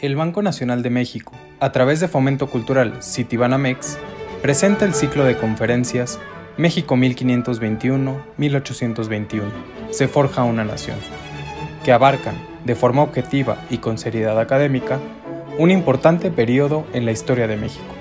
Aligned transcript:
El 0.00 0.16
Banco 0.16 0.40
Nacional 0.40 0.82
de 0.82 0.88
México, 0.88 1.34
a 1.60 1.72
través 1.72 2.00
de 2.00 2.08
Fomento 2.08 2.46
Cultural 2.46 3.02
Citibanamex, 3.02 3.98
presenta 4.40 4.86
el 4.86 4.94
ciclo 4.94 5.24
de 5.24 5.36
conferencias 5.36 6.18
México 6.56 6.96
1521-1821, 6.96 9.42
se 9.90 10.08
forja 10.08 10.44
una 10.44 10.64
nación, 10.64 10.96
que 11.84 11.92
abarcan, 11.92 12.34
de 12.64 12.74
forma 12.74 13.02
objetiva 13.02 13.58
y 13.68 13.76
con 13.76 13.98
seriedad 13.98 14.40
académica, 14.40 14.98
un 15.58 15.70
importante 15.70 16.30
periodo 16.30 16.86
en 16.94 17.04
la 17.04 17.12
historia 17.12 17.46
de 17.46 17.58
México, 17.58 17.94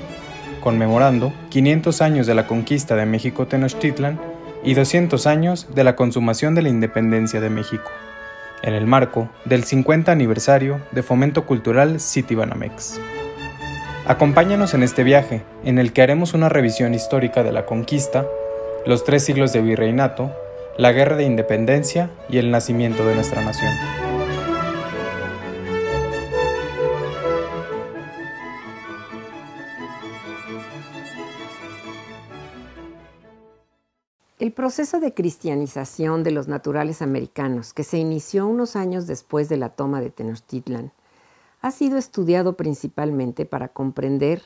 conmemorando 0.62 1.34
500 1.50 2.02
años 2.02 2.27
de 2.27 2.36
la 2.36 2.48
conquista 2.48 2.95
de 2.95 3.08
México 3.08 3.45
Tenochtitlan 3.45 4.22
y 4.63 4.73
200 4.73 5.27
años 5.27 5.68
de 5.76 5.84
la 5.84 5.98
consumación 5.98 6.55
de 6.55 6.62
la 6.62 6.70
independencia 6.70 7.41
de 7.41 7.50
México, 7.50 7.91
en 8.63 8.73
el 8.73 8.88
marco 8.88 9.30
del 9.45 9.63
50 9.63 10.12
aniversario 10.12 10.81
de 10.91 11.04
Fomento 11.04 11.45
Cultural 11.45 11.99
Citibanamex. 11.99 12.99
Acompáñanos 14.05 14.73
en 14.73 14.84
este 14.84 15.04
viaje, 15.04 15.44
en 15.63 15.77
el 15.77 15.94
que 15.94 16.02
haremos 16.02 16.34
una 16.34 16.49
revisión 16.49 16.94
histórica 16.94 17.44
de 17.44 17.52
la 17.52 17.66
conquista, 17.66 18.26
los 18.85 19.04
tres 19.04 19.23
siglos 19.23 19.54
de 19.54 19.62
virreinato, 19.62 20.32
la 20.77 20.91
guerra 20.91 21.16
de 21.16 21.26
independencia 21.26 22.09
y 22.30 22.38
el 22.38 22.52
nacimiento 22.52 23.05
de 23.05 23.16
nuestra 23.16 23.44
nación. 23.44 24.09
El 34.39 34.53
proceso 34.53 35.02
de 35.02 35.13
cristianización 35.13 36.23
de 36.23 36.31
los 36.31 36.48
naturales 36.48 37.02
americanos, 37.02 37.73
que 37.73 37.84
se 37.84 37.98
inició 37.98 38.48
unos 38.48 38.77
años 38.77 39.05
después 39.05 39.49
de 39.49 39.57
la 39.57 39.68
toma 39.68 39.99
de 39.99 40.12
Tenochtitlan, 40.12 40.93
ha 41.59 41.71
sido 41.71 41.98
estudiado 41.98 42.55
principalmente 42.55 43.46
para 43.46 43.68
comprender 43.68 44.41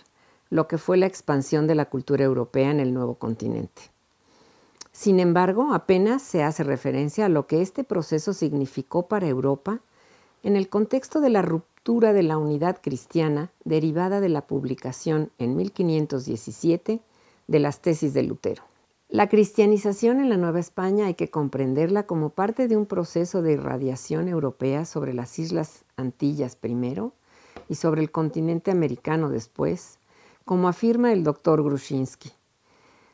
lo 0.49 0.67
que 0.67 0.79
fue 0.79 0.97
la 0.97 1.05
expansión 1.05 1.67
de 1.67 1.75
la 1.75 1.91
cultura 1.91 2.23
europea 2.23 2.71
en 2.71 2.79
el 2.79 2.91
nuevo 2.91 3.19
continente. 3.19 3.83
Sin 4.91 5.19
embargo, 5.19 5.75
apenas 5.75 6.23
se 6.23 6.41
hace 6.41 6.63
referencia 6.63 7.27
a 7.27 7.29
lo 7.29 7.45
que 7.45 7.61
este 7.61 7.83
proceso 7.83 8.33
significó 8.33 9.07
para 9.07 9.27
Europa 9.27 9.81
en 10.41 10.55
el 10.55 10.69
contexto 10.69 11.21
de 11.21 11.29
la 11.29 11.43
ruptura 11.43 12.13
de 12.13 12.23
la 12.23 12.39
unidad 12.39 12.79
cristiana 12.81 13.51
derivada 13.63 14.21
de 14.21 14.29
la 14.29 14.47
publicación 14.47 15.29
en 15.37 15.55
1517 15.55 16.99
de 17.45 17.59
las 17.59 17.79
tesis 17.79 18.15
de 18.15 18.23
Lutero. 18.23 18.72
La 19.13 19.29
cristianización 19.29 20.19
en 20.21 20.29
la 20.31 20.37
Nueva 20.37 20.59
España 20.59 21.05
hay 21.05 21.13
que 21.13 21.29
comprenderla 21.29 22.07
como 22.07 22.29
parte 22.29 22.67
de 22.67 22.75
un 22.75 22.87
proceso 22.87 23.43
de 23.43 23.51
irradiación 23.51 24.27
europea 24.27 24.85
sobre 24.85 25.13
las 25.13 25.37
Islas 25.37 25.85
Antillas 25.97 26.55
primero 26.55 27.13
y 27.69 27.75
sobre 27.75 28.01
el 28.01 28.09
continente 28.09 28.71
americano 28.71 29.29
después, 29.29 29.99
como 30.45 30.67
afirma 30.67 31.13
el 31.13 31.23
doctor 31.23 31.61
Grushinsky. 31.61 32.31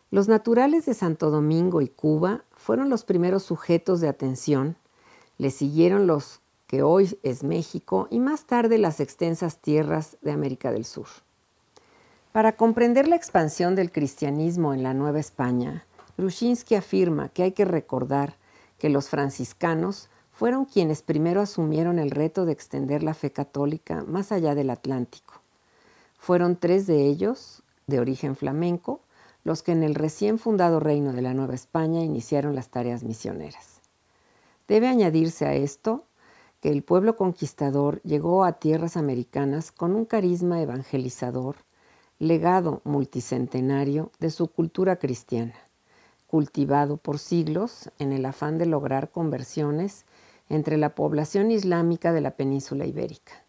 Los 0.10 0.30
naturales 0.30 0.86
de 0.86 0.94
Santo 0.94 1.32
Domingo 1.32 1.82
y 1.82 1.90
Cuba 1.90 2.46
fueron 2.56 2.90
los 2.90 3.04
primeros 3.04 3.44
sujetos 3.44 4.00
de 4.00 4.08
atención, 4.08 4.78
le 5.38 5.52
siguieron 5.52 6.08
los 6.08 6.40
que 6.68 6.82
hoy 6.82 7.20
es 7.24 7.44
México 7.44 8.08
y 8.10 8.22
más 8.22 8.46
tarde 8.46 8.78
las 8.78 9.02
extensas 9.02 9.58
tierras 9.58 10.16
de 10.22 10.32
América 10.32 10.72
del 10.72 10.86
Sur. 10.86 11.08
Para 12.32 12.56
comprender 12.56 13.10
la 13.10 13.18
expansión 13.18 13.76
del 13.76 13.92
cristianismo 13.92 14.74
en 14.74 14.84
la 14.84 14.94
Nueva 14.94 15.20
España, 15.20 15.84
Grushinsky 16.20 16.76
afirma 16.76 17.30
que 17.30 17.44
hay 17.44 17.54
que 17.54 17.64
recordar 17.64 18.36
que 18.78 18.90
los 18.90 19.08
franciscanos 19.08 20.10
fueron 20.34 20.66
quienes 20.66 21.02
primero 21.02 21.40
asumieron 21.40 21.98
el 21.98 22.12
reto 22.12 22.46
de 22.46 22.52
extender 22.52 23.04
la 23.04 23.14
fe 23.14 23.32
católica 23.32 24.04
más 24.04 24.34
allá 24.34 24.54
del 24.54 24.70
Atlántico. 24.70 25.36
Fueron 26.18 26.58
tres 26.58 26.88
de 26.88 27.06
ellos, 27.06 27.64
de 27.88 28.02
origen 28.02 28.36
flamenco, 28.36 29.00
los 29.46 29.64
que 29.64 29.72
en 29.72 29.82
el 29.82 29.96
recién 29.96 30.40
fundado 30.40 30.82
reino 30.82 31.14
de 31.14 31.22
la 31.22 31.34
Nueva 31.34 31.56
España 31.56 32.04
iniciaron 32.04 32.54
las 32.54 32.68
tareas 32.68 33.06
misioneras. 33.06 33.80
Debe 34.68 34.90
añadirse 34.90 35.46
a 35.46 35.54
esto 35.54 36.04
que 36.60 36.70
el 36.70 36.84
pueblo 36.84 37.16
conquistador 37.16 38.02
llegó 38.02 38.44
a 38.44 38.60
tierras 38.60 38.98
americanas 38.98 39.72
con 39.72 39.96
un 39.96 40.04
carisma 40.04 40.62
evangelizador, 40.62 41.56
legado 42.18 42.82
multicentenario 42.84 44.12
de 44.20 44.32
su 44.32 44.50
cultura 44.50 44.98
cristiana 44.98 45.69
cultivado 46.30 46.98
por 46.98 47.18
siglos 47.18 47.90
en 47.98 48.12
el 48.12 48.26
afán 48.26 48.60
de 48.60 48.68
lograr 48.68 49.10
conversiones 49.10 50.06
entre 50.48 50.78
la 50.78 50.94
población 50.94 51.50
islámica 51.50 52.14
de 52.14 52.22
la 52.22 52.32
península 52.32 52.86
ibérica. 52.86 53.44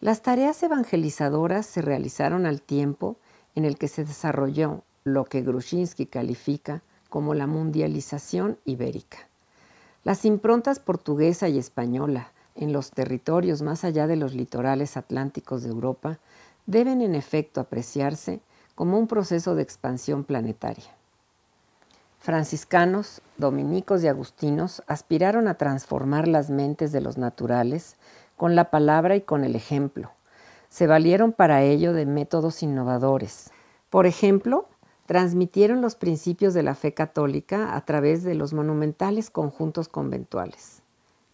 Las 0.00 0.22
tareas 0.22 0.62
evangelizadoras 0.62 1.66
se 1.66 1.82
realizaron 1.82 2.46
al 2.46 2.62
tiempo 2.62 3.16
en 3.56 3.64
el 3.64 3.78
que 3.78 3.88
se 3.88 4.04
desarrolló 4.04 4.84
lo 5.02 5.24
que 5.24 5.42
Grushinsky 5.42 6.06
califica 6.06 6.82
como 7.08 7.34
la 7.34 7.46
mundialización 7.46 8.58
ibérica. 8.64 9.28
Las 10.04 10.24
improntas 10.24 10.78
portuguesa 10.78 11.48
y 11.48 11.58
española 11.58 12.32
en 12.54 12.72
los 12.72 12.90
territorios 12.90 13.62
más 13.62 13.84
allá 13.84 14.06
de 14.06 14.16
los 14.16 14.34
litorales 14.34 14.96
atlánticos 14.96 15.62
de 15.64 15.70
Europa 15.70 16.20
deben 16.66 17.00
en 17.00 17.14
efecto 17.14 17.60
apreciarse 17.60 18.40
como 18.74 18.98
un 18.98 19.08
proceso 19.08 19.54
de 19.54 19.62
expansión 19.62 20.24
planetaria. 20.24 20.95
Franciscanos, 22.26 23.22
dominicos 23.36 24.02
y 24.02 24.08
agustinos 24.08 24.82
aspiraron 24.88 25.46
a 25.46 25.54
transformar 25.54 26.26
las 26.26 26.50
mentes 26.50 26.90
de 26.90 27.00
los 27.00 27.18
naturales 27.18 27.94
con 28.36 28.56
la 28.56 28.68
palabra 28.72 29.14
y 29.14 29.20
con 29.20 29.44
el 29.44 29.54
ejemplo. 29.54 30.10
Se 30.68 30.88
valieron 30.88 31.30
para 31.30 31.62
ello 31.62 31.92
de 31.92 32.04
métodos 32.04 32.64
innovadores. 32.64 33.52
Por 33.90 34.06
ejemplo, 34.06 34.66
transmitieron 35.06 35.82
los 35.82 35.94
principios 35.94 36.52
de 36.52 36.64
la 36.64 36.74
fe 36.74 36.94
católica 36.94 37.76
a 37.76 37.84
través 37.84 38.24
de 38.24 38.34
los 38.34 38.52
monumentales 38.52 39.30
conjuntos 39.30 39.86
conventuales. 39.88 40.82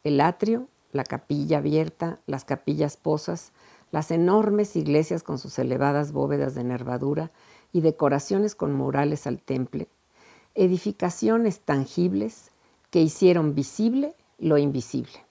El 0.04 0.20
atrio, 0.20 0.68
la 0.92 1.04
capilla 1.04 1.56
abierta, 1.56 2.18
las 2.26 2.44
capillas 2.44 2.98
posas, 2.98 3.52
las 3.92 4.10
enormes 4.10 4.76
iglesias 4.76 5.22
con 5.22 5.38
sus 5.38 5.58
elevadas 5.58 6.12
bóvedas 6.12 6.54
de 6.54 6.64
nervadura 6.64 7.30
y 7.72 7.80
decoraciones 7.80 8.54
con 8.54 8.74
murales 8.74 9.26
al 9.26 9.40
temple, 9.40 9.88
edificaciones 10.54 11.60
tangibles 11.60 12.50
que 12.90 13.00
hicieron 13.00 13.54
visible 13.54 14.14
lo 14.38 14.58
invisible. 14.58 15.24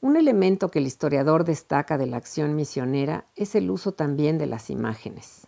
Un 0.00 0.16
elemento 0.16 0.68
que 0.68 0.80
el 0.80 0.86
historiador 0.86 1.44
destaca 1.44 1.96
de 1.96 2.06
la 2.06 2.16
acción 2.16 2.56
misionera 2.56 3.24
es 3.36 3.54
el 3.54 3.70
uso 3.70 3.92
también 3.92 4.36
de 4.36 4.46
las 4.46 4.68
imágenes, 4.68 5.46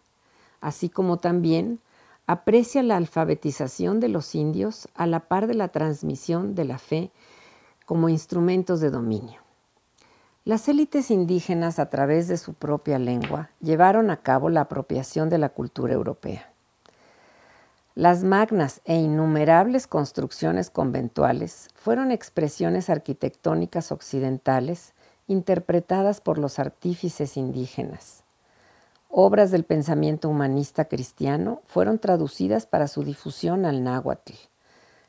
así 0.61 0.89
como 0.89 1.19
también 1.19 1.81
aprecia 2.27 2.83
la 2.83 2.97
alfabetización 2.97 4.01
de 4.01 4.09
los 4.09 4.35
indios 4.35 4.89
a 4.95 5.06
la 5.06 5.21
par 5.29 5.49
de 5.49 5.55
la 5.55 5.69
transmisión 5.69 6.55
de 6.55 6.65
la 6.65 6.79
fe 6.79 7.11
como 7.85 8.09
instrumentos 8.09 8.81
de 8.81 8.91
dominio. 8.91 9.41
Las 10.45 10.69
élites 10.69 11.11
indígenas 11.11 11.79
a 11.79 11.91
través 11.91 12.29
de 12.29 12.37
su 12.37 12.55
propia 12.55 12.99
lengua 12.99 13.51
llevaron 13.61 14.11
a 14.11 14.23
cabo 14.23 14.51
la 14.51 14.62
apropiación 14.62 15.31
de 15.31 15.39
la 15.39 15.49
cultura 15.49 15.95
europea. 15.95 16.54
Las 17.97 18.25
magnas 18.25 18.81
e 18.84 18.97
innumerables 18.97 19.87
construcciones 19.87 20.69
conventuales 20.69 21.69
fueron 21.77 22.10
expresiones 22.10 22.91
arquitectónicas 22.91 23.93
occidentales 23.93 24.94
interpretadas 25.28 26.21
por 26.21 26.38
los 26.38 26.59
artífices 26.59 27.37
indígenas. 27.37 28.25
Obras 29.10 29.53
del 29.53 29.62
pensamiento 29.62 30.28
humanista 30.28 30.87
cristiano 30.87 31.62
fueron 31.66 32.00
traducidas 32.00 32.66
para 32.66 32.88
su 32.88 33.05
difusión 33.05 33.65
al 33.65 33.84
náhuatl. 33.84 34.32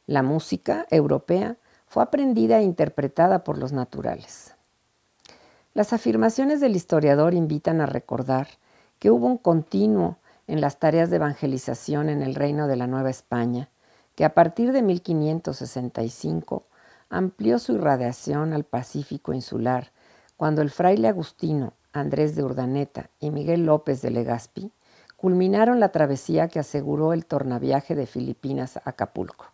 La 0.05 0.21
música 0.21 0.85
europea 0.91 1.57
fue 1.87 2.03
aprendida 2.03 2.59
e 2.59 2.63
interpretada 2.63 3.43
por 3.43 3.57
los 3.57 3.71
naturales. 3.71 4.53
Las 5.73 5.91
afirmaciones 5.91 6.61
del 6.61 6.75
historiador 6.75 7.33
invitan 7.33 7.81
a 7.81 7.87
recordar 7.87 8.47
que 8.99 9.09
hubo 9.09 9.25
un 9.25 9.39
continuo 9.39 10.19
en 10.47 10.61
las 10.61 10.79
tareas 10.79 11.09
de 11.09 11.17
evangelización 11.17 12.09
en 12.09 12.21
el 12.21 12.35
Reino 12.35 12.67
de 12.67 12.75
la 12.75 12.87
Nueva 12.87 13.09
España, 13.09 13.69
que 14.15 14.25
a 14.25 14.33
partir 14.33 14.71
de 14.71 14.81
1565 14.81 16.63
amplió 17.09 17.59
su 17.59 17.73
irradiación 17.73 18.53
al 18.53 18.63
Pacífico 18.63 19.33
insular, 19.33 19.91
cuando 20.37 20.61
el 20.61 20.69
fraile 20.69 21.07
agustino 21.07 21.73
Andrés 21.93 22.35
de 22.35 22.43
Urdaneta 22.43 23.09
y 23.19 23.31
Miguel 23.31 23.65
López 23.65 24.01
de 24.01 24.11
Legazpi 24.11 24.71
culminaron 25.15 25.79
la 25.79 25.89
travesía 25.89 26.49
que 26.49 26.59
aseguró 26.59 27.13
el 27.13 27.25
tornaviaje 27.25 27.95
de 27.95 28.05
Filipinas 28.05 28.77
a 28.77 28.81
Acapulco. 28.85 29.45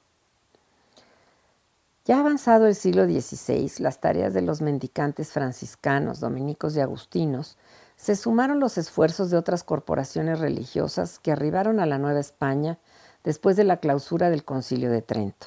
Ya 2.03 2.19
avanzado 2.19 2.65
el 2.65 2.73
siglo 2.73 3.05
XVI, 3.05 3.71
las 3.77 4.01
tareas 4.01 4.33
de 4.33 4.41
los 4.41 4.61
mendicantes 4.61 5.31
franciscanos, 5.31 6.19
dominicos 6.19 6.75
y 6.75 6.79
agustinos 6.79 7.57
se 8.01 8.15
sumaron 8.15 8.59
los 8.59 8.79
esfuerzos 8.79 9.29
de 9.29 9.37
otras 9.37 9.63
corporaciones 9.63 10.39
religiosas 10.39 11.19
que 11.19 11.31
arribaron 11.31 11.79
a 11.79 11.85
la 11.85 11.99
Nueva 11.99 12.19
España 12.19 12.79
después 13.23 13.55
de 13.55 13.63
la 13.63 13.77
clausura 13.77 14.31
del 14.31 14.43
Concilio 14.43 14.89
de 14.89 15.03
Trento. 15.03 15.45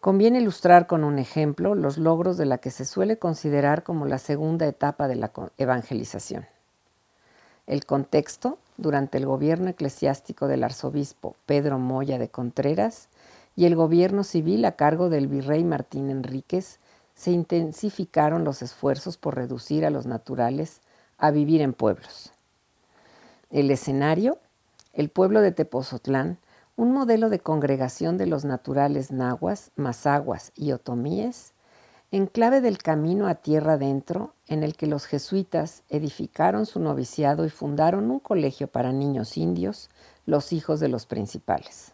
Conviene 0.00 0.40
ilustrar 0.40 0.88
con 0.88 1.04
un 1.04 1.20
ejemplo 1.20 1.76
los 1.76 1.98
logros 1.98 2.36
de 2.36 2.46
la 2.46 2.58
que 2.58 2.72
se 2.72 2.84
suele 2.84 3.16
considerar 3.16 3.84
como 3.84 4.06
la 4.06 4.18
segunda 4.18 4.66
etapa 4.66 5.06
de 5.06 5.14
la 5.14 5.30
evangelización. 5.56 6.46
El 7.68 7.86
contexto, 7.86 8.58
durante 8.76 9.16
el 9.16 9.26
gobierno 9.26 9.68
eclesiástico 9.68 10.48
del 10.48 10.64
arzobispo 10.64 11.36
Pedro 11.46 11.78
Moya 11.78 12.18
de 12.18 12.28
Contreras 12.28 13.08
y 13.54 13.66
el 13.66 13.76
gobierno 13.76 14.24
civil 14.24 14.64
a 14.64 14.72
cargo 14.72 15.10
del 15.10 15.28
virrey 15.28 15.62
Martín 15.62 16.10
Enríquez, 16.10 16.80
se 17.14 17.30
intensificaron 17.30 18.42
los 18.42 18.62
esfuerzos 18.62 19.16
por 19.16 19.36
reducir 19.36 19.86
a 19.86 19.90
los 19.90 20.06
naturales 20.06 20.80
a 21.18 21.30
vivir 21.30 21.60
en 21.60 21.72
pueblos. 21.72 22.32
El 23.50 23.70
escenario, 23.70 24.38
el 24.92 25.08
pueblo 25.08 25.40
de 25.40 25.52
Tepozotlán, 25.52 26.38
un 26.76 26.92
modelo 26.92 27.28
de 27.30 27.38
congregación 27.38 28.18
de 28.18 28.26
los 28.26 28.44
naturales 28.44 29.12
nahuas, 29.12 29.70
mazaguas 29.76 30.52
y 30.56 30.72
otomíes, 30.72 31.52
en 32.10 32.26
clave 32.26 32.60
del 32.60 32.78
camino 32.78 33.26
a 33.26 33.34
tierra 33.34 33.72
adentro, 33.72 34.34
en 34.46 34.62
el 34.62 34.76
que 34.76 34.86
los 34.86 35.06
jesuitas 35.06 35.82
edificaron 35.88 36.66
su 36.66 36.78
noviciado 36.78 37.44
y 37.44 37.50
fundaron 37.50 38.10
un 38.10 38.20
colegio 38.20 38.68
para 38.68 38.92
niños 38.92 39.36
indios, 39.36 39.90
los 40.26 40.52
hijos 40.52 40.80
de 40.80 40.88
los 40.88 41.06
principales. 41.06 41.92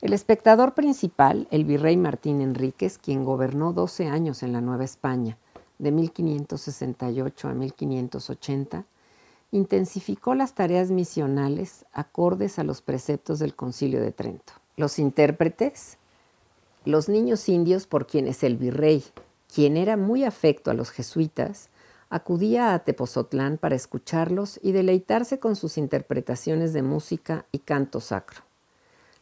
El 0.00 0.12
espectador 0.12 0.74
principal, 0.74 1.48
el 1.50 1.64
virrey 1.64 1.96
Martín 1.96 2.40
Enríquez, 2.40 2.98
quien 2.98 3.24
gobernó 3.24 3.72
12 3.72 4.06
años 4.06 4.44
en 4.44 4.52
la 4.52 4.60
Nueva 4.60 4.84
España, 4.84 5.38
de 5.78 5.92
1568 5.92 7.48
a 7.48 7.54
1580, 7.54 8.84
intensificó 9.50 10.34
las 10.34 10.54
tareas 10.54 10.90
misionales 10.90 11.86
acordes 11.92 12.58
a 12.58 12.64
los 12.64 12.82
preceptos 12.82 13.38
del 13.38 13.54
Concilio 13.54 14.00
de 14.00 14.12
Trento. 14.12 14.52
Los 14.76 14.98
intérpretes, 14.98 15.96
los 16.84 17.08
niños 17.08 17.48
indios 17.48 17.86
por 17.86 18.06
quienes 18.06 18.42
el 18.42 18.56
virrey, 18.56 19.04
quien 19.52 19.76
era 19.76 19.96
muy 19.96 20.24
afecto 20.24 20.70
a 20.70 20.74
los 20.74 20.90
jesuitas, 20.90 21.70
acudía 22.10 22.74
a 22.74 22.78
Tepozotlán 22.80 23.58
para 23.58 23.74
escucharlos 23.74 24.58
y 24.62 24.72
deleitarse 24.72 25.38
con 25.38 25.56
sus 25.56 25.78
interpretaciones 25.78 26.72
de 26.72 26.82
música 26.82 27.46
y 27.52 27.58
canto 27.60 28.00
sacro. 28.00 28.42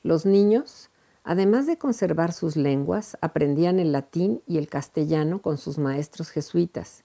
Los 0.03 0.27
niños, 0.27 0.91
además 1.27 1.67
de 1.67 1.77
conservar 1.77 2.33
sus 2.33 2.57
lenguas, 2.57 3.19
aprendían 3.21 3.81
el 3.81 3.91
latín 3.91 4.43
y 4.47 4.59
el 4.59 4.69
castellano 4.69 5.43
con 5.43 5.59
sus 5.59 5.77
maestros 5.77 6.31
jesuitas, 6.31 7.03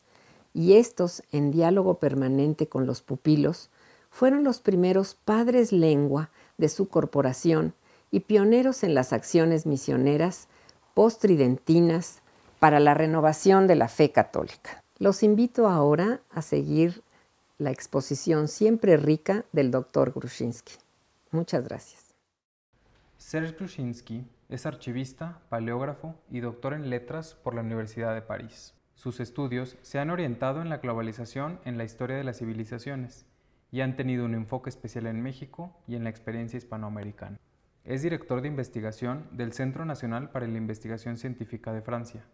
y 0.54 0.74
estos, 0.74 1.24
en 1.32 1.50
diálogo 1.50 1.96
permanente 1.96 2.68
con 2.68 2.86
los 2.86 3.02
pupilos, 3.02 3.72
fueron 4.12 4.44
los 4.44 4.62
primeros 4.62 5.16
padres 5.16 5.72
lengua 5.72 6.30
de 6.58 6.70
su 6.70 6.88
corporación 6.88 7.74
y 8.12 8.22
pioneros 8.22 8.84
en 8.84 8.94
las 8.94 9.12
acciones 9.12 9.66
misioneras 9.66 10.48
postridentinas 10.94 12.22
para 12.60 12.80
la 12.80 12.94
renovación 12.94 13.66
de 13.66 13.76
la 13.76 13.88
fe 13.88 14.12
católica. 14.12 14.84
Los 15.00 15.24
invito 15.24 15.68
ahora 15.68 16.22
a 16.30 16.44
seguir 16.44 17.02
la 17.58 17.72
exposición 17.72 18.48
siempre 18.48 18.98
rica 18.98 19.46
del 19.52 19.72
doctor 19.72 20.14
Grushinsky. 20.14 20.74
Muchas 21.32 21.64
gracias. 21.64 22.00
Serge 23.22 23.54
Grushinsky 23.54 24.26
es 24.50 24.66
archivista, 24.66 25.42
paleógrafo 25.48 26.16
y 26.32 26.40
doctor 26.40 26.74
en 26.74 26.90
letras 26.90 27.36
por 27.36 27.54
la 27.54 27.62
Universidad 27.62 28.16
de 28.16 28.24
París. 28.24 28.74
Sus 28.96 29.20
estudios 29.20 29.78
se 29.84 30.00
han 30.00 30.10
orientado 30.10 30.60
en 30.60 30.70
la 30.70 30.80
globalización 30.80 31.60
en 31.64 31.78
la 31.78 31.84
historia 31.84 32.18
de 32.18 32.24
las 32.24 32.40
civilizaciones 32.40 33.28
y 33.72 33.82
han 33.82 33.96
tenido 33.96 34.26
un 34.26 34.34
enfoque 34.34 34.72
especial 34.72 35.06
en 35.06 35.22
México 35.22 35.72
y 35.88 35.96
en 35.96 36.04
la 36.04 36.10
experiencia 36.10 36.58
hispanoamericana. 36.58 37.40
Es 37.86 38.02
director 38.02 38.42
de 38.42 38.48
investigación 38.48 39.30
del 39.32 39.54
Centro 39.54 39.86
Nacional 39.86 40.32
para 40.32 40.48
la 40.48 40.58
Investigación 40.58 41.18
Científica 41.18 41.72
de 41.72 41.84
Francia 41.84 42.26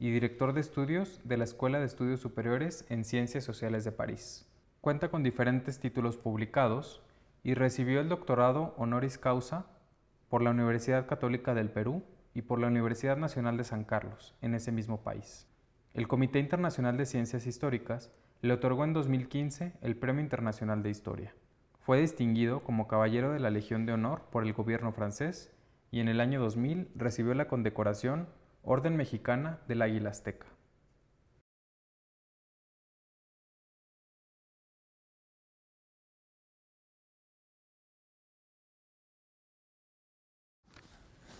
y 0.00 0.10
director 0.10 0.52
de 0.52 0.62
estudios 0.62 1.20
de 1.22 1.36
la 1.36 1.44
Escuela 1.44 1.78
de 1.78 1.86
Estudios 1.86 2.20
Superiores 2.20 2.84
en 2.90 3.04
Ciencias 3.04 3.44
Sociales 3.44 3.84
de 3.84 3.92
París. 3.92 4.46
Cuenta 4.80 5.10
con 5.10 5.22
diferentes 5.22 5.78
títulos 5.78 6.16
publicados 6.16 7.02
y 7.44 7.54
recibió 7.54 8.00
el 8.00 8.08
doctorado 8.08 8.74
honoris 8.76 9.16
causa 9.16 9.66
por 10.34 10.42
la 10.42 10.50
Universidad 10.50 11.06
Católica 11.06 11.54
del 11.54 11.70
Perú 11.70 12.02
y 12.34 12.42
por 12.42 12.58
la 12.58 12.66
Universidad 12.66 13.16
Nacional 13.16 13.56
de 13.56 13.62
San 13.62 13.84
Carlos, 13.84 14.34
en 14.42 14.56
ese 14.56 14.72
mismo 14.72 15.00
país. 15.00 15.46
El 15.92 16.08
Comité 16.08 16.40
Internacional 16.40 16.96
de 16.96 17.06
Ciencias 17.06 17.46
Históricas 17.46 18.10
le 18.42 18.52
otorgó 18.52 18.82
en 18.82 18.94
2015 18.94 19.74
el 19.80 19.94
Premio 19.94 20.24
Internacional 20.24 20.82
de 20.82 20.90
Historia. 20.90 21.36
Fue 21.78 22.00
distinguido 22.00 22.64
como 22.64 22.88
Caballero 22.88 23.30
de 23.30 23.38
la 23.38 23.50
Legión 23.50 23.86
de 23.86 23.92
Honor 23.92 24.22
por 24.32 24.42
el 24.42 24.54
gobierno 24.54 24.90
francés 24.90 25.52
y 25.92 26.00
en 26.00 26.08
el 26.08 26.20
año 26.20 26.40
2000 26.40 26.88
recibió 26.96 27.32
la 27.34 27.46
condecoración 27.46 28.26
Orden 28.64 28.96
Mexicana 28.96 29.60
del 29.68 29.82
Águila 29.82 30.10
Azteca. 30.10 30.46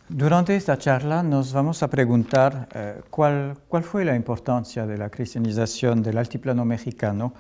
Durante 0.09 0.55
esta 0.55 0.77
charla 0.77 1.23
nos 1.23 1.55
vamos 1.55 1.83
a 1.83 1.89
preguntar 1.89 2.69
eh, 2.75 3.01
cuál, 3.09 3.57
fue 3.83 4.05
la 4.05 4.15
importancia 4.15 4.87
de 4.87 4.99
la 4.99 5.09
cristianización 5.09 6.03
del 6.03 6.19
altiplano 6.19 6.67
mexicano 6.67 7.33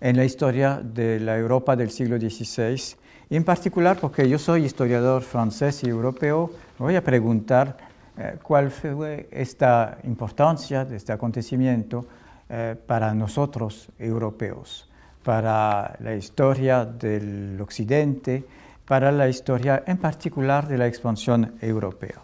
en 0.00 0.16
la 0.16 0.24
historia 0.24 0.80
de 0.80 1.18
la 1.18 1.36
Europa 1.36 1.74
del 1.74 1.90
siglo 1.90 2.16
XVI. 2.16 2.96
Y 3.30 3.34
en 3.34 3.42
particular, 3.42 3.98
porque 4.00 4.28
yo 4.28 4.38
soy 4.38 4.64
historiador 4.64 5.22
francés 5.22 5.82
y 5.82 5.88
europeo, 5.88 6.52
voy 6.78 6.94
a 6.94 7.02
preguntar 7.02 7.76
eh, 8.16 8.38
cuál 8.40 8.70
fue 8.70 9.28
esta 9.32 9.98
importancia 10.04 10.84
de 10.84 10.94
este 10.94 11.12
acontecimiento 11.12 12.06
eh, 12.48 12.76
para 12.86 13.12
nosotros 13.12 13.88
europeos, 13.98 14.88
para 15.24 15.96
la 15.98 16.14
historia 16.14 16.84
del 16.84 17.60
occidente, 17.60 18.44
para 18.86 19.10
la 19.12 19.28
historia 19.28 19.82
en 19.86 19.96
particular 19.96 20.68
de 20.68 20.78
la 20.78 20.86
expansión 20.86 21.54
europea. 21.60 22.20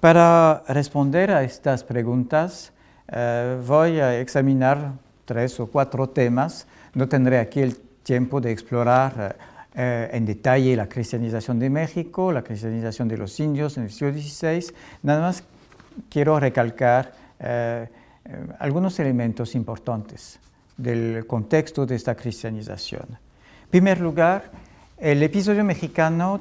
Para 0.00 0.62
responder 0.68 1.30
a 1.30 1.42
estas 1.42 1.84
preguntas, 1.84 2.72
eh, 3.08 3.58
voy 3.66 4.00
a 4.00 4.18
examinar 4.20 4.92
tres 5.24 5.58
o 5.60 5.66
cuatro 5.66 6.08
temas. 6.08 6.66
No 6.94 7.08
tendré 7.08 7.38
aquí 7.38 7.60
el 7.60 7.76
tiempo 8.02 8.40
de 8.40 8.52
explorar 8.52 9.36
eh, 9.74 10.10
en 10.12 10.26
detalle 10.26 10.76
la 10.76 10.88
cristianización 10.88 11.58
de 11.58 11.70
México, 11.70 12.32
la 12.32 12.42
cristianización 12.42 13.08
de 13.08 13.16
los 13.16 13.38
indios 13.40 13.76
en 13.76 13.84
el 13.84 13.90
siglo 13.90 14.12
XVI. 14.12 14.74
Nada 15.02 15.20
más 15.20 15.42
quiero 16.08 16.38
recalcar 16.38 17.12
eh, 17.40 17.88
algunos 18.58 18.98
elementos 19.00 19.54
importantes 19.54 20.38
del 20.76 21.26
contexto 21.26 21.86
de 21.86 21.94
esta 21.94 22.14
cristianización. 22.14 23.06
En 23.64 23.70
primer 23.70 24.00
lugar, 24.00 24.50
el 24.98 25.22
episodio 25.22 25.64
mexicano 25.64 26.40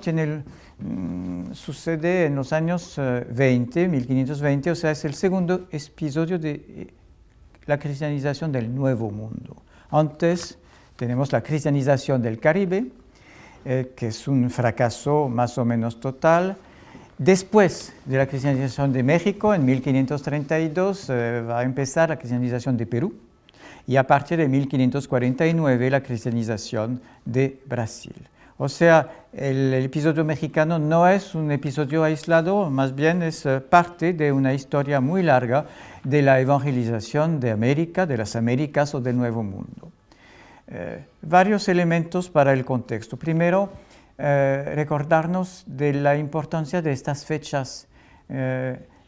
mm, 0.80 1.54
sucede 1.54 2.26
en 2.26 2.36
los 2.36 2.54
años 2.54 2.96
20, 2.98 3.84
eh, 3.84 3.88
1520, 3.88 4.72
o 4.72 4.76
sea, 4.76 4.92
es 4.92 5.06
el 5.06 5.16
segundo 5.16 5.68
episodio 5.72 6.38
de 6.38 6.52
eh, 6.52 6.94
la 7.66 7.80
cristianización 7.80 8.52
del 8.52 8.74
Nuevo 8.74 9.10
Mundo. 9.10 9.64
Antes 9.90 10.60
tenemos 10.96 11.32
la 11.32 11.42
cristianización 11.42 12.22
del 12.22 12.40
Caribe, 12.40 12.88
eh, 13.66 13.94
que 13.96 14.08
es 14.08 14.28
un 14.28 14.50
fracaso 14.50 15.30
más 15.30 15.58
o 15.58 15.66
menos 15.66 16.00
total. 16.00 16.56
Después 17.18 17.94
de 18.06 18.18
la 18.18 18.28
cristianización 18.28 18.94
de 18.94 19.02
México, 19.02 19.54
en 19.54 19.66
1532, 19.66 21.10
va 21.10 21.60
a 21.60 21.64
empezar 21.64 22.10
la 22.10 22.18
cristianización 22.18 22.76
de 22.76 22.86
Perú 22.86 23.14
y 23.88 23.96
a 23.96 24.06
partir 24.06 24.38
de 24.38 24.48
1549 24.48 25.90
la 25.90 26.02
cristianización 26.02 27.02
de 27.26 27.62
Brasil. 27.66 28.14
O 28.64 28.70
sea, 28.70 29.26
el, 29.34 29.74
episodio 29.74 30.24
mexicano 30.24 30.80
no 30.80 31.06
es 31.06 31.36
un 31.36 31.52
episodio 31.52 32.06
aislado, 32.06 32.70
más 32.70 32.96
bien 32.96 33.22
es 33.22 33.46
eh, 33.46 33.60
parte 33.60 34.14
de 34.14 34.32
una 34.32 34.54
historia 34.54 35.02
muy 35.02 35.22
larga 35.22 35.66
de 36.06 36.22
la 36.22 36.40
evangelización 36.40 37.42
de 37.42 37.52
América, 37.52 38.06
de 38.06 38.16
las 38.16 38.38
Américas 38.38 38.96
o 38.96 39.02
del 39.02 39.18
Nuevo 39.18 39.44
Mundo. 39.44 39.92
Eh, 40.70 41.04
varios 41.24 41.68
elementos 41.68 42.30
para 42.30 42.54
el 42.54 42.64
contexto. 42.64 43.18
Primero, 43.18 43.70
eh, 44.18 44.72
recordarnos 44.76 45.66
de 45.68 45.92
la 45.92 46.16
importancia 46.16 46.82
de 46.82 46.94
estas 46.94 47.26
fechas. 47.26 47.90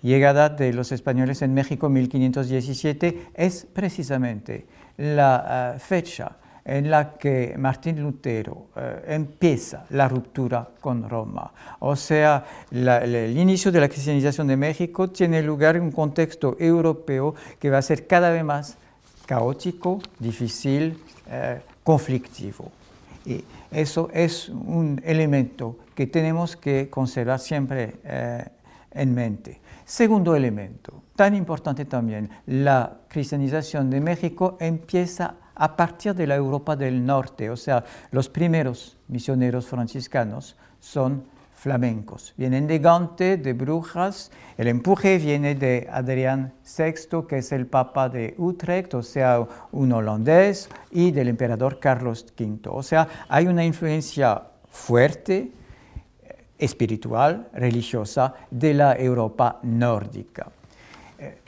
llegada 0.01 0.49
de 0.49 0.73
los 0.73 0.91
españoles 0.91 1.41
en 1.41 1.53
México 1.53 1.87
1517 1.87 3.27
es 3.33 3.65
precisamente 3.73 4.65
la 4.97 5.77
fecha 5.79 6.35
en 6.65 6.89
la 6.89 7.13
que 7.13 7.53
Martín 7.59 8.01
Lutero 8.01 8.69
eh, 8.75 9.03
empieza 9.09 9.85
la 9.91 10.07
ruptura 10.07 10.67
con 10.81 11.07
Roma. 11.07 11.51
O 11.79 11.95
sea, 11.95 12.43
el 12.71 13.37
inicio 13.37 13.71
de 13.71 13.79
la 13.79 13.87
cristianización 13.87 14.47
de 14.47 14.57
México 14.57 15.11
tiene 15.11 15.43
lugar 15.43 15.75
en 15.75 15.83
un 15.83 15.91
contexto 15.91 16.57
europeo 16.59 17.35
que 17.59 17.69
va 17.69 17.77
a 17.77 17.81
ser 17.83 18.07
cada 18.07 18.31
vez 18.31 18.43
más 18.43 18.77
caótico, 19.27 19.99
difícil, 20.17 20.97
eh, 21.29 21.61
conflictivo. 21.83 22.71
Y 23.25 23.43
eso 23.71 24.09
es 24.11 24.49
un 24.49 24.99
elemento 25.05 25.77
que 25.93 26.07
tenemos 26.07 26.55
que 26.55 26.89
conservar 26.89 27.39
siempre 27.39 27.97
eh, 28.03 28.43
en 28.91 29.13
mente. 29.13 29.59
Segundo 29.85 30.35
elemento, 30.35 31.03
tan 31.15 31.35
importante 31.35 31.85
también, 31.85 32.29
la 32.47 32.97
cristianización 33.07 33.91
de 33.91 34.01
México 34.01 34.57
empieza 34.59 35.35
a 35.55 35.75
partir 35.75 36.13
de 36.13 36.27
la 36.27 36.35
Europa 36.35 36.75
del 36.75 37.05
Norte, 37.05 37.49
o 37.49 37.57
sea, 37.57 37.83
los 38.11 38.29
primeros 38.29 38.97
misioneros 39.07 39.67
franciscanos 39.67 40.55
son 40.79 41.23
flamencos. 41.55 42.33
Vienen 42.37 42.67
de 42.67 42.79
Gante, 42.79 43.37
de 43.37 43.53
Brujas, 43.53 44.31
el 44.57 44.67
empuje 44.67 45.17
viene 45.17 45.55
de 45.55 45.87
Adrián 45.91 46.53
VI, 46.77 47.25
que 47.27 47.39
es 47.39 47.51
el 47.51 47.65
Papa 47.65 48.07
de 48.09 48.35
Utrecht, 48.37 48.93
o 48.93 49.01
sea, 49.01 49.47
un 49.71 49.91
holandés, 49.91 50.69
y 50.91 51.11
del 51.11 51.29
emperador 51.29 51.79
Carlos 51.79 52.25
V. 52.37 52.69
O 52.69 52.83
sea, 52.83 53.07
hay 53.29 53.47
una 53.47 53.65
influencia 53.65 54.43
fuerte 54.69 55.51
espiritual, 56.57 57.49
religiosa 57.53 58.33
de 58.51 58.73
la 58.73 58.95
Europa 58.95 59.59
nórdica. 59.63 60.47
Eh, 61.17 61.39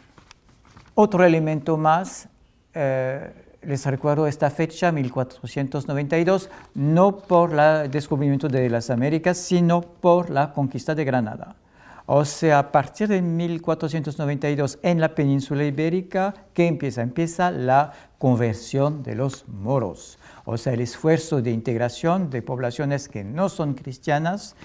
otro 0.95 1.23
elemento 1.23 1.77
más, 1.77 2.27
eh, 2.73 3.31
les 3.67 3.85
recuerdo 3.85 4.27
esta 4.27 4.49
fecha, 4.49 4.93
1492, 4.93 6.49
no 6.73 7.17
por 7.17 7.51
el 7.51 7.91
descubrimiento 7.91 8.47
de 8.47 8.69
las 8.69 8.89
Américas, 8.89 9.37
sino 9.37 9.81
por 9.81 10.29
la 10.29 10.53
conquista 10.53 10.95
de 10.95 11.03
Granada. 11.03 11.57
O 12.05 12.23
sea, 12.23 12.59
a 12.59 12.71
partir 12.71 13.09
de 13.09 13.21
1492 13.21 14.79
en 14.81 15.01
la 15.01 15.13
península 15.13 15.65
ibérica, 15.65 16.33
¿qué 16.53 16.65
empieza? 16.65 17.01
Empieza 17.01 17.51
la 17.51 17.91
conversión 18.17 19.03
de 19.03 19.15
los 19.15 19.45
moros, 19.49 20.17
o 20.49 20.57
sea, 20.57 20.71
el 20.71 20.79
esfuerzo 20.79 21.41
de 21.41 21.51
integración 21.51 22.29
de 22.29 22.41
poblaciones 22.41 23.09
que 23.09 23.25
no 23.25 23.49
son 23.49 23.73
cristianas 23.73 24.55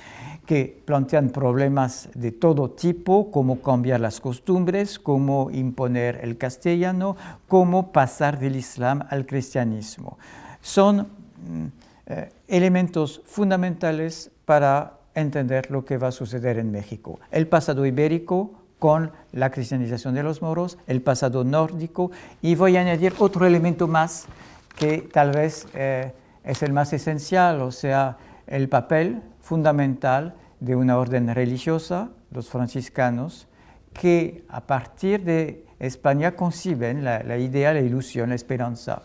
que 0.47 0.81
plantean 0.85 1.31
problemas 1.31 2.09
de 2.15 2.31
todo 2.31 2.71
tipo, 2.71 3.33
cómo 3.33 3.61
cambiar 3.61 3.99
las 3.99 4.21
costumbres, 4.21 5.01
cómo 5.01 5.51
imponer 5.51 6.21
el 6.23 6.39
castellano, 6.39 7.17
cómo 7.49 7.91
pasar 7.91 8.39
del 8.39 8.55
Islam 8.55 9.05
al 9.11 9.27
cristianismo. 9.27 10.19
Son 10.61 10.99
mm, 10.99 11.67
eh, 12.07 12.31
elementos 12.47 13.21
fundamentales 13.25 14.31
para 14.45 15.01
entender 15.17 15.69
lo 15.73 15.85
que 15.85 15.99
va 15.99 16.09
a 16.09 16.12
suceder 16.12 16.59
en 16.59 16.71
México. 16.71 17.19
El 17.33 17.49
pasado 17.49 17.85
ibérico 17.85 18.53
con 18.79 19.11
la 19.33 19.51
cristianización 19.51 20.15
de 20.15 20.23
los 20.23 20.43
moros, 20.43 20.79
el 20.87 21.03
pasado 21.03 21.43
nórdico, 21.43 22.12
y 22.41 22.55
voy 22.55 22.77
a 22.77 22.83
añadir 22.83 23.15
otro 23.19 23.47
elemento 23.47 23.89
más 23.89 24.29
que 24.76 24.99
tal 25.12 25.33
vez 25.33 25.67
eh, 25.75 26.12
es 26.45 26.62
el 26.62 26.73
más 26.73 26.93
esencial, 26.93 27.61
o 27.61 27.71
sea, 27.71 28.17
el 28.47 28.69
papel 28.69 29.23
fundamental 29.41 30.35
de 30.61 30.76
una 30.76 30.99
orden 30.99 31.35
religiosa, 31.35 32.11
los 32.31 32.49
franciscanos, 32.49 33.49
que 33.93 34.45
a 34.49 34.62
partir 34.62 35.25
de 35.25 35.67
España 35.79 36.33
conciben 36.33 37.05
la, 37.05 37.37
idea, 37.38 37.75
la 37.75 37.81
ilusión, 37.81 38.31
la 38.31 38.37
esperanza 38.37 39.02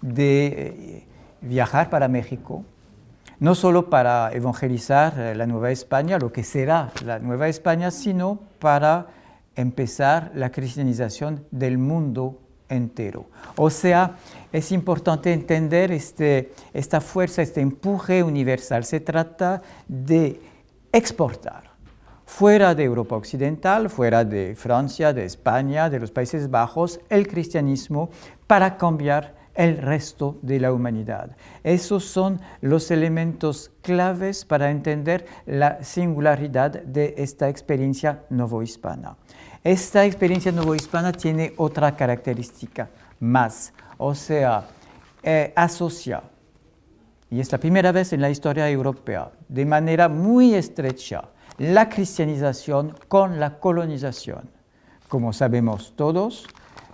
de 0.00 0.46
eh, 0.46 1.06
viajar 1.40 1.90
para 1.90 2.08
México, 2.08 2.64
no 3.40 3.54
solo 3.54 3.90
para 3.90 4.32
evangelizar 4.32 5.18
eh, 5.18 5.34
la 5.34 5.46
Nueva 5.46 5.70
España, 5.70 6.18
lo 6.18 6.32
que 6.32 6.44
será 6.44 6.92
la 7.04 7.18
Nueva 7.18 7.48
España, 7.48 7.90
sino 7.90 8.38
para 8.60 9.08
empezar 9.56 10.30
la 10.34 10.50
cristianización 10.50 11.44
del 11.50 11.76
mundo 11.76 12.38
entero. 12.68 13.26
O 13.56 13.68
sea, 13.68 14.16
es 14.52 14.72
importante 14.72 15.32
entender 15.32 15.90
este, 15.92 16.52
esta 16.72 17.00
fuerza, 17.00 17.42
este 17.42 17.60
empuje 17.60 18.22
universal. 18.22 18.84
Se 18.84 19.00
trata 19.00 19.62
de 19.88 20.40
exportar 20.92 21.72
fuera 22.26 22.74
de 22.74 22.84
Europa 22.84 23.16
Occidental, 23.16 23.90
fuera 23.90 24.24
de 24.24 24.54
Francia, 24.56 25.12
de 25.12 25.24
España, 25.24 25.90
de 25.90 26.00
los 26.00 26.10
Países 26.10 26.50
Bajos, 26.50 27.00
el 27.10 27.28
cristianismo 27.28 28.10
para 28.46 28.76
cambiar 28.76 29.34
el 29.54 29.76
resto 29.76 30.38
de 30.40 30.58
la 30.58 30.72
humanidad. 30.72 31.36
Esos 31.62 32.04
son 32.04 32.40
los 32.62 32.90
elementos 32.90 33.70
claves 33.82 34.44
para 34.46 34.70
entender 34.70 35.26
la 35.44 35.82
singularidad 35.84 36.70
de 36.70 37.14
esta 37.18 37.48
experiencia 37.48 38.24
novohispana. 38.30 39.16
Esta 39.62 40.04
experiencia 40.06 40.52
novohispana 40.52 41.12
tiene 41.12 41.52
otra 41.56 41.94
característica 41.94 42.88
más, 43.20 43.72
o 44.02 44.14
sea, 44.14 44.64
eh, 45.22 45.52
asocia 45.54 46.22
y 47.30 47.40
es 47.40 47.50
la 47.52 47.58
primera 47.58 47.92
vez 47.92 48.12
en 48.12 48.20
la 48.20 48.28
historia 48.28 48.68
europea, 48.68 49.30
de 49.48 49.64
manera 49.64 50.08
muy 50.08 50.54
estrecha, 50.54 51.28
la 51.58 51.88
cristianización 51.88 52.94
con 53.08 53.38
la 53.38 53.58
colonización. 53.58 54.50
Como 55.08 55.32
sabemos 55.32 55.94
todos, 55.96 56.46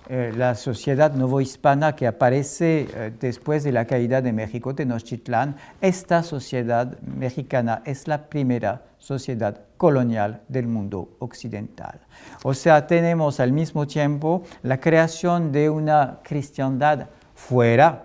eh, 0.08 0.32
la 0.36 0.54
sociedad 0.54 1.14
novohispana 1.14 1.96
que 1.96 2.06
aparece 2.06 2.88
eh, 2.94 3.12
después 3.18 3.64
de 3.64 3.72
la 3.72 3.86
caída 3.86 4.20
de 4.20 4.32
México 4.32 4.74
Tenochtitlán, 4.74 5.56
esta 5.80 6.22
sociedad 6.22 7.00
mexicana 7.00 7.82
es 7.84 8.06
la 8.06 8.28
primera 8.28 8.82
sociedad 8.98 9.67
colonial 9.78 10.42
del 10.48 10.66
mundo 10.66 11.08
occidental. 11.20 12.00
O 12.42 12.52
sea, 12.52 12.86
tenemos 12.86 13.40
al 13.40 13.52
mismo 13.52 13.86
tiempo 13.86 14.42
la 14.62 14.78
creación 14.80 15.52
de 15.52 15.70
una 15.70 16.18
cristiandad 16.22 17.08
fuera 17.34 18.04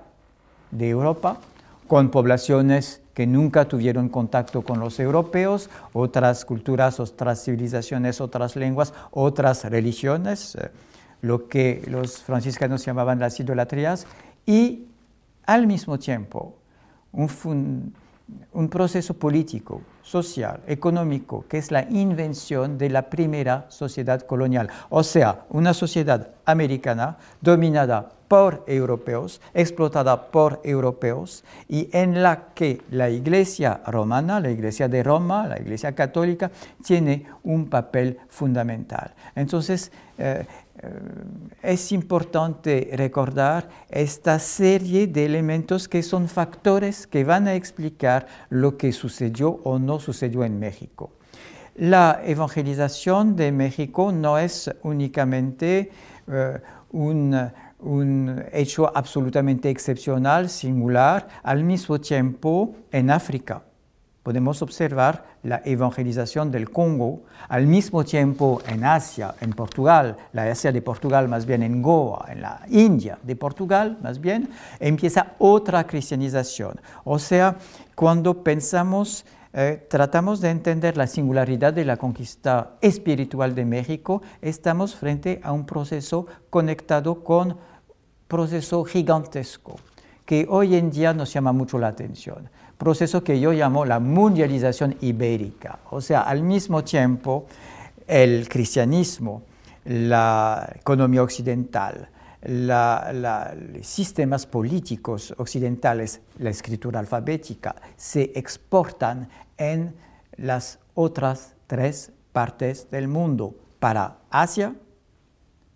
de 0.71 0.89
Europa, 0.89 1.39
con 1.87 2.09
poblaciones 2.09 3.01
que 3.13 3.27
nunca 3.27 3.67
tuvieron 3.67 4.09
contacto 4.09 4.61
con 4.61 4.79
los 4.79 4.99
europeos, 4.99 5.69
otras 5.91 6.45
culturas, 6.45 6.99
otras 6.99 7.43
civilizaciones, 7.43 8.21
otras 8.21 8.55
lenguas, 8.55 8.93
otras 9.11 9.65
religiones, 9.65 10.55
eh, 10.55 10.71
lo 11.21 11.47
que 11.47 11.83
los 11.87 12.19
franciscanos 12.23 12.85
llamaban 12.85 13.19
las 13.19 13.39
idolatrías, 13.39 14.07
y 14.45 14.87
al 15.45 15.67
mismo 15.67 15.99
tiempo 15.99 16.55
un, 17.11 17.93
un 18.53 18.69
proceso 18.69 19.13
político, 19.13 19.81
social, 20.03 20.59
económico, 20.67 21.45
que 21.47 21.57
es 21.57 21.71
la 21.71 21.83
invención 21.89 22.77
de 22.77 22.89
la 22.89 23.09
primera 23.09 23.65
sociedad 23.69 24.21
colonial, 24.21 24.69
o 24.89 25.03
sea, 25.03 25.45
una 25.49 25.73
sociedad 25.73 26.29
americana 26.45 27.17
dominada 27.41 28.11
por 28.27 28.63
europeos, 28.67 29.41
explotada 29.53 30.31
por 30.31 30.59
europeos, 30.63 31.43
y 31.69 31.89
en 31.93 32.23
la 32.23 32.47
que 32.55 32.81
la 32.89 33.09
Iglesia 33.09 33.81
romana, 33.85 34.39
la 34.39 34.49
Iglesia 34.49 34.87
de 34.87 35.03
Roma, 35.03 35.47
la 35.47 35.59
Iglesia 35.59 35.93
católica, 35.93 36.51
tiene 36.83 37.27
un 37.43 37.69
papel 37.69 38.19
fundamental. 38.29 39.13
Entonces, 39.35 39.91
eh, 40.17 40.45
es 41.61 41.91
importante 41.91 42.89
recordar 42.93 43.69
esta 43.89 44.39
serie 44.39 45.07
de 45.07 45.25
elementos 45.25 45.87
que 45.87 46.03
son 46.03 46.27
factores 46.27 47.07
que 47.07 47.23
van 47.23 47.47
a 47.47 47.55
explicar 47.55 48.27
lo 48.49 48.77
que 48.77 48.91
sucedió 48.91 49.59
o 49.63 49.79
no 49.79 49.99
sucedió 49.99 50.43
en 50.43 50.59
México. 50.59 51.11
La 51.75 52.21
evangelización 52.23 53.35
de 53.35 53.51
México 53.51 54.11
no 54.11 54.37
es 54.37 54.69
únicamente 54.83 55.91
eh, 56.27 56.59
un 56.91 57.35
un 57.83 58.43
hecho 58.51 58.91
absolutamente 58.95 59.69
excepcional, 59.69 60.49
singular, 60.49 61.27
al 61.43 61.63
mismo 61.63 61.99
tiempo 61.99 62.75
en 62.91 63.11
África. 63.11 63.63
Podemos 64.23 64.61
observar 64.61 65.25
la 65.43 65.61
evangelización 65.65 66.49
del 66.49 66.69
Congo, 66.69 67.23
al 67.49 67.67
mismo 67.67 68.05
tiempo 68.05 68.61
en 68.65 68.85
Asia, 68.85 69.35
en 69.41 69.51
Portugal, 69.51 70.15
la 70.31 70.43
Asia 70.49 70.71
de 70.71 70.81
Portugal 70.81 71.27
más 71.27 71.45
bien 71.45 71.61
en 71.61 71.81
Goa, 71.81 72.27
en 72.29 72.41
la 72.41 72.61
India 72.69 73.19
de 73.21 73.35
Portugal 73.35 73.97
más 74.01 74.21
bien, 74.21 74.49
empieza 74.79 75.33
otra 75.39 75.85
cristianización. 75.85 76.79
O 77.03 77.19
sea, 77.19 77.57
cuando 77.95 78.41
pensamos 78.43 79.25
eh, 79.55 79.85
tratamos 79.87 80.41
de 80.41 80.49
entender 80.49 80.97
la 80.97 81.05
singularidad 81.05 81.73
de 81.73 81.85
la 81.85 81.97
conquista 81.97 82.77
espiritual 82.81 83.53
de 83.53 83.65
México, 83.65 84.23
estamos 84.41 84.95
frente 84.95 85.41
a 85.43 85.51
un 85.51 85.65
proceso 85.65 86.25
conectado 86.49 87.23
con 87.23 87.57
proceso 88.27 88.83
gigantesco 88.83 89.75
que 90.25 90.47
hoy 90.49 90.75
en 90.75 90.89
día 90.89 91.13
nos 91.13 91.31
llama 91.33 91.51
mucho 91.51 91.77
la 91.77 91.89
atención. 91.89 92.49
Proceso 92.77 93.23
que 93.23 93.39
yo 93.39 93.51
llamo 93.51 93.85
la 93.85 93.99
mundialización 93.99 94.95
ibérica. 95.01 95.79
O 95.91 96.01
sea, 96.01 96.21
al 96.21 96.43
mismo 96.43 96.83
tiempo, 96.83 97.45
el 98.07 98.47
cristianismo, 98.49 99.43
la 99.85 100.71
economía 100.75 101.23
occidental, 101.23 102.09
los 102.45 103.87
sistemas 103.87 104.45
políticos 104.45 105.33
occidentales, 105.37 106.21
la 106.39 106.49
escritura 106.49 106.99
alfabética, 106.99 107.75
se 107.95 108.31
exportan 108.35 109.29
en 109.57 109.95
las 110.37 110.79
otras 110.93 111.55
tres 111.67 112.11
partes 112.31 112.89
del 112.91 113.07
mundo, 113.07 113.55
para 113.79 114.17
Asia, 114.29 114.75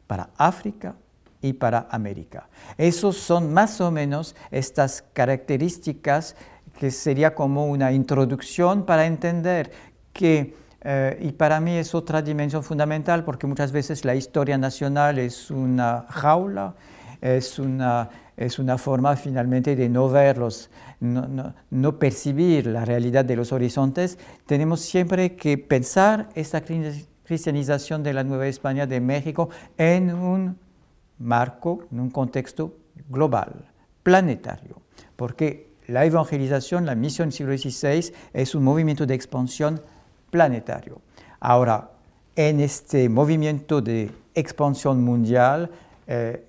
para 0.08 0.30
África 0.38 0.96
y 1.42 1.54
para 1.54 1.88
América. 1.92 2.48
Esos 2.78 3.18
son 3.18 3.54
más 3.54 3.80
o 3.82 3.92
menos 3.92 4.36
estas 4.52 5.04
características 5.14 6.36
que 6.78 6.92
sería 6.92 7.34
como 7.34 7.66
una 7.66 7.92
introducción 7.92 8.86
para 8.86 9.06
entender 9.06 9.72
que 10.14 10.54
eh, 10.82 11.18
y 11.22 11.32
para 11.32 11.60
mí 11.60 11.72
es 11.72 11.96
otra 11.96 12.22
dimensión 12.22 12.64
fundamental 12.64 13.24
porque 13.24 13.48
muchas 13.48 13.72
veces 13.72 14.06
la 14.06 14.16
historia 14.16 14.58
nacional 14.58 15.18
es 15.18 15.50
una 15.50 16.06
jaula, 16.08 16.76
es 17.20 17.58
una, 17.58 18.10
es 18.38 18.60
una 18.60 18.78
forma 18.78 19.16
finalmente 19.16 19.76
de 19.76 19.90
no 19.90 20.08
verlos, 20.08 20.70
no, 21.00 21.54
no, 21.70 22.00
percibir 22.00 22.68
la 22.68 22.86
realidad 22.86 23.26
de 23.26 23.36
los 23.36 23.52
horizontes. 23.52 24.20
Tenemos 24.46 24.82
siempre 24.82 25.36
que 25.36 25.58
pensar 25.58 26.30
esta 26.36 26.62
cristianización 27.24 28.04
de 28.04 28.14
la 28.14 28.24
Nueva 28.24 28.48
España 28.48 28.86
de 28.86 29.02
México 29.02 29.50
en 29.78 30.14
un 30.14 30.58
marco, 31.18 31.86
en 31.92 32.00
un 32.00 32.12
contexto 32.12 32.78
global, 33.10 33.72
planetario, 34.04 34.82
porque 35.16 35.67
la 35.88 36.06
evangelización, 36.06 36.86
la 36.86 36.96
misión 36.96 37.30
del 37.30 37.34
siglo 37.34 37.58
XVI 37.58 38.14
es 38.34 38.56
un 38.56 38.64
movimiento 38.64 39.06
de 39.06 39.14
expansión 39.14 39.82
planetario. 40.30 41.02
Ahora, 41.40 41.92
en 42.36 42.60
este 42.60 43.10
movimiento 43.10 43.82
de 43.82 44.12
expansión 44.36 45.04
mundial, 45.04 45.72
eh, 46.06 46.44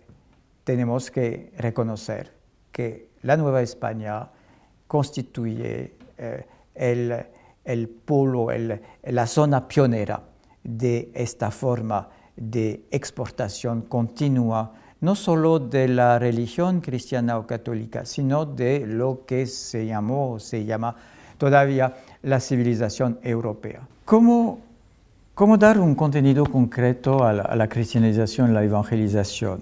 tenemos 0.65 1.11
que 1.11 1.53
reconocer 1.57 2.33
que 2.73 3.09
la 3.23 3.37
Nueva 3.37 3.63
España 3.63 4.29
constituye 4.87 5.95
eh, 6.17 6.47
el, 6.75 7.27
el, 7.65 7.89
polo, 7.89 8.49
la 9.03 9.27
zona 9.27 9.67
pionera 9.67 10.23
de 10.63 11.11
esta 11.15 11.51
forma 11.51 12.09
de 12.37 12.85
exportación 12.91 13.83
continua, 13.83 14.73
no 15.01 15.15
solo 15.15 15.59
de 15.59 15.89
la 15.89 16.19
religión 16.19 16.81
cristiana 16.81 17.39
o 17.39 17.47
católica, 17.47 18.05
sino 18.05 18.47
de 18.47 18.87
lo 18.87 19.23
que 19.27 19.47
se 19.47 19.87
llamó, 19.87 20.39
se 20.41 20.65
llama 20.65 20.95
todavía 21.39 21.95
la 22.23 22.41
civilización 22.41 23.19
europea. 23.23 23.81
¿Cómo, 24.05 24.59
cómo 25.35 25.57
dar 25.57 25.79
un 25.79 25.95
contenido 25.95 26.45
concreto 26.45 27.25
a 27.25 27.33
la, 27.33 27.69
cristianización, 27.69 28.53
la 28.53 28.65
evangelización? 28.65 29.61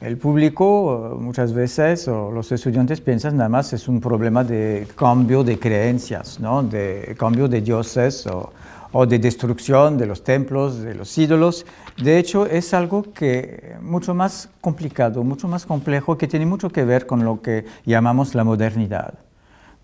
El 0.00 0.18
público 0.18 1.12
eh, 1.14 1.22
muchas 1.22 1.52
veces, 1.52 2.06
o 2.06 2.30
los 2.30 2.52
estudiantes 2.52 3.00
piensan 3.00 3.36
nada 3.38 3.48
más 3.48 3.72
es 3.72 3.88
un 3.88 4.00
problema 4.00 4.44
de 4.44 4.86
cambio 4.94 5.42
de 5.42 5.58
creencias, 5.58 6.38
¿no? 6.38 6.62
de 6.62 7.16
cambio 7.18 7.48
de 7.48 7.60
dioses 7.62 8.26
o, 8.26 8.52
o 8.98 9.06
de 9.06 9.18
destrucción 9.18 9.98
de 9.98 10.06
los 10.06 10.24
templos, 10.24 10.80
de 10.80 10.94
los 10.94 11.18
ídolos. 11.18 11.66
De 12.02 12.16
hecho, 12.18 12.46
es 12.46 12.72
algo 12.72 13.02
que 13.12 13.76
mucho 13.82 14.14
más 14.14 14.48
complicado, 14.62 15.22
mucho 15.22 15.48
más 15.48 15.66
complejo, 15.66 16.16
que 16.16 16.26
tiene 16.26 16.46
mucho 16.46 16.70
que 16.70 16.82
ver 16.84 17.04
con 17.04 17.22
lo 17.22 17.42
que 17.42 17.66
llamamos 17.84 18.34
la 18.34 18.42
modernidad, 18.42 19.18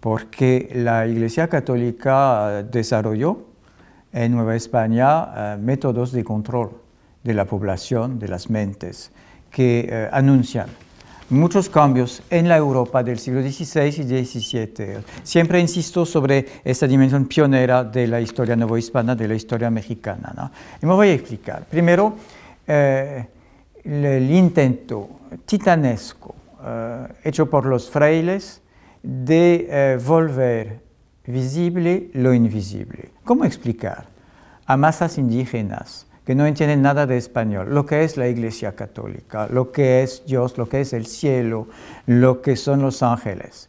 porque 0.01 0.71
la 0.75 1.07
Iglesia 1.07 1.49
Católica 1.49 2.63
desarrolló 2.63 3.45
en 4.15 4.33
Nueva 4.33 4.57
España 4.57 5.29
eh, 5.37 5.59
métodos 5.61 6.13
de 6.13 6.25
control 6.25 6.71
de 7.23 7.35
la 7.35 7.45
población, 7.45 8.19
de 8.19 8.29
las 8.29 8.49
mentes, 8.49 9.13
que 9.51 9.89
eh, 9.91 10.09
anuncian 10.11 10.69
muchos 11.33 11.69
cambios 11.69 12.23
en 12.31 12.49
la 12.49 12.57
Europa 12.57 13.03
del 13.03 13.19
siglo 13.19 13.43
XVI 13.43 13.87
y 13.87 14.25
XVII. 14.25 14.99
Siempre 15.23 15.59
insisto 15.59 16.05
sobre 16.05 16.47
esta 16.65 16.87
dimensión 16.87 17.27
pionera 17.27 17.83
de 17.83 18.07
la 18.07 18.21
historia 18.21 18.55
novohispana, 18.55 19.15
de 19.15 19.29
la 19.29 19.35
historia 19.35 19.71
mexicana. 19.71 20.53
Y 20.81 20.87
me 20.87 20.93
voy 20.93 21.09
a 21.09 21.15
explicar. 21.15 21.65
Primero, 21.65 22.15
eh, 22.67 23.27
el, 23.85 24.31
intento 24.31 25.09
titanesco 25.47 26.35
eh, 26.65 27.07
hecho 27.25 27.49
por 27.49 27.67
los 27.67 27.91
frailes 27.91 28.61
de 29.03 29.67
eh, 29.69 29.99
volver 30.05 30.81
visible 31.27 32.11
lo 32.15 32.35
invisible. 32.35 33.11
¿Cómo 33.25 33.45
explicar 33.45 34.07
a 34.67 34.77
masas 34.77 35.19
indígenas 35.19 36.07
que 36.25 36.35
no 36.35 36.47
entienden 36.47 36.83
nada 36.83 37.07
de 37.07 37.17
español, 37.17 37.75
lo 37.75 37.85
que 37.85 38.05
es 38.05 38.17
la 38.17 38.29
Iglesia 38.29 38.77
Católica, 38.77 39.49
lo 39.49 39.73
que 39.73 40.03
es 40.03 40.25
Dios, 40.27 40.57
lo 40.57 40.69
que 40.69 40.81
es 40.81 40.93
el 40.93 41.07
cielo, 41.07 41.69
lo 42.07 42.41
que 42.43 42.57
son 42.57 42.83
los 42.83 43.03
ángeles. 43.03 43.69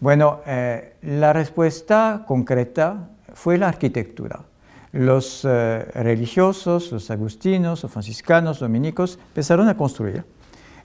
Bueno, 0.00 0.40
eh, 0.46 0.96
la 1.02 1.32
respuesta 1.32 2.24
concreta 2.26 3.08
fue 3.32 3.56
la 3.56 3.68
arquitectura. 3.68 4.40
Los 4.92 5.44
eh, 5.44 5.84
religiosos, 5.94 6.92
los 6.92 7.10
agustinos, 7.10 7.82
los 7.82 7.90
franciscanos, 7.90 8.60
dominicos, 8.60 9.18
empezaron 9.28 9.68
a 9.68 9.76
construir 9.76 10.24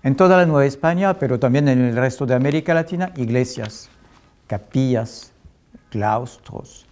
en 0.04 0.16
toda 0.16 0.38
la 0.38 0.46
Nueva 0.46 0.66
España, 0.66 1.14
pero 1.16 1.38
también 1.38 1.68
en 1.68 1.82
el 1.82 1.96
resto 1.96 2.26
de 2.26 2.34
América 2.34 2.74
Latina, 2.74 3.12
iglesias, 3.18 3.90
capillas, 4.48 5.34
claustros, 5.90 6.88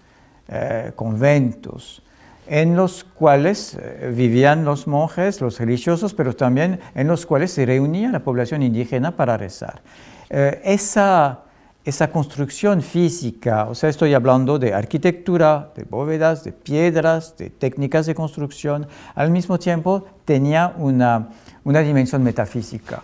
eh, 0.50 0.92
conventos, 0.96 2.04
en 2.50 2.76
los 2.76 3.04
cuales 3.04 3.76
eh, 3.80 4.12
vivían 4.16 4.66
los 4.66 4.88
monjes, 4.88 5.42
los 5.42 5.60
religiosos, 5.60 6.14
pero 6.14 6.36
también 6.36 6.80
en 6.96 7.08
los 7.08 7.26
cuales 7.26 7.52
se 7.52 7.66
reunía 7.66 8.10
la 8.10 8.20
población 8.20 8.64
indígena 8.64 9.16
para 9.16 9.38
rezar. 9.38 9.82
Eh, 10.30 10.62
esa, 10.64 11.42
esa 11.84 12.10
construcción 12.10 12.82
física, 12.82 13.66
o 13.66 13.76
sea, 13.76 13.90
estoy 13.90 14.14
hablando 14.14 14.60
de 14.60 14.74
arquitectura, 14.74 15.72
de 15.76 15.84
bóvedas, 15.84 16.44
de 16.44 16.52
piedras, 16.52 17.38
de 17.38 17.50
técnicas 17.50 18.06
de 18.06 18.16
construcción, 18.16 18.88
al 19.16 19.32
mismo 19.32 19.60
tiempo 19.60 20.06
tenía 20.26 20.74
una, 20.78 21.30
una 21.64 21.80
dimensión 21.80 22.24
metafísica. 22.24 23.04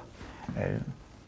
Eh, 0.58 0.80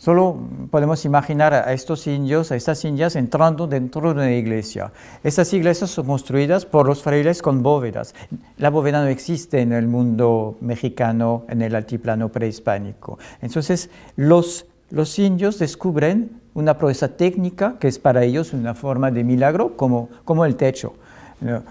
Solo 0.06 0.38
podemos 0.70 1.04
imaginar 1.04 1.56
a 1.56 1.74
estos 1.74 2.06
indios, 2.06 2.52
a 2.52 2.56
estas 2.56 2.86
indias 2.86 3.16
entrando 3.16 3.66
dentro 3.66 4.02
de 4.02 4.12
una 4.12 4.32
iglesia. 4.32 4.92
Estas 5.24 5.52
iglesias 5.52 5.90
son 5.90 6.06
construidas 6.06 6.64
por 6.64 6.86
los 6.86 7.02
frailes 7.02 7.42
con 7.42 7.64
bóvedas. 7.64 8.14
La 8.60 8.70
bóveda 8.70 9.02
no 9.02 9.08
existe 9.08 9.62
en 9.62 9.74
el 9.74 9.88
mundo 9.88 10.58
mexicano, 10.62 11.46
en 11.50 11.64
el 11.64 11.74
altiplano 11.74 12.30
prehispánico. 12.30 13.18
Entonces, 13.42 13.90
los, 14.16 14.68
los 14.92 15.18
indios 15.18 15.58
descubren 15.58 16.40
una 16.54 16.78
proeza 16.78 17.08
técnica 17.18 17.78
que 17.80 17.88
es 17.88 17.98
para 17.98 18.24
ellos 18.24 18.54
una 18.54 18.76
forma 18.76 19.10
de 19.10 19.24
milagro, 19.24 19.76
como, 19.76 20.10
como 20.24 20.46
el 20.46 20.56
techo. 20.56 20.94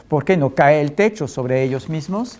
¿Por 0.09 0.25
qué 0.25 0.37
no 0.37 0.57
cae 0.57 0.81
el 0.81 0.91
techo 0.95 1.29
sobre 1.29 1.63
ellos 1.63 1.89
mismos? 1.89 2.39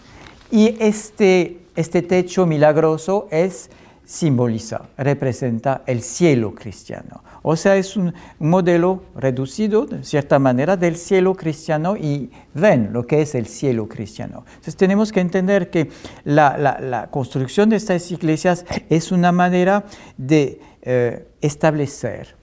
Y 0.51 0.77
este, 0.81 1.61
este 1.77 2.03
techo 2.03 2.47
milagroso 2.47 3.29
es 3.31 3.71
simboliza, 4.05 4.83
representa 4.97 5.83
el 5.87 6.03
cielo 6.03 6.55
cristiano. 6.55 7.23
O 7.43 7.57
sea, 7.57 7.77
es 7.77 7.97
un 7.97 8.15
modelo 8.39 9.03
reducido, 9.17 9.87
de 9.87 10.05
cierta 10.05 10.39
manera, 10.39 10.77
del 10.77 10.97
cielo 10.97 11.35
cristiano 11.35 11.97
y 11.97 12.31
ven 12.55 12.91
lo 12.93 13.07
que 13.07 13.23
es 13.23 13.35
el 13.35 13.47
cielo 13.47 13.89
cristiano. 13.89 14.45
Entonces 14.47 14.77
tenemos 14.77 15.13
que 15.13 15.21
entender 15.21 15.71
que 15.71 15.91
la, 16.25 17.09
construcción 17.11 17.69
de 17.69 17.77
estas 17.77 18.11
iglesias 18.11 18.65
es 18.89 19.13
una 19.13 19.31
manera 19.33 19.85
de 20.17 20.61
eh, 20.83 21.27
establecer 21.41 22.35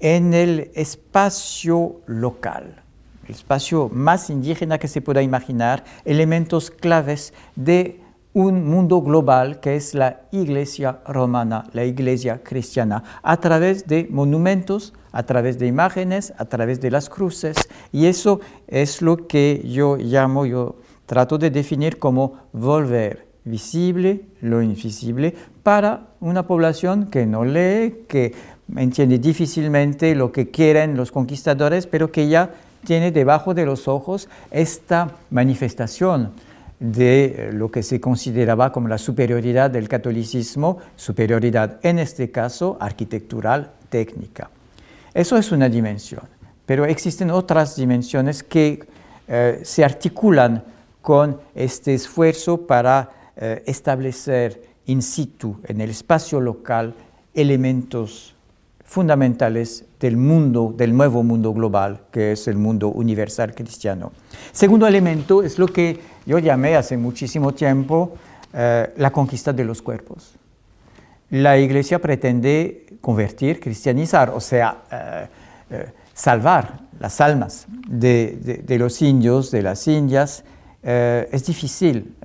en 0.00 0.34
el 0.34 0.70
espacio 0.74 2.00
local, 2.06 2.82
el 3.24 3.34
espacio 3.34 3.88
más 3.92 4.30
indígena 4.30 4.78
que 4.78 4.88
se 4.88 5.00
pueda 5.00 5.22
imaginar, 5.22 5.84
elementos 6.04 6.70
claves 6.70 7.32
de 7.54 8.01
un 8.34 8.64
mundo 8.64 9.02
global 9.02 9.60
que 9.60 9.76
es 9.76 9.94
la 9.94 10.22
iglesia 10.30 11.00
romana, 11.06 11.64
la 11.72 11.84
iglesia 11.84 12.42
cristiana, 12.42 13.02
a 13.22 13.36
través 13.38 13.86
de 13.86 14.06
monumentos, 14.10 14.94
a 15.12 15.22
través 15.24 15.58
de 15.58 15.66
imágenes, 15.66 16.32
a 16.38 16.46
través 16.46 16.80
de 16.80 16.90
las 16.90 17.10
cruces. 17.10 17.56
Y 17.92 18.06
eso 18.06 18.40
es 18.68 19.02
lo 19.02 19.26
que 19.26 19.62
yo 19.66 19.96
llamo, 19.96 20.46
yo 20.46 20.76
trato 21.06 21.36
de 21.36 21.50
definir 21.50 21.98
como 21.98 22.34
volver 22.52 23.26
visible 23.44 24.24
lo 24.40 24.62
invisible 24.62 25.34
para 25.62 26.08
una 26.20 26.46
población 26.46 27.06
que 27.06 27.26
no 27.26 27.44
lee, 27.44 28.04
que 28.08 28.32
entiende 28.76 29.18
difícilmente 29.18 30.14
lo 30.14 30.32
que 30.32 30.50
quieren 30.50 30.96
los 30.96 31.10
conquistadores, 31.10 31.86
pero 31.86 32.10
que 32.10 32.28
ya 32.28 32.50
tiene 32.84 33.12
debajo 33.12 33.52
de 33.52 33.66
los 33.66 33.88
ojos 33.88 34.28
esta 34.50 35.16
manifestación 35.30 36.32
de 36.82 37.50
lo 37.52 37.70
que 37.70 37.84
se 37.84 38.00
consideraba 38.00 38.72
como 38.72 38.88
la 38.88 38.98
superioridad 38.98 39.70
del 39.70 39.88
catolicismo, 39.88 40.78
superioridad 40.96 41.78
en 41.82 42.00
este 42.00 42.32
caso 42.32 42.76
arquitectural, 42.80 43.70
técnica. 43.88 44.50
Eso 45.14 45.36
es 45.36 45.52
una 45.52 45.68
dimensión, 45.68 46.22
pero 46.66 46.84
existen 46.84 47.30
otras 47.30 47.76
dimensiones 47.76 48.42
que 48.42 48.84
eh, 49.28 49.60
se 49.62 49.84
articulan 49.84 50.64
con 51.00 51.40
este 51.54 51.94
esfuerzo 51.94 52.66
para 52.66 53.10
eh, 53.36 53.62
establecer 53.66 54.60
in 54.86 55.02
situ, 55.02 55.60
en 55.64 55.80
el 55.80 55.90
espacio 55.90 56.40
local, 56.40 56.94
elementos 57.32 58.31
fundamentales 58.84 59.84
del 59.98 60.16
mundo, 60.16 60.74
del 60.76 60.94
nuevo 60.94 61.22
mundo 61.22 61.52
global, 61.52 62.02
que 62.10 62.32
es 62.32 62.48
el 62.48 62.56
mundo 62.56 62.88
universal 62.88 63.54
cristiano. 63.54 64.12
Segundo 64.52 64.86
elemento 64.86 65.42
es 65.42 65.58
lo 65.58 65.66
que 65.66 65.98
yo 66.26 66.38
llamé 66.38 66.76
hace 66.76 66.96
muchísimo 66.96 67.52
tiempo 67.54 68.12
eh, 68.52 68.92
la 68.96 69.10
conquista 69.10 69.52
de 69.52 69.64
los 69.64 69.80
cuerpos. 69.80 70.34
La 71.30 71.56
iglesia 71.56 71.98
pretende 71.98 72.98
convertir, 73.00 73.60
cristianizar, 73.60 74.30
o 74.30 74.40
sea, 74.40 74.82
eh, 74.90 75.26
eh, 75.70 75.92
salvar 76.12 76.80
las 77.00 77.20
almas 77.20 77.66
de, 77.88 78.62
de, 78.62 78.78
los 78.78 79.00
indios, 79.00 79.50
de 79.50 79.62
las 79.62 79.88
indias, 79.88 80.44
es 80.82 81.46
difícil 81.46 82.16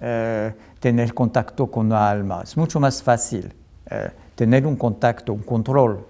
tener 0.79 1.13
contacto 1.13 1.67
con 1.67 1.89
la 1.89 2.09
alma, 2.09 2.41
es 2.43 2.57
mucho 2.57 2.79
más 2.79 3.01
fácil 3.01 3.53
tener 4.35 4.67
un 4.67 4.75
contacto, 4.75 5.31
un 5.31 5.43
control 5.43 6.05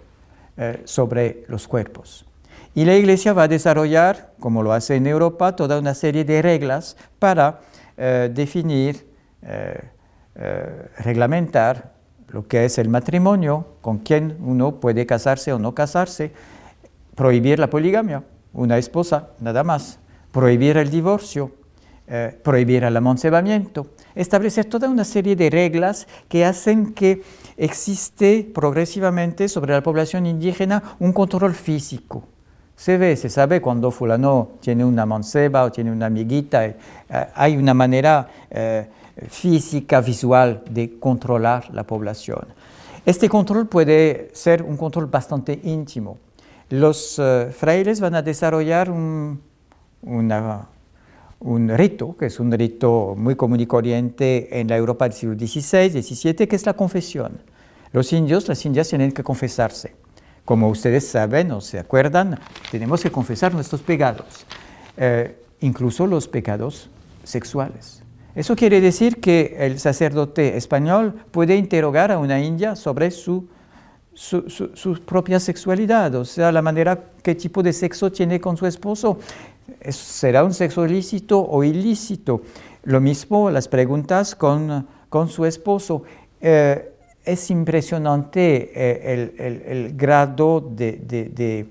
sobre 0.86 1.44
los 1.48 1.68
cuerpos. 1.68 2.26
Y 2.74 2.86
la 2.86 2.96
Iglesia 2.96 3.34
va 3.34 3.44
a 3.44 3.48
desarrollar, 3.48 4.34
como 4.40 4.64
lo 4.64 4.74
hace 4.74 4.96
en 4.96 5.08
Europa, 5.08 5.56
toda 5.56 5.80
una 5.80 5.94
serie 5.94 6.26
de 6.26 6.42
reglas 6.42 6.98
para 7.20 7.62
definir, 7.96 9.08
reglamentar 10.98 11.94
lo 12.28 12.48
que 12.48 12.66
es 12.66 12.78
el 12.78 12.90
matrimonio, 12.90 13.66
con 13.82 14.00
quién 14.00 14.38
uno 14.40 14.80
puede 14.80 15.06
casarse 15.06 15.54
o 15.54 15.60
no 15.60 15.74
casarse, 15.74 16.34
prohibir 17.16 17.58
la 17.58 17.70
poligamia, 17.70 18.24
una 18.54 18.78
esposa, 18.78 19.30
nada 19.40 19.64
más, 19.64 20.00
prohibir 20.32 20.78
el 20.78 20.92
divorcio, 20.92 21.52
eh, 22.10 22.40
prohibir 22.42 22.86
el 22.86 22.96
amoncebamiento, 22.96 23.88
establecer 24.16 24.64
toda 24.64 24.88
una 24.88 25.04
serie 25.04 25.36
de 25.36 25.50
reglas 25.50 26.08
que 26.30 26.46
hacen 26.46 26.94
que 26.94 27.22
existe 27.58 28.50
progresivamente 28.56 29.50
sobre 29.50 29.74
la 29.74 29.84
población 29.84 30.26
indígena 30.26 30.82
un 31.00 31.12
control 31.12 31.54
físico. 31.54 32.24
Se 32.78 32.98
ve, 32.98 33.18
se 33.18 33.28
sabe 33.30 33.60
cuando 33.60 33.92
fulano 33.92 34.52
tiene 34.62 34.86
una 34.86 35.06
manceba 35.06 35.66
o 35.66 35.72
tiene 35.74 35.92
una 35.92 36.06
amiguita, 36.06 36.66
eh, 36.66 36.78
hay 37.36 37.58
una 37.58 37.74
manera 37.74 38.30
eh, 38.52 38.88
física, 39.28 40.00
visual 40.00 40.64
de 40.70 40.98
controlar 41.00 41.74
la 41.74 41.84
población. 41.84 42.48
Este 43.06 43.28
control 43.28 43.68
puede 43.68 44.30
ser 44.32 44.64
un 44.64 44.78
control 44.78 45.08
bastante 45.08 45.60
íntimo. 45.62 46.20
Los 46.70 47.22
frailes 47.52 48.00
van 48.00 48.16
a 48.16 48.22
desarrollar 48.22 48.90
un, 48.90 49.42
una 50.04 50.68
un 51.40 51.70
rito, 51.70 52.16
que 52.18 52.28
es 52.28 52.40
un 52.40 52.52
rito 52.52 53.16
muy 53.18 53.36
común 53.36 53.60
y 53.60 53.66
corriente 53.68 54.60
en 54.60 54.68
la 54.68 54.78
Europa 54.78 55.06
del 55.08 55.14
siglo 55.14 55.36
XVI, 55.36 56.02
XVII, 56.02 56.48
que 56.48 56.56
es 56.56 56.66
la 56.66 56.74
confesión. 56.74 57.40
Los 57.92 58.12
indios, 58.14 58.48
las 58.48 58.66
indias 58.66 58.90
tienen 58.90 59.12
que 59.12 59.24
confesarse. 59.24 59.96
Como 60.46 60.70
ustedes 60.70 61.08
saben 61.08 61.52
o 61.52 61.62
se 61.62 61.80
acuerdan, 61.80 62.40
tenemos 62.72 63.02
que 63.04 63.12
confesar 63.12 63.54
nuestros 63.54 63.82
pecados, 63.82 64.46
eh, 64.96 65.38
incluso 65.60 66.08
los 66.08 66.28
pecados 66.28 66.90
sexuales. 67.24 68.02
Eso 68.34 68.56
quiere 68.56 68.82
decir 68.82 69.20
que 69.20 69.58
el 69.60 69.80
sacerdote 69.80 70.58
español 70.58 71.16
puede 71.32 71.56
interrogar 71.56 72.12
a 72.12 72.20
una 72.20 72.40
india 72.40 72.76
sobre 72.76 73.12
su, 73.12 73.48
su, 74.18 75.00
propia 75.06 75.40
sexualidad, 75.40 76.16
o 76.16 76.26
sea, 76.26 76.52
la 76.52 76.64
manera, 76.64 77.00
qué 77.22 77.36
tipo 77.36 77.62
de 77.62 77.72
sexo 77.72 78.12
tiene 78.12 78.42
con 78.42 78.58
su 78.58 78.66
esposo, 78.66 79.20
será 79.90 80.44
un 80.44 80.54
sexo 80.54 80.86
lícito 80.88 81.40
o 81.40 81.64
ilícito. 81.64 82.42
Lo 82.84 83.00
mismo 83.00 83.52
las 83.52 83.68
preguntas 83.68 84.34
con, 84.34 84.88
su 85.28 85.46
esposo. 85.46 86.04
Eh, 86.42 86.94
es 87.24 87.52
impresionante 87.52 88.72
eh, 88.74 89.64
el, 89.68 89.98
grado 89.98 90.62
de, 90.62 91.68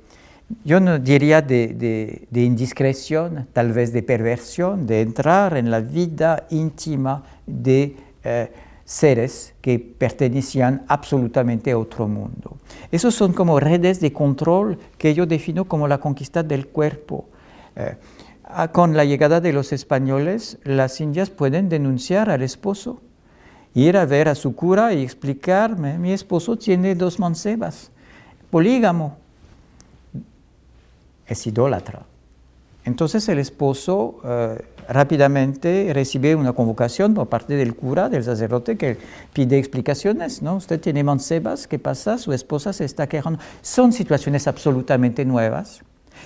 yo 0.62 0.78
no 0.78 0.98
diría 0.98 1.42
de, 1.42 2.28
indiscreción, 2.32 3.48
tal 3.52 3.72
vez 3.72 3.92
de 3.92 4.02
perversión, 4.02 4.87
de 4.87 5.00
entrar 5.00 5.56
en 5.56 5.70
la 5.70 5.80
vida 5.80 6.46
íntima 6.50 7.24
de 7.46 7.96
eh, 8.22 8.50
seres 8.87 9.53
que 9.61 9.81
pertenecían 9.81 10.85
absolutamente 10.87 11.72
a 11.72 11.79
otro 11.79 12.07
mundo. 12.07 12.57
Esos 12.92 13.14
son 13.14 13.33
como 13.33 13.59
redes 13.59 14.01
de 14.01 14.12
control 14.12 14.79
que 14.96 15.12
yo 15.12 15.27
defino 15.27 15.66
como 15.66 15.88
la 15.88 15.99
conquista 15.99 16.44
del 16.44 16.68
cuerpo. 16.68 17.27
Eh, 17.75 17.96
con 18.72 18.96
la 18.96 19.05
llegada 19.05 19.40
de 19.40 19.53
los 19.53 19.72
españoles, 19.72 20.59
las 20.62 21.01
indias 21.01 21.31
pueden 21.31 21.68
denunciar 21.68 22.31
al 22.31 22.42
esposo, 22.42 23.03
ir 23.75 23.96
a 23.96 24.07
ver 24.07 24.29
a 24.29 24.37
su 24.37 24.55
cura 24.55 24.94
y 24.94 25.03
explicarme, 25.03 25.99
mi 25.99 26.12
esposo 26.12 26.57
tiene 26.57 26.94
dos 26.94 27.18
mancebas, 27.18 27.90
polígamo, 28.51 29.16
es 31.27 31.44
idólatra. 31.44 32.03
Entonces 32.85 33.29
el 33.29 33.40
esposo 33.40 34.20
eh, 34.25 34.64
rápidamente 34.88 35.90
recibe 35.92 36.35
una 36.35 36.53
convocación 36.53 37.14
por 37.14 37.29
parte 37.29 37.55
del 37.55 37.75
cura, 37.75 38.09
del 38.09 38.25
sacerdote, 38.25 38.77
que 38.77 38.99
pide 39.33 39.59
explicaciones, 39.59 40.42
¿no? 40.42 40.57
Usted 40.57 40.81
tiene 40.81 41.05
mancebas, 41.05 41.66
¿qué 41.66 41.79
pasa? 41.79 42.18
Su 42.18 42.33
esposa 42.33 42.72
se 42.72 42.85
está 42.85 43.09
quejando. 43.09 43.38
Son 43.62 43.92
situaciones 43.92 44.46
absolutamente 44.46 45.25
nuevas 45.25 45.83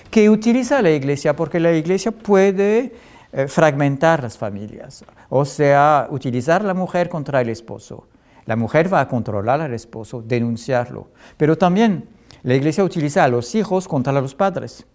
que 0.09 0.29
utiliza 0.29 0.81
la 0.81 0.91
iglesia, 0.91 1.35
porque 1.35 1.59
la 1.59 1.73
iglesia 1.73 2.11
puede 2.11 2.93
eh, 3.33 3.47
fragmentar 3.47 4.23
las 4.23 4.37
familias, 4.37 5.05
o 5.29 5.45
sea, 5.45 6.07
utilizar 6.09 6.63
la 6.63 6.73
mujer 6.73 7.09
contra 7.09 7.41
el 7.41 7.49
esposo. 7.49 8.07
La 8.45 8.55
mujer 8.55 8.91
va 8.91 9.01
a 9.01 9.07
controlar 9.07 9.61
al 9.61 9.73
esposo, 9.73 10.21
denunciarlo, 10.21 11.09
pero 11.37 11.57
también 11.57 12.09
la 12.43 12.55
iglesia 12.55 12.83
utiliza 12.83 13.23
a 13.23 13.27
los 13.27 13.53
hijos 13.53 13.87
contra 13.87 14.13
los 14.13 14.33
padres. 14.33 14.85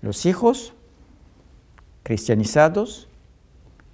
Los 0.00 0.26
hijos 0.26 0.74
cristianizados 2.02 3.08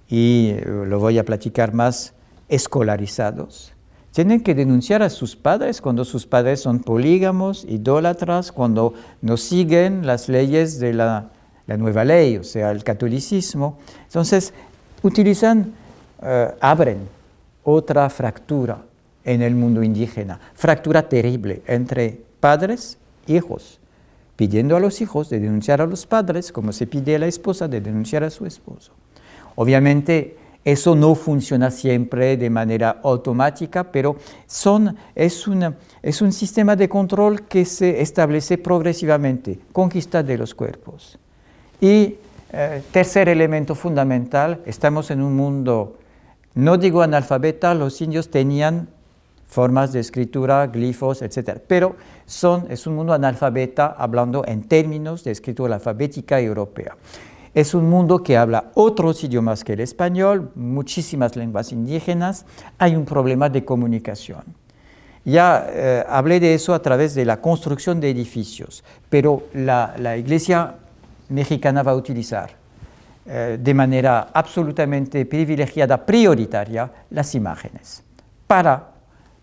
y 0.07 0.51
eh, 0.51 0.65
lo 0.65 0.99
voy 0.99 1.17
a 1.17 1.25
platicar 1.25 1.73
más, 1.73 2.13
escolarizados, 2.49 3.73
tienen 4.17 4.41
que 4.41 4.55
denunciar 4.55 5.03
a 5.03 5.11
sus 5.11 5.35
padres 5.35 5.79
cuando 5.79 6.03
sus 6.03 6.25
padres 6.25 6.61
son 6.61 6.79
polígamos, 6.79 7.65
idólatras, 7.69 8.51
cuando 8.51 8.95
no 9.21 9.37
siguen 9.37 10.07
las 10.07 10.27
leyes 10.27 10.79
de 10.79 10.93
la, 10.93 11.29
nueva 11.67 12.03
ley, 12.03 12.37
o 12.37 12.43
sea, 12.43 12.71
el 12.71 12.83
catolicismo. 12.83 13.77
Entonces, 14.05 14.53
utilizan, 15.03 15.71
eh, 16.23 16.51
abren 16.61 17.07
otra 17.63 18.09
fractura 18.09 18.79
en 19.23 19.43
el 19.43 19.53
mundo 19.53 19.83
indígena, 19.83 20.39
fractura 20.55 21.07
terrible 21.07 21.61
entre 21.67 22.19
padres 22.39 22.97
hijos, 23.27 23.79
pidiendo 24.37 24.77
a 24.77 24.79
los 24.79 25.01
hijos 25.01 25.29
de 25.29 25.41
denunciar 25.41 25.81
a 25.81 25.85
los 25.85 26.05
padres, 26.05 26.53
como 26.53 26.71
se 26.71 26.87
pide 26.87 27.15
a 27.15 27.19
la 27.19 27.27
esposa 27.27 27.67
de 27.67 27.81
denunciar 27.81 28.23
a 28.23 28.29
su 28.29 28.45
esposo. 28.45 28.93
Obviamente, 29.55 30.37
eso 30.63 30.95
no 30.95 31.15
funciona 31.15 31.71
siempre 31.71 32.37
de 32.37 32.49
manera 32.49 32.99
automática, 33.03 33.91
pero 33.91 34.17
son, 34.45 34.95
es, 35.15 35.45
es 36.03 36.21
un 36.21 36.31
sistema 36.31 36.75
de 36.75 36.87
control 36.87 37.47
que 37.47 37.65
se 37.65 38.01
establece 38.01 38.57
progresivamente, 38.57 39.59
conquista 39.71 40.21
de 40.21 40.37
los 40.37 40.53
cuerpos. 40.53 41.17
Y 41.81 42.15
eh, 42.53 42.81
tercer 42.91 43.29
elemento 43.29 43.75
fundamental, 43.75 44.61
estamos 44.65 45.09
en 45.09 45.21
un 45.21 45.35
mundo, 45.35 45.97
no 46.53 46.77
digo 46.77 47.01
analfabeta, 47.01 47.73
los 47.73 48.01
indios 48.01 48.29
tenían 48.29 48.89
formas 49.47 49.93
de 49.93 50.01
escritura, 50.01 50.67
glifos, 50.67 51.21
etc. 51.21 51.59
Pero 51.65 51.95
son, 52.25 52.67
es 52.69 52.85
un 52.85 52.95
mundo 52.95 53.13
analfabeta 53.13 53.95
hablando 53.97 54.43
en 54.45 54.63
términos 54.63 55.23
de 55.23 55.31
escritura 55.31 55.75
alfabética 55.75 56.39
europea. 56.39 56.95
Es 57.53 57.73
un 57.73 57.89
mundo 57.89 58.21
que 58.21 58.37
habla 58.37 58.71
otros 58.75 59.23
idiomas 59.23 59.63
que 59.63 59.73
el 59.73 59.79
español, 59.79 60.51
muchísimas 60.53 61.35
lenguas 61.35 61.71
indígenas, 61.71 62.45
hay 62.77 62.95
un 62.95 63.05
problema 63.05 63.49
de 63.49 63.65
comunicación. 63.65 64.43
Ya 65.25 65.67
eh, 65.69 66.05
hablé 66.07 66.39
de 66.39 66.53
eso 66.53 66.73
a 66.73 66.81
través 66.81 67.15
de 67.15 67.25
la 67.25 67.41
construcción 67.41 67.99
de 67.99 68.11
edificios, 68.11 68.83
pero 69.09 69.43
la, 69.53 70.15
iglesia 70.17 70.75
mexicana 71.29 71.83
va 71.83 71.93
a 71.93 71.95
utilizar 71.95 72.51
eh, 73.25 73.57
de 73.59 73.73
manera 73.73 74.29
absolutamente 74.31 75.25
privilegiada, 75.25 76.05
prioritaria, 76.05 76.89
las 77.09 77.33
imágenes 77.33 78.03
para 78.47 78.96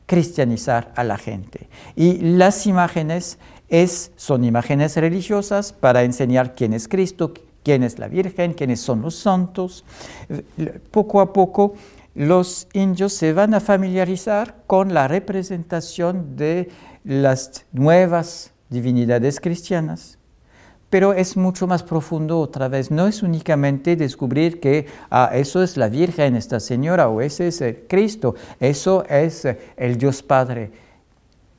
cristianizar 0.06 0.92
a 0.96 1.04
la 1.04 1.18
gente. 1.18 1.68
Y 1.96 2.18
las 2.18 2.66
imágenes 2.66 3.38
es, 3.68 4.12
son 4.16 4.44
imágenes 4.44 4.96
religiosas 4.96 5.72
para 5.72 6.02
enseñar 6.02 6.54
quién 6.54 6.72
es 6.74 6.88
Cristo, 6.88 7.32
quién 7.62 7.82
es 7.82 7.98
la 7.98 8.08
Virgen, 8.08 8.52
quiénes 8.52 8.80
son 8.80 9.02
los 9.02 9.16
santos. 9.16 9.84
Poco 10.90 11.20
a 11.20 11.32
poco 11.32 11.74
los 12.14 12.68
indios 12.72 13.12
se 13.12 13.32
van 13.32 13.54
a 13.54 13.60
familiarizar 13.60 14.62
con 14.66 14.94
la 14.94 15.08
representación 15.08 16.36
de 16.36 16.68
las 17.02 17.64
nuevas 17.72 18.52
divinidades 18.70 19.40
cristianas. 19.40 20.18
Pero 20.90 21.12
es 21.12 21.36
mucho 21.36 21.66
más 21.66 21.82
profundo 21.82 22.38
otra 22.38 22.68
vez. 22.68 22.90
No 22.90 23.06
es 23.06 23.22
únicamente 23.22 23.96
descubrir 23.96 24.60
que 24.60 24.86
ah, 25.10 25.30
eso 25.34 25.62
es 25.62 25.76
la 25.76 25.88
Virgen, 25.88 26.36
esta 26.36 26.60
señora, 26.60 27.08
o 27.08 27.20
ese 27.20 27.48
es 27.48 27.60
el 27.60 27.86
Cristo, 27.88 28.34
eso 28.60 29.04
es 29.08 29.46
el 29.76 29.98
Dios 29.98 30.22
Padre. 30.22 30.70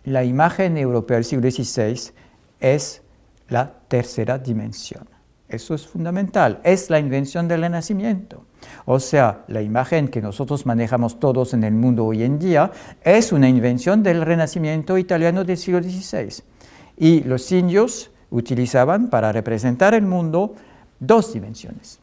La 0.06 0.24
imagen 0.24 0.78
europea 0.78 1.18
del 1.18 1.26
siglo 1.26 1.50
XVI 1.50 2.12
es 2.60 3.02
la 3.50 3.72
tercera 3.88 4.38
dimensión. 4.38 5.08
Eso 5.48 5.76
es 5.76 5.86
fundamental. 5.86 6.60
Es 6.64 6.90
la 6.90 7.00
invención 7.00 7.48
del 7.48 7.62
renacimiento. 7.62 8.46
O 8.86 9.00
sea, 9.00 9.44
la 9.48 9.62
imagen 9.62 10.08
que 10.08 10.22
nosotros 10.22 10.66
manejamos 10.66 11.20
todos 11.20 11.54
en 11.54 11.64
el 11.64 11.74
mundo 11.74 12.06
hoy 12.06 12.24
en 12.24 12.40
día 12.40 12.72
es 13.04 13.32
una 13.32 13.48
invención 13.48 14.02
del 14.02 14.22
renacimiento 14.22 14.98
italiano 14.98 15.44
del 15.44 15.58
siglo 15.58 15.84
XVI. 15.84 16.44
Y 16.98 17.24
los 17.24 17.52
indios 17.52 18.12
utilizaban 18.30 19.10
para 19.10 19.32
representar 19.32 19.94
el 19.94 20.04
mundo 20.04 20.56
dos 21.00 21.34
dimensiones. 21.34 22.00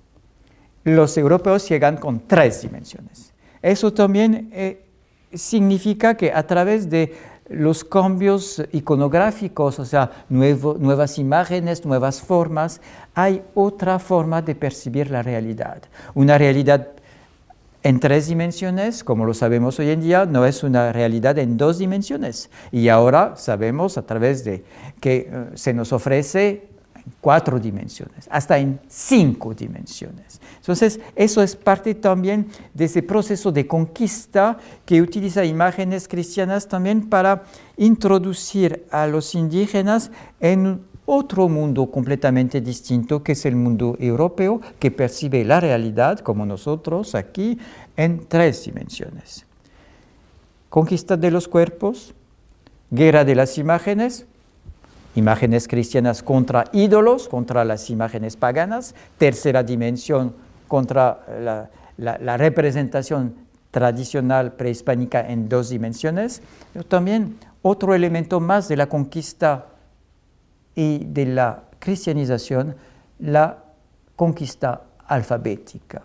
los 0.84 1.16
europeos 1.16 1.68
llegan 1.68 1.96
con 1.96 2.26
tres 2.26 2.62
dimensiones. 2.62 3.32
Eso 3.62 3.92
también 3.92 4.50
eh, 4.52 4.84
significa 5.32 6.16
que 6.16 6.32
a 6.32 6.44
través 6.44 6.90
de 6.90 7.14
los 7.48 7.84
cambios 7.84 8.62
iconográficos, 8.72 9.78
o 9.78 9.84
sea, 9.84 10.10
nuevas 10.28 11.18
imágenes, 11.18 11.84
nuevas 11.84 12.20
formas, 12.20 12.80
hay 13.14 13.42
otra 13.54 13.98
forma 13.98 14.42
de 14.42 14.54
percibir 14.54 15.10
la 15.10 15.22
realidad. 15.22 15.82
Una 16.14 16.38
realidad 16.38 16.88
en 17.82 17.98
tres 17.98 18.28
dimensiones, 18.28 19.02
como 19.02 19.24
lo 19.24 19.34
sabemos 19.34 19.78
hoy 19.78 19.90
en 19.90 20.00
día, 20.00 20.24
no 20.24 20.46
es 20.46 20.62
una 20.62 20.92
realidad 20.92 21.38
en 21.38 21.56
dos 21.56 21.78
dimensiones. 21.78 22.50
Y 22.70 22.88
ahora 22.88 23.34
sabemos 23.36 23.98
a 23.98 24.02
través 24.02 24.44
de 24.44 24.64
que 25.00 25.28
eh, 25.30 25.46
se 25.54 25.74
nos 25.74 25.92
ofrece 25.92 26.68
cuatro 27.20 27.58
dimensiones, 27.58 28.28
hasta 28.30 28.58
en 28.58 28.80
cinco 28.88 29.54
dimensiones. 29.54 30.40
Entonces, 30.58 31.00
eso 31.16 31.42
es 31.42 31.56
parte 31.56 31.94
también 31.94 32.46
de 32.74 32.84
ese 32.84 33.02
proceso 33.02 33.50
de 33.50 33.66
conquista 33.66 34.56
que 34.84 35.02
utiliza 35.02 35.44
imágenes 35.44 36.06
cristianas 36.06 36.68
también 36.68 37.08
para 37.08 37.42
introducir 37.76 38.86
a 38.90 39.08
los 39.08 39.34
indígenas 39.34 40.12
en 40.38 40.80
otro 41.06 41.48
mundo 41.48 41.90
completamente 41.90 42.60
distinto 42.60 43.22
que 43.22 43.32
es 43.32 43.44
el 43.46 43.56
mundo 43.56 43.96
europeo, 43.98 44.60
que 44.78 44.90
percibe 44.90 45.44
la 45.44 45.60
realidad 45.60 46.20
como 46.20 46.46
nosotros 46.46 47.14
aquí 47.14 47.58
en 47.96 48.26
tres 48.26 48.64
dimensiones. 48.64 49.46
Conquista 50.68 51.16
de 51.16 51.30
los 51.30 51.48
cuerpos, 51.48 52.14
guerra 52.90 53.24
de 53.24 53.34
las 53.34 53.58
imágenes, 53.58 54.26
imágenes 55.14 55.68
cristianas 55.68 56.22
contra 56.22 56.64
ídolos, 56.72 57.28
contra 57.28 57.64
las 57.64 57.90
imágenes 57.90 58.36
paganas, 58.36 58.94
tercera 59.18 59.62
dimensión 59.62 60.34
contra 60.68 61.68
la, 61.98 62.36
representación 62.38 63.34
tradicional 63.70 64.52
prehispánica 64.52 65.20
en 65.20 65.48
dos 65.48 65.68
dimensiones, 65.68 66.42
pero 66.72 66.84
también 66.84 67.36
otro 67.60 67.94
elemento 67.94 68.40
más 68.40 68.68
de 68.68 68.76
la 68.76 68.88
conquista 68.88 69.66
y 70.74 71.04
de 71.04 71.26
la 71.26 71.64
cristianización, 71.78 72.76
la 73.18 73.58
conquista 74.16 74.82
alfabética. 75.06 76.02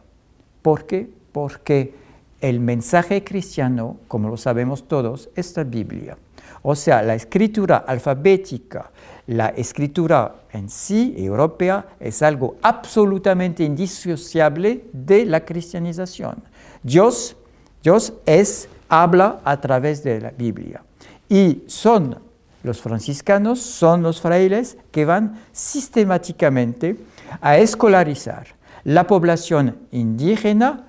¿Por 0.62 0.86
qué? 0.86 1.10
Porque 1.32 1.94
el 2.42 2.60
mensaje 2.60 3.24
cristiano, 3.24 3.98
como 4.08 4.30
lo 4.30 4.38
sabemos 4.38 4.88
todos, 4.88 5.30
es 5.36 5.56
la 5.56 5.64
Biblia. 5.64 6.18
O 6.62 6.76
sea, 6.76 7.02
la 7.02 7.16
escritura 7.16 7.78
alfabética, 7.78 8.92
la 9.28 9.50
escritura 9.50 10.36
en 10.52 10.70
sí 10.70 11.14
europea 11.18 11.86
es 12.00 12.22
algo 12.22 12.58
absolutamente 12.62 13.64
indisociable 13.64 14.86
de 14.94 15.26
la 15.26 15.46
cristianización. 15.46 16.44
Dios, 16.84 17.36
Dios 17.84 18.14
es, 18.26 18.70
habla 18.90 19.40
a 19.44 19.60
través 19.60 20.04
de 20.04 20.22
la 20.22 20.32
Biblia. 20.32 20.84
Y 21.30 21.64
son 21.68 22.27
los 22.64 22.82
franciscanos, 22.82 23.60
son 23.60 24.04
los 24.04 24.22
frailes 24.22 24.78
que 24.92 25.06
van 25.06 25.40
sistemáticamente 25.52 26.98
a 27.42 27.58
escolarizar 27.58 28.48
la 28.84 29.06
población 29.06 29.78
indígena, 29.92 30.86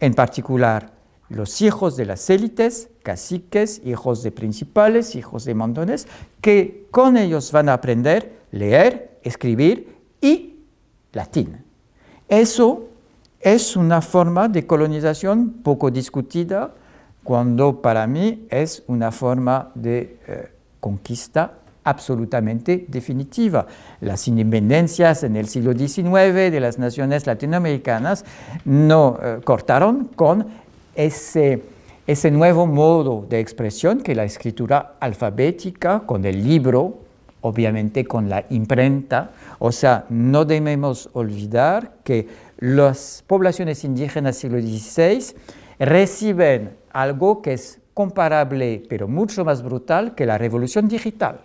en 0.00 0.14
particular 0.14 0.92
los 1.28 1.62
hijos 1.62 1.96
de 1.96 2.06
las 2.06 2.28
élites, 2.28 2.88
caciques, 3.02 3.80
hijos 3.84 4.22
de 4.22 4.32
principales, 4.32 5.14
hijos 5.14 5.44
de 5.44 5.54
montones, 5.54 6.08
que 6.40 6.86
con 6.90 7.16
ellos 7.16 7.52
van 7.52 7.68
a 7.68 7.74
aprender 7.74 8.40
leer, 8.50 9.18
escribir 9.22 9.96
y 10.20 10.56
latín. 11.12 11.64
Eso 12.28 12.88
es 13.40 13.76
una 13.76 14.02
forma 14.02 14.48
de 14.48 14.66
colonización 14.66 15.60
poco 15.62 15.90
discutida, 15.90 16.74
cuando 17.24 17.80
para 17.80 18.06
mí 18.06 18.46
es 18.50 18.82
una 18.86 19.12
forma 19.12 19.70
de 19.74 20.18
eh, 20.26 20.52
conquista 20.80 21.54
absolutamente 21.84 22.86
definitiva. 22.88 23.66
Las 24.00 24.28
independencias 24.28 25.22
en 25.22 25.36
el 25.36 25.48
siglo 25.48 25.72
XIX 25.72 26.50
de 26.50 26.60
las 26.60 26.78
naciones 26.78 27.26
latinoamericanas 27.26 28.24
no 28.64 29.18
eh, 29.22 29.40
cortaron 29.44 30.06
con 30.14 30.46
ese, 30.94 31.62
ese 32.06 32.30
nuevo 32.30 32.66
modo 32.66 33.26
de 33.28 33.40
expresión 33.40 34.00
que 34.00 34.14
la 34.14 34.24
escritura 34.24 34.94
alfabética, 35.00 36.00
con 36.00 36.24
el 36.24 36.44
libro, 36.44 36.98
obviamente 37.40 38.04
con 38.04 38.28
la 38.28 38.44
imprenta. 38.50 39.30
O 39.58 39.72
sea, 39.72 40.04
no 40.10 40.44
debemos 40.44 41.08
olvidar 41.14 41.94
que 42.04 42.28
las 42.58 43.24
poblaciones 43.26 43.84
indígenas 43.84 44.40
del 44.40 44.50
siglo 44.52 44.60
XVI 44.60 45.34
reciben 45.78 46.72
algo 46.92 47.40
que 47.40 47.54
es 47.54 47.79
comparable, 47.94 48.82
pero 48.88 49.08
mucho 49.08 49.44
más 49.44 49.62
brutal 49.62 50.14
que 50.14 50.26
la 50.26 50.38
revolución 50.38 50.88
digital. 50.88 51.40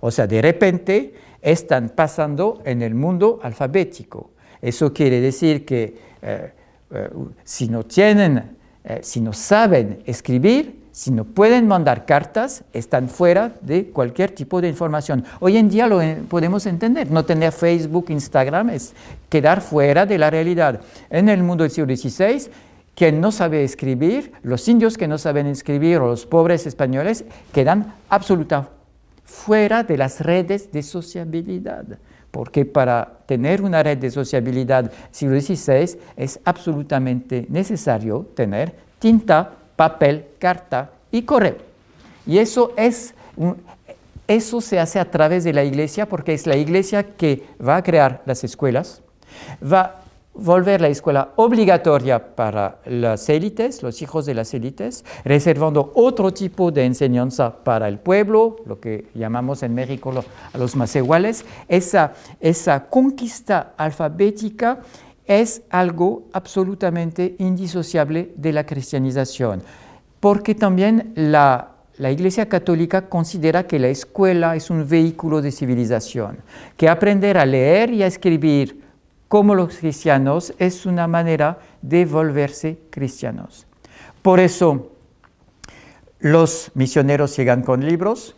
O 0.00 0.10
sea, 0.10 0.26
de 0.26 0.42
repente 0.42 1.14
están 1.40 1.90
pasando 1.90 2.60
en 2.64 2.82
el 2.82 2.94
mundo 2.94 3.40
alfabético. 3.42 4.30
Eso 4.60 4.92
quiere 4.92 5.20
decir 5.20 5.64
que 5.64 5.96
eh, 6.22 6.52
eh, 6.90 7.10
si 7.44 7.68
no 7.68 7.84
tienen, 7.84 8.56
eh, 8.84 9.00
si 9.02 9.20
no 9.20 9.32
saben 9.32 10.02
escribir, 10.06 10.86
si 10.92 11.10
no 11.10 11.24
pueden 11.24 11.68
mandar 11.68 12.06
cartas, 12.06 12.64
están 12.72 13.10
fuera 13.10 13.52
de 13.60 13.88
cualquier 13.90 14.30
tipo 14.30 14.62
de 14.62 14.68
información. 14.68 15.24
Hoy 15.40 15.58
en 15.58 15.68
día 15.68 15.86
lo 15.86 16.00
podemos 16.26 16.64
entender. 16.64 17.10
No 17.10 17.22
tener 17.22 17.52
Facebook, 17.52 18.06
Instagram 18.08 18.70
es 18.70 18.94
quedar 19.28 19.60
fuera 19.60 20.06
de 20.06 20.16
la 20.16 20.30
realidad. 20.30 20.80
En 21.10 21.28
el 21.28 21.42
mundo 21.42 21.64
del 21.64 21.70
siglo 21.70 21.94
XVI, 21.94 22.50
quien 22.96 23.20
no 23.20 23.30
sabe 23.30 23.62
escribir, 23.62 24.32
los 24.42 24.66
indios 24.66 24.96
que 24.96 25.06
no 25.06 25.18
saben 25.18 25.46
escribir 25.46 25.98
o 25.98 26.08
los 26.08 26.26
pobres 26.26 26.66
españoles 26.66 27.24
quedan 27.52 27.94
absolutamente 28.08 28.74
fuera 29.26 29.82
de 29.82 29.98
las 29.98 30.20
redes 30.20 30.72
de 30.72 30.82
sociabilidad. 30.82 31.84
Porque 32.30 32.64
para 32.64 33.18
tener 33.26 33.60
una 33.60 33.82
red 33.82 33.98
de 33.98 34.10
sociabilidad 34.10 34.90
siglo 35.10 35.40
XVI 35.40 35.98
es 36.16 36.40
absolutamente 36.44 37.46
necesario 37.50 38.26
tener 38.34 38.74
tinta, 38.98 39.52
papel, 39.76 40.24
carta 40.38 40.90
y 41.10 41.22
correo. 41.22 41.56
Y 42.26 42.38
eso, 42.38 42.72
es, 42.76 43.14
eso 44.26 44.60
se 44.60 44.80
hace 44.80 44.98
a 44.98 45.10
través 45.10 45.44
de 45.44 45.52
la 45.52 45.64
iglesia 45.64 46.08
porque 46.08 46.34
es 46.34 46.46
la 46.46 46.56
iglesia 46.56 47.14
que 47.16 47.44
va 47.64 47.76
a 47.76 47.82
crear 47.82 48.22
las 48.26 48.42
escuelas, 48.42 49.02
va 49.62 50.02
volver 50.38 50.80
la 50.80 50.88
escuela 50.88 51.32
obligatoria 51.36 52.34
para 52.34 52.78
las 52.86 53.28
élites, 53.28 53.82
los 53.82 54.02
hijos 54.02 54.26
de 54.26 54.34
las 54.34 54.52
élites, 54.54 55.04
reservando 55.24 55.92
otro 55.94 56.32
tipo 56.32 56.70
de 56.70 56.84
enseñanza 56.84 57.64
para 57.64 57.88
el 57.88 57.98
pueblo, 57.98 58.56
lo 58.66 58.80
que 58.80 59.06
llamamos 59.14 59.62
en 59.62 59.74
México 59.74 60.12
a 60.52 60.58
los 60.58 60.76
más 60.76 60.94
iguales. 60.96 61.44
Esa, 61.68 62.12
esa 62.40 62.86
conquista 62.86 63.74
alfabética 63.76 64.80
es 65.26 65.62
algo 65.70 66.24
absolutamente 66.32 67.34
indisociable 67.38 68.32
de 68.36 68.52
la 68.52 68.64
cristianización, 68.64 69.62
porque 70.20 70.54
también 70.54 71.12
la, 71.16 71.72
la 71.98 72.10
Iglesia 72.10 72.48
Católica 72.48 73.08
considera 73.08 73.66
que 73.66 73.78
la 73.78 73.88
escuela 73.88 74.54
es 74.54 74.70
un 74.70 74.86
vehículo 74.88 75.42
de 75.42 75.50
civilización, 75.50 76.38
que 76.76 76.88
aprender 76.88 77.38
a 77.38 77.46
leer 77.46 77.92
y 77.92 78.02
a 78.02 78.06
escribir 78.06 78.85
como 79.28 79.54
los 79.54 79.76
cristianos 79.76 80.54
es 80.58 80.86
una 80.86 81.06
manera 81.06 81.58
de 81.82 82.04
volverse 82.04 82.78
cristianos. 82.90 83.66
Por 84.22 84.40
eso 84.40 84.92
los 86.18 86.70
misioneros 86.74 87.36
llegan 87.36 87.62
con 87.62 87.84
libros, 87.84 88.36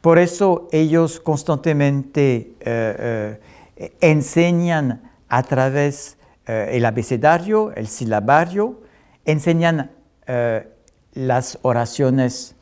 por 0.00 0.18
eso 0.18 0.68
ellos 0.70 1.18
constantemente 1.20 2.54
eh, 2.60 3.40
eh, 3.76 3.92
enseñan 4.00 5.10
a 5.28 5.42
través 5.42 6.16
eh, 6.46 6.80
abecedario, 6.86 7.72
el 7.74 7.88
silabario, 7.88 8.82
enseñan 9.24 9.90
las 11.14 11.58
oraciones 11.62 12.56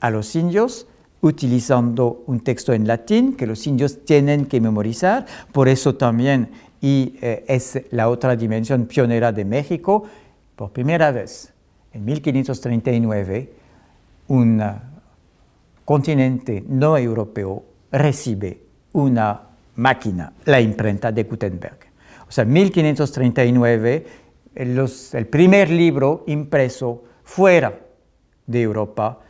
a 0.00 0.10
los 0.10 0.36
indios, 0.36 0.86
utilizando 1.20 2.22
un 2.26 2.40
texto 2.40 2.72
en 2.72 2.86
latín 2.86 3.34
que 3.34 3.46
los 3.46 3.66
indios 3.66 4.04
tienen 4.04 4.46
que 4.46 4.60
memorizar, 4.60 5.26
por 5.52 5.68
eso 5.68 5.96
también, 5.96 6.50
y 6.80 7.16
eh, 7.20 7.44
es 7.48 7.80
la 7.90 8.08
otra 8.08 8.36
dimensión 8.36 8.86
pionera 8.86 9.32
de 9.32 9.44
México, 9.44 10.04
por 10.54 10.70
primera 10.70 11.10
vez 11.10 11.52
en 11.92 12.04
1539, 12.04 13.52
un 14.28 14.62
continente 15.84 16.62
no 16.68 16.96
europeo 16.98 17.64
recibe 17.90 18.60
una 18.92 19.40
máquina, 19.76 20.32
la 20.44 20.60
imprenta 20.60 21.10
de 21.10 21.24
Gutenberg. 21.24 21.78
O 22.28 22.32
sea, 22.32 22.44
1539, 22.44 24.06
el 24.54 25.26
primer 25.30 25.70
libro 25.70 26.24
impreso 26.26 27.04
fuera 27.24 27.78
de 28.46 28.62
Europa 28.62 29.20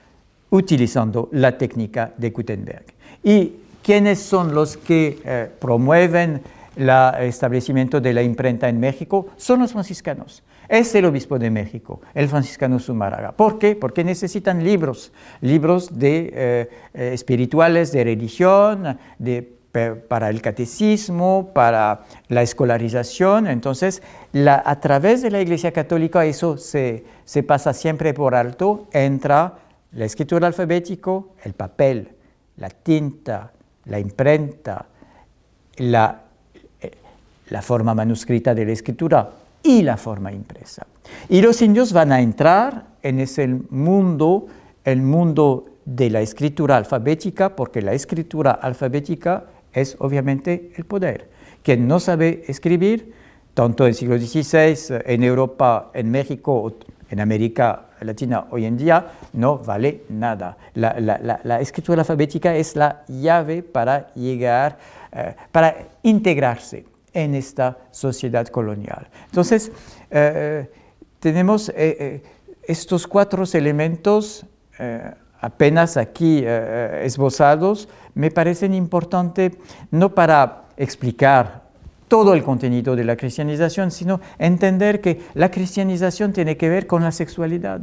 utilizando 0.51 1.29
la 1.33 1.57
técnica 1.57 2.13
de 2.17 2.31
Gutenberg. 2.31 2.85
¿Y 3.23 3.53
quiénes 3.83 4.19
son 4.21 4.55
los 4.55 4.77
que 4.77 5.19
eh, 5.25 5.51
promueven 5.59 6.43
el 6.77 6.91
establecimiento 7.23 8.01
de 8.01 8.13
la 8.13 8.23
imprenta 8.23 8.69
en 8.69 8.79
México 8.79 9.27
son 9.37 9.61
los 9.61 9.73
franciscanos. 9.73 10.45
Es 10.69 10.95
el 10.95 11.07
obispo 11.07 11.39
de 11.39 11.51
México, 11.51 12.01
el 12.15 12.29
franciscano 12.29 12.79
Zumárraga. 12.79 13.33
¿Por 13.33 13.59
qué? 13.59 13.75
Porque 13.75 14.05
necesitan 14.05 14.63
libros, 14.63 15.13
libros 15.41 15.99
de, 15.99 16.31
eh, 16.33 16.71
eh, 16.95 17.11
espirituales, 17.15 17.91
de 17.91 18.05
religión, 18.05 18.99
de 19.19 19.59
para 20.09 20.31
el 20.31 20.43
catecismo, 20.43 21.51
para 21.55 22.01
la 22.29 22.43
escolarización. 22.43 23.47
Entonces, 23.47 24.03
a 24.45 24.81
través 24.81 25.23
de 25.23 25.31
la 25.31 25.41
Iglesia 25.41 25.73
Católica 25.73 26.25
eso 26.25 26.57
se, 26.57 27.05
pasa 27.47 27.73
siempre 27.73 28.13
por 28.15 28.35
alto, 28.35 28.89
entra 28.93 29.59
la 29.93 30.05
escritura 30.05 30.47
alfabética, 30.47 31.21
el 31.45 31.55
papel, 31.55 32.09
la 32.59 32.69
tinta, 32.71 33.53
la 33.87 33.99
imprenta, 33.99 34.87
la, 35.79 36.23
eh, 36.81 36.91
la 37.49 37.63
forma 37.63 37.95
manuscrita 37.95 38.55
de 38.55 38.67
la 38.67 38.73
escritura 38.73 39.31
y 39.63 39.83
la 39.83 39.97
forma 39.97 40.33
impresa. 40.33 40.87
Y 41.29 41.41
los 41.41 41.63
indios 41.63 41.93
van 41.93 42.13
a 42.13 42.21
entrar 42.21 42.87
en 43.03 43.21
ese 43.21 43.49
mundo, 43.71 44.47
el 44.85 45.03
mundo 45.03 45.67
de 45.85 46.11
la 46.11 46.21
escritura 46.21 46.77
alfabética, 46.77 47.57
porque 47.57 47.81
la 47.81 47.95
escritura 47.95 48.53
alfabética 48.53 49.45
es 49.73 49.97
obviamente 50.01 50.73
el 50.77 50.85
poder. 50.85 51.31
Quien 51.63 51.89
no 51.89 51.99
sabe 52.01 52.45
escribir, 52.47 53.13
tanto 53.55 53.85
en 53.85 53.89
el 53.89 53.95
siglo 53.95 54.19
XVI, 54.19 55.03
en 55.07 55.23
Europa, 55.25 55.91
en 55.95 56.11
México, 56.11 56.75
en 57.11 57.21
América 57.21 57.88
Latina 58.01 58.47
hoy 58.51 58.65
en 58.65 58.77
día, 58.77 59.07
no 59.33 59.59
vale 59.59 60.03
nada. 60.09 60.57
La, 60.75 61.61
escritura 61.61 62.03
alfabética 62.03 62.55
es 62.55 62.77
la 62.77 63.05
llave 63.09 63.63
para 63.63 64.13
llegar, 64.15 64.79
eh, 65.13 65.35
para 65.53 65.75
integrarse 66.03 66.85
en 67.13 67.35
esta 67.35 67.77
sociedad 67.91 68.47
colonial. 68.49 69.09
Entonces, 69.27 69.73
eh, 70.11 70.71
tenemos 71.21 71.73
eh, 71.75 72.23
estos 72.63 73.07
cuatro 73.07 73.45
elementos 73.53 74.47
apenas 75.41 75.97
aquí 75.97 76.45
esbozados 76.47 77.89
me 78.15 78.31
parecen 78.31 78.75
importantes 78.75 79.53
no 79.91 80.15
para 80.15 80.65
explicar 80.77 81.68
todo 82.09 82.35
el 82.35 82.43
contenido 82.43 82.97
de 82.97 83.05
la 83.05 83.17
cristianización, 83.17 83.91
sino 83.91 84.21
entender 84.39 85.01
que 85.01 85.21
la 85.35 85.51
cristianización 85.51 86.33
tiene 86.33 86.57
que 86.57 86.69
ver 86.69 86.87
con 86.87 87.03
la 87.03 87.13
sexualidad. 87.13 87.81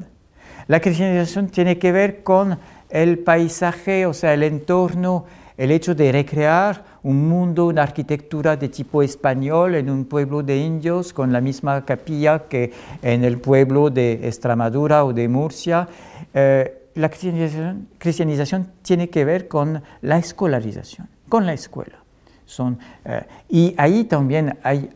La 0.68 0.80
cristianización 0.80 1.48
tiene 1.48 1.78
que 1.78 1.92
ver 1.92 2.24
con 2.24 2.58
el 2.90 3.20
paisaje, 3.20 4.06
o 4.06 4.14
sea, 4.14 4.34
el 4.34 4.44
entorno, 4.44 5.26
el 5.58 5.72
hecho 5.72 5.96
de 5.96 6.12
recrear 6.12 6.84
un 7.04 7.28
mundo, 7.30 7.68
una 7.68 7.84
arquitectura 7.84 8.58
de 8.58 8.70
tipo 8.70 9.04
español 9.04 9.76
en 9.76 9.90
un 9.90 10.06
pueblo 10.06 10.44
de 10.44 10.58
indios 10.58 11.14
con 11.14 11.32
la 11.32 11.40
misma 11.40 11.86
capilla 11.86 12.48
que 12.48 12.74
en 13.02 13.24
el 13.24 13.38
pueblo 13.38 13.90
de 13.90 14.28
Extremadura 14.28 15.06
o 15.06 15.14
de 15.14 15.28
Murcia. 15.28 15.88
Eh, 16.34 16.82
la 16.96 17.10
cristianización, 17.10 18.72
tiene 18.82 19.10
que 19.10 19.26
ver 19.26 19.48
con 19.48 19.84
la 20.02 20.18
escolarización, 20.18 21.10
con 21.28 21.46
la 21.46 21.54
escuela. 21.54 22.05
Son, 22.45 22.77
eh, 23.03 23.23
y 23.49 23.73
ahí 23.77 24.03
también 24.05 24.58
hay 24.63 24.89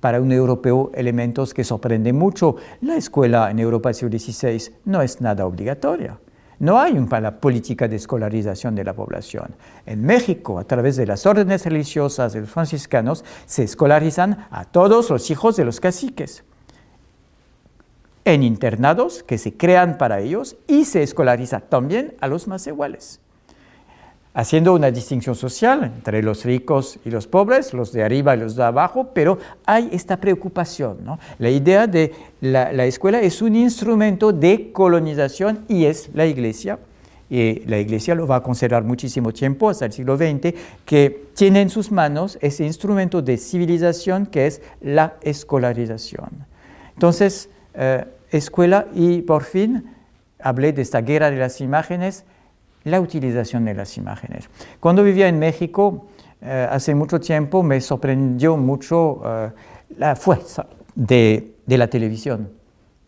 para 0.00 0.20
un 0.20 0.30
europeo 0.30 0.90
elementos 0.94 1.52
que 1.52 1.64
sorprenden 1.64 2.16
mucho. 2.16 2.56
La 2.82 2.96
escuela 2.96 3.50
en 3.50 3.58
Europa 3.58 3.88
del 3.88 3.94
siglo 3.94 4.18
XVI 4.18 4.74
no 4.84 5.02
es 5.02 5.20
nada 5.20 5.46
obligatoria. 5.46 6.18
No 6.58 6.78
hay 6.78 6.96
una 6.96 7.38
política 7.38 7.86
de 7.86 7.96
escolarización 7.96 8.74
de 8.74 8.84
la 8.84 8.94
población. 8.94 9.54
En 9.84 10.02
México, 10.04 10.58
a 10.58 10.64
través 10.64 10.96
de 10.96 11.06
las 11.06 11.26
órdenes 11.26 11.66
religiosas 11.66 12.32
de 12.32 12.40
los 12.40 12.50
franciscanos, 12.50 13.24
se 13.44 13.64
escolarizan 13.64 14.46
a 14.50 14.64
todos 14.64 15.10
los 15.10 15.30
hijos 15.30 15.56
de 15.56 15.66
los 15.66 15.80
caciques 15.80 16.44
en 18.26 18.42
internados 18.42 19.22
que 19.22 19.38
se 19.38 19.56
crean 19.56 19.98
para 19.98 20.20
ellos 20.20 20.56
y 20.66 20.84
se 20.84 21.02
escolariza 21.02 21.60
también 21.60 22.14
a 22.20 22.26
los 22.26 22.48
más 22.48 22.66
iguales, 22.66 23.20
haciendo 24.36 24.74
una 24.74 24.90
distinción 24.90 25.34
social 25.34 25.82
entre 25.82 26.22
los 26.22 26.44
ricos 26.44 26.98
y 27.06 27.10
los 27.10 27.26
pobres, 27.26 27.72
los 27.72 27.90
de 27.90 28.04
arriba 28.04 28.36
y 28.36 28.40
los 28.40 28.54
de 28.54 28.64
abajo, 28.64 29.08
pero 29.14 29.38
hay 29.64 29.88
esta 29.92 30.18
preocupación. 30.18 30.98
La 31.38 31.48
idea 31.48 31.86
de 31.86 32.12
la, 32.42 32.70
la 32.70 32.84
escuela 32.84 33.18
es 33.22 33.40
un 33.40 33.56
instrumento 33.56 34.32
de 34.32 34.72
colonización 34.72 35.64
y 35.68 35.86
es 35.86 36.10
la 36.12 36.26
iglesia 36.26 36.78
y 37.28 37.64
la 37.66 37.78
Iglesia 37.78 38.14
lo 38.14 38.26
va 38.28 38.36
a 38.36 38.42
considerar 38.42 38.84
muchísimo 38.84 39.32
tiempo, 39.32 39.68
hasta 39.68 39.86
el 39.86 39.92
siglo 39.92 40.16
XX, 40.16 40.54
que 40.84 41.26
tiene 41.34 41.62
en 41.62 41.70
sus 41.70 41.90
manos 41.90 42.38
ese 42.40 42.64
instrumento 42.64 43.20
de 43.20 43.36
civilización 43.36 44.26
que 44.26 44.46
es 44.46 44.62
la 44.80 45.16
escolarización. 45.22 46.46
Entonces, 46.94 47.48
eh, 47.74 48.04
escuela 48.30 48.86
y 48.94 49.22
por 49.22 49.42
fin 49.42 49.92
hablé 50.38 50.72
de 50.72 50.82
esta 50.82 51.00
guerra 51.00 51.32
de 51.32 51.38
las 51.38 51.60
imágenes, 51.60 52.24
la 52.86 53.00
utilización 53.00 53.64
de 53.64 53.74
las 53.74 53.96
imágenes. 53.96 54.48
Cuando 54.80 55.02
vivía 55.02 55.28
en 55.28 55.38
México, 55.38 56.06
eh, 56.40 56.68
hace 56.70 56.94
mucho 56.94 57.20
tiempo, 57.20 57.62
me 57.62 57.80
sorprendió 57.80 58.56
mucho 58.56 59.20
eh, 59.24 59.50
la 59.98 60.14
fuerza 60.14 60.66
de, 60.94 61.56
de 61.66 61.78
la 61.78 61.88
televisión. 61.88 62.55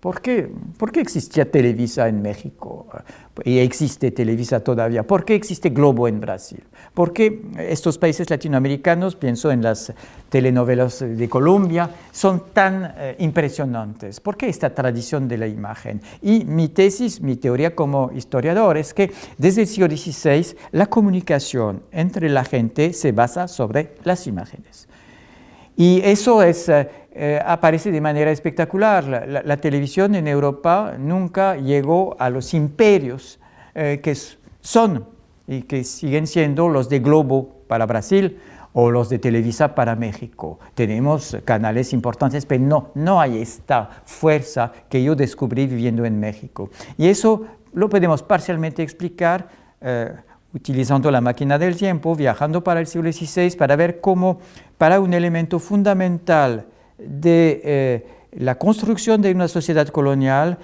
¿Por 0.00 0.20
qué? 0.20 0.48
¿Por 0.76 0.92
qué 0.92 1.00
existía 1.00 1.50
Televisa 1.50 2.06
en 2.06 2.22
México 2.22 2.86
y 3.44 3.58
existe 3.58 4.12
Televisa 4.12 4.60
todavía? 4.60 5.04
¿Por 5.04 5.24
qué 5.24 5.34
existe 5.34 5.70
Globo 5.70 6.06
en 6.06 6.20
Brasil? 6.20 6.62
¿Por 6.94 7.12
qué 7.12 7.42
estos 7.58 7.98
países 7.98 8.30
latinoamericanos, 8.30 9.16
pienso 9.16 9.50
en 9.50 9.60
las 9.60 9.92
telenovelas 10.28 11.00
de 11.00 11.28
Colombia, 11.28 11.90
son 12.12 12.44
tan 12.52 12.94
eh, 12.96 13.16
impresionantes? 13.18 14.20
¿Por 14.20 14.36
qué 14.36 14.48
esta 14.48 14.72
tradición 14.72 15.26
de 15.26 15.38
la 15.38 15.48
imagen? 15.48 16.00
Y 16.22 16.44
mi 16.44 16.68
tesis, 16.68 17.20
mi 17.20 17.34
teoría 17.34 17.74
como 17.74 18.12
historiador 18.14 18.76
es 18.76 18.94
que 18.94 19.12
desde 19.36 19.62
el 19.62 19.66
siglo 19.66 19.88
XVI 19.88 20.56
la 20.70 20.86
comunicación 20.86 21.82
entre 21.90 22.28
la 22.28 22.44
gente 22.44 22.92
se 22.92 23.10
basa 23.10 23.48
sobre 23.48 23.96
las 24.04 24.28
imágenes. 24.28 24.86
Y 25.76 26.02
eso 26.04 26.40
es... 26.44 26.68
Eh, 26.68 26.88
eh, 27.20 27.42
aparece 27.44 27.90
de 27.90 28.00
manera 28.00 28.30
espectacular. 28.30 29.04
La, 29.44 29.56
televisión 29.56 30.14
en 30.14 30.28
Europa 30.28 30.94
nunca 30.96 31.56
llegó 31.56 32.14
a 32.20 32.30
los 32.30 32.54
imperios 32.54 33.40
eh, 33.74 33.98
que 34.00 34.16
son 34.60 35.04
y 35.44 35.62
que 35.62 35.82
siguen 35.82 36.28
siendo 36.28 36.68
los 36.68 36.88
de 36.88 37.00
Globo 37.00 37.56
para 37.66 37.86
Brasil 37.86 38.38
o 38.72 38.92
los 38.92 39.08
de 39.08 39.18
Televisa 39.18 39.74
para 39.74 39.96
México. 39.96 40.60
Tenemos 40.76 41.36
canales 41.44 41.92
importantes, 41.92 42.46
pero 42.46 42.62
no, 42.62 42.90
no 42.94 43.20
hay 43.20 43.42
esta 43.42 43.90
fuerza 44.04 44.70
que 44.88 45.02
yo 45.02 45.16
descubrí 45.16 45.66
viviendo 45.66 46.04
en 46.04 46.20
México. 46.20 46.70
Y 46.96 47.08
eso 47.08 47.46
lo 47.72 47.88
podemos 47.88 48.22
parcialmente 48.22 48.84
explicar 48.84 49.48
eh, 49.80 50.12
utilizando 50.54 51.10
la 51.10 51.20
máquina 51.20 51.58
del 51.58 51.76
tiempo, 51.76 52.14
viajando 52.14 52.62
para 52.62 52.78
el 52.78 52.86
siglo 52.86 53.10
XVI, 53.12 53.56
para 53.56 53.74
ver 53.74 54.00
cómo 54.00 54.38
para 54.78 55.00
un 55.00 55.12
elemento 55.12 55.58
fundamental 55.58 56.66
de 56.98 57.60
eh, 57.64 58.06
la 58.32 58.56
construcción 58.56 59.22
de 59.22 59.32
una 59.32 59.48
sociedad 59.48 59.88
colonial 59.88 60.58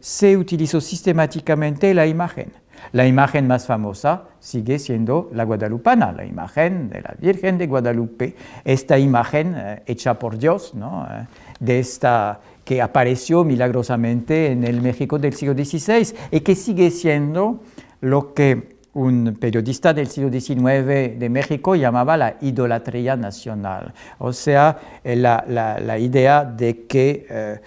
se 0.00 0.36
utilizó 0.36 0.80
sistemáticamente 0.80 1.92
la 1.94 2.06
imagen. 2.06 2.52
La 2.92 3.06
imagen 3.06 3.46
más 3.46 3.66
famosa 3.66 4.24
sigue 4.38 4.78
siendo 4.78 5.30
la 5.32 5.44
guadalupana, 5.44 6.12
la 6.12 6.24
imagen 6.24 6.88
de 6.88 7.00
la 7.00 7.14
Virgen 7.18 7.58
de 7.58 7.66
Guadalupe, 7.66 8.36
esta 8.64 8.98
imagen 8.98 9.54
eh, 9.56 9.82
hecha 9.86 10.18
por 10.18 10.38
Dios, 10.38 10.74
¿no? 10.74 11.06
Eh, 11.10 11.26
de 11.58 11.80
esta 11.80 12.40
que 12.64 12.82
apareció 12.82 13.44
milagrosamente 13.44 14.50
en 14.50 14.64
el 14.64 14.82
México 14.82 15.18
del 15.18 15.34
siglo 15.34 15.54
XVI 15.54 16.14
y 16.30 16.40
que 16.40 16.54
sigue 16.54 16.90
siendo 16.90 17.60
lo 18.00 18.34
que 18.34 18.75
un 18.96 19.36
periodista 19.38 19.92
del 19.92 20.06
siglo 20.08 20.30
XIX 20.30 21.18
de 21.18 21.28
México 21.28 21.74
llamaba 21.74 22.16
la 22.16 22.36
idolatría 22.40 23.14
nacional, 23.14 23.92
o 24.18 24.32
sea, 24.32 24.78
eh, 25.04 25.14
la, 25.16 25.98
idea 25.98 26.44
de 26.44 26.86
que 26.86 27.26
eh, 27.28 27.60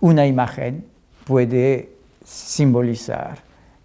una 0.00 0.26
imagen 0.26 0.86
puede 1.26 1.90
simbolizar 2.24 3.38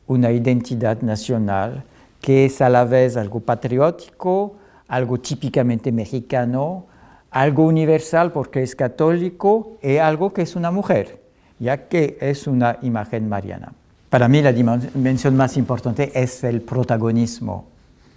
una 0.08 0.32
identidad 0.32 1.02
nacional 1.02 1.84
que 2.22 2.46
es 2.46 2.62
a 2.62 2.70
la 2.70 2.86
vez 2.86 3.18
algo 3.18 3.42
patriótico, 3.42 4.56
algo 4.88 5.20
típicamente 5.20 5.92
mexicano, 5.92 6.86
algo 7.30 7.66
universal 7.66 8.32
porque 8.32 8.64
es 8.64 8.74
católico 8.74 9.78
y 9.84 9.98
algo 9.98 10.32
que 10.32 10.44
es 10.44 10.56
una 10.56 10.72
mujer, 10.72 11.20
ya 11.60 11.90
que 11.90 12.18
es 12.22 12.48
una 12.48 12.78
imagen 12.84 13.28
mariana. 13.28 13.74
Para 14.10 14.28
mí 14.28 14.42
la 14.42 14.52
dimensión 14.52 15.38
más 15.38 15.56
importante 15.56 16.12
es 16.16 16.44
el 16.44 16.62
protagonismo 16.62 17.68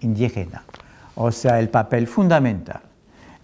indígena, 0.01 0.65
o 1.15 1.31
sea, 1.31 1.61
el 1.61 1.69
papel 1.69 2.07
fundamental 2.07 2.81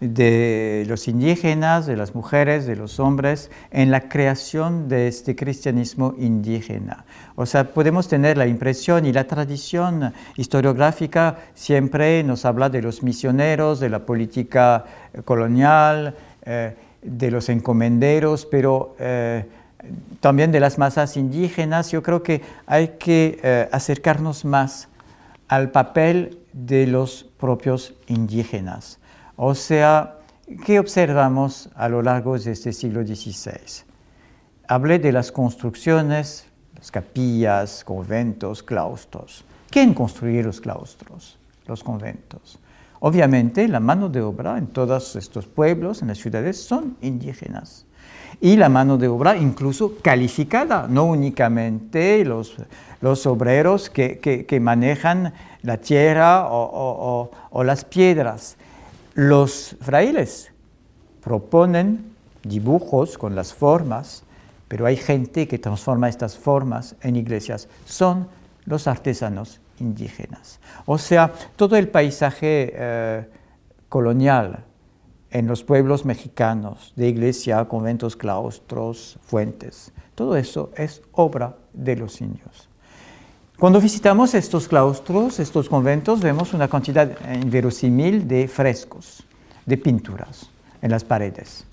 de 0.00 0.84
los 0.86 1.08
indígenas, 1.08 1.86
de 1.86 1.96
las 1.96 2.14
mujeres, 2.14 2.66
de 2.66 2.76
los 2.76 3.00
hombres, 3.00 3.50
en 3.70 3.90
la 3.90 4.08
creación 4.08 4.88
de 4.88 5.08
este 5.08 5.34
cristianismo 5.34 6.14
indígena. 6.18 7.04
O 7.34 7.46
sea, 7.46 7.64
podemos 7.64 8.08
tener 8.08 8.38
la 8.38 8.46
impresión 8.46 9.06
y 9.06 9.12
la 9.12 9.24
tradición 9.24 10.12
historiográfica 10.36 11.38
siempre 11.54 12.22
nos 12.22 12.44
habla 12.44 12.70
de 12.70 12.80
los 12.80 13.02
misioneros, 13.02 13.80
de 13.80 13.90
la 13.90 14.06
política 14.06 14.84
colonial, 15.24 16.14
eh, 16.42 16.74
de 17.02 17.30
los 17.30 17.48
encomenderos, 17.48 18.46
pero 18.46 18.94
eh, 18.98 19.44
también 20.20 20.52
de 20.52 20.60
las 20.60 20.78
masas 20.78 21.16
indígenas. 21.16 21.90
Yo 21.90 22.02
creo 22.02 22.22
que 22.22 22.42
hay 22.66 22.88
que 22.98 23.40
eh, 23.42 23.68
acercarnos 23.72 24.44
más 24.44 24.88
al 25.48 25.70
papel 25.70 26.38
de 26.52 26.86
los 26.86 27.24
propios 27.38 27.94
indígenas. 28.06 28.98
O 29.36 29.54
sea, 29.54 30.16
¿qué 30.64 30.78
observamos 30.78 31.70
a 31.74 31.88
lo 31.88 32.02
largo 32.02 32.38
de 32.38 32.52
este 32.52 32.72
siglo 32.72 33.06
XVI? 33.06 33.84
Hablé 34.66 34.98
de 34.98 35.12
las 35.12 35.32
construcciones, 35.32 36.46
las 36.76 36.90
capillas, 36.90 37.84
conventos, 37.84 38.62
claustros. 38.62 39.44
¿Quién 39.70 39.94
construyó 39.94 40.42
los 40.42 40.60
claustros, 40.60 41.38
los 41.66 41.82
conventos? 41.82 42.58
Obviamente 43.00 43.68
la 43.68 43.80
mano 43.80 44.08
de 44.08 44.20
obra 44.22 44.58
en 44.58 44.66
todos 44.66 45.14
estos 45.16 45.46
pueblos, 45.46 46.02
en 46.02 46.08
las 46.08 46.18
ciudades, 46.18 46.60
son 46.60 46.96
indígenas. 47.00 47.86
Y 48.40 48.56
la 48.56 48.68
mano 48.68 48.98
de 48.98 49.08
obra 49.08 49.36
incluso 49.36 49.94
calificada, 50.02 50.86
no 50.88 51.04
únicamente 51.04 52.24
los, 52.24 52.56
los 53.00 53.26
obreros 53.26 53.90
que, 53.90 54.58
manejan 54.60 55.32
la 55.62 55.78
tierra 55.78 56.46
o 56.48 57.62
las 57.64 57.84
piedras, 57.84 58.56
los 59.14 59.76
frailes 59.80 60.52
proponen 61.22 62.12
dibujos 62.44 63.18
con 63.18 63.34
las 63.34 63.52
formas, 63.52 64.22
pero 64.68 64.86
hay 64.86 64.96
gente 64.96 65.48
que 65.48 65.58
transforma 65.58 66.08
estas 66.08 66.36
formas 66.36 66.94
en 67.02 67.16
iglesias. 67.16 67.68
Son 67.84 68.28
los 68.64 68.86
artesanos 68.86 69.60
indígenas. 69.80 70.60
O 70.86 70.98
sea, 70.98 71.32
todo 71.56 71.76
el 71.76 71.88
paisaje 71.88 72.72
eh, 72.74 73.28
colonial 73.88 74.64
en 75.30 75.46
los 75.46 75.62
pueblos 75.62 76.04
mexicanos, 76.04 76.92
de 76.96 77.08
iglesia, 77.08 77.64
conventos, 77.66 78.16
claustros, 78.16 79.18
fuentes, 79.22 79.92
todo 80.14 80.36
eso 80.36 80.70
es 80.76 81.02
obra 81.12 81.56
de 81.72 81.96
los 81.96 82.20
indios. 82.20 82.68
Cuando 83.58 83.80
visitamos 83.80 84.34
estos 84.34 84.68
claustros, 84.68 85.40
estos 85.40 85.68
conventos, 85.68 86.20
vemos 86.20 86.54
una 86.54 86.68
cantidad 86.68 87.10
inverosímil 87.34 88.26
de 88.28 88.46
frescos, 88.46 89.24
de 89.66 89.76
pinturas 89.76 90.48
en 90.80 90.92
las 90.92 91.04
paredes. 91.04 91.66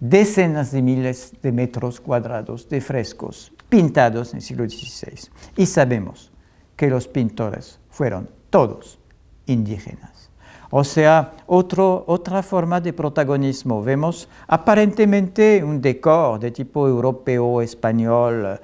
Decenas 0.00 0.70
de 0.70 0.82
miles 0.82 1.32
de 1.42 1.50
metros 1.50 1.98
cuadrados 1.98 2.68
de 2.68 2.80
frescos 2.80 3.52
pintados 3.70 4.32
en 4.32 4.36
el 4.36 4.42
siglo 4.42 4.68
XVI. 4.68 5.30
Y 5.56 5.66
sabemos 5.66 6.30
que 6.76 6.88
los 6.88 7.08
pintores 7.08 7.78
fueron 7.90 8.28
todos 8.50 8.98
indígenas. 9.46 10.30
O 10.70 10.82
sea, 10.82 11.34
otra 11.46 12.42
forma 12.42 12.80
de 12.80 12.92
protagonismo. 12.92 13.82
Vemos 13.82 14.28
aparentemente 14.48 15.62
un 15.62 15.80
decor 15.80 16.40
de 16.40 16.50
tipo 16.50 16.88
europeo, 16.88 17.62
español, 17.62 18.58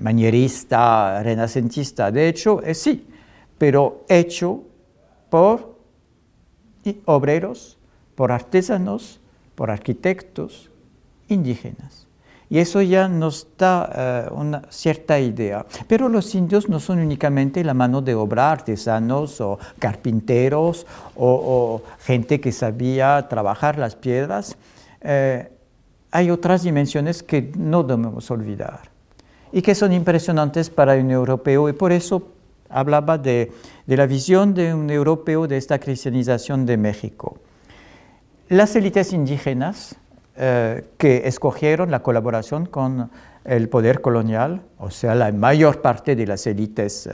manierista, 0.00 1.22
renacentista. 1.22 2.10
De 2.10 2.28
hecho, 2.28 2.60
es 2.62 2.78
sí, 2.78 3.06
pero 3.56 4.04
hecho 4.08 4.62
por 5.30 5.78
obreros, 7.04 7.78
por 8.14 8.32
artesanos, 8.32 9.20
por 9.54 9.70
arquitectos 9.70 10.70
indígenas. 11.28 12.08
Y 12.50 12.58
eso 12.58 12.82
ya 12.82 13.08
nos 13.08 13.46
da 13.56 13.90
eh, 13.94 14.28
una 14.32 14.62
cierta 14.70 15.18
idea. 15.18 15.64
Pero 15.88 16.08
los 16.08 16.34
indios 16.34 16.68
no 16.68 16.78
son 16.78 16.98
únicamente 16.98 17.64
la 17.64 17.74
mano 17.74 18.02
de 18.02 18.14
obra, 18.14 18.52
artesanos 18.52 19.40
o 19.40 19.58
carpinteros 19.78 20.86
o, 21.16 21.82
gente 22.00 22.40
que 22.40 22.52
sabía 22.52 23.26
trabajar 23.28 23.78
las 23.78 23.96
piedras. 23.96 24.56
Eh, 25.00 25.50
hay 26.10 26.30
otras 26.30 26.62
dimensiones 26.62 27.22
que 27.22 27.50
no 27.56 27.82
debemos 27.82 28.30
olvidar 28.30 28.94
y 29.52 29.62
que 29.62 29.74
son 29.74 29.92
impresionantes 29.92 30.68
para 30.68 30.94
un 30.94 31.10
europeo 31.10 31.68
y 31.68 31.72
por 31.72 31.92
eso 31.92 32.28
hablaba 32.68 33.18
de, 33.18 33.52
la 33.86 34.06
visión 34.06 34.52
de 34.52 34.74
un 34.74 34.90
europeo 34.90 35.46
de 35.46 35.56
esta 35.56 35.78
cristianización 35.78 36.66
de 36.66 36.76
México. 36.76 37.38
Las 38.48 38.74
élites 38.76 39.12
indígenas 39.12 39.96
eh, 40.36 40.84
que 40.98 41.28
escogieron 41.28 41.90
la 41.90 42.00
colaboración 42.00 42.66
con 42.66 43.10
el 43.44 43.68
poder 43.68 44.00
colonial, 44.00 44.62
o 44.78 44.90
sea, 44.90 45.14
la 45.14 45.30
mayor 45.30 45.82
parte 45.82 46.16
de 46.16 46.26
las 46.26 46.46
élites 46.46 47.08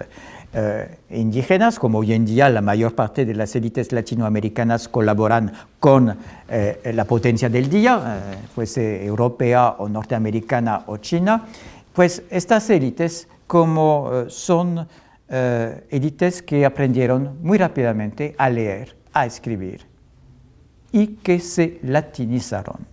eh, 0.53 0.99
indígenas, 1.11 1.79
como 1.79 1.99
hoy 1.99 2.13
en 2.13 2.25
día 2.25 2.49
la 2.49 2.61
mayor 2.61 2.95
parte 2.95 3.25
de 3.25 3.35
las 3.35 3.55
élites 3.57 3.91
latinoamericanas 3.91 4.89
colaboran 4.89 5.53
con 5.81 6.17
eh, 6.49 6.93
la 6.95 7.05
potencia 7.05 7.49
del 7.49 7.69
día, 7.69 8.23
fuese 8.55 9.05
europea 9.05 9.71
o 9.79 9.89
norteamericana 9.89 10.85
o 10.87 10.99
china, 10.99 11.47
pues 11.93 12.23
estas 12.31 12.71
élites, 12.71 13.29
como 13.47 14.11
eh, 14.13 14.25
son 14.29 14.87
eh, 15.29 15.87
élites 15.91 16.43
que 16.43 16.65
aprendieron 16.65 17.39
muy 17.43 17.59
rápidamente 17.59 18.35
a 18.39 18.49
leer, 18.49 18.97
a 19.13 19.27
escribir 19.27 19.87
y 20.93 21.09
que 21.09 21.41
se 21.41 21.79
latinizaron. 21.83 22.90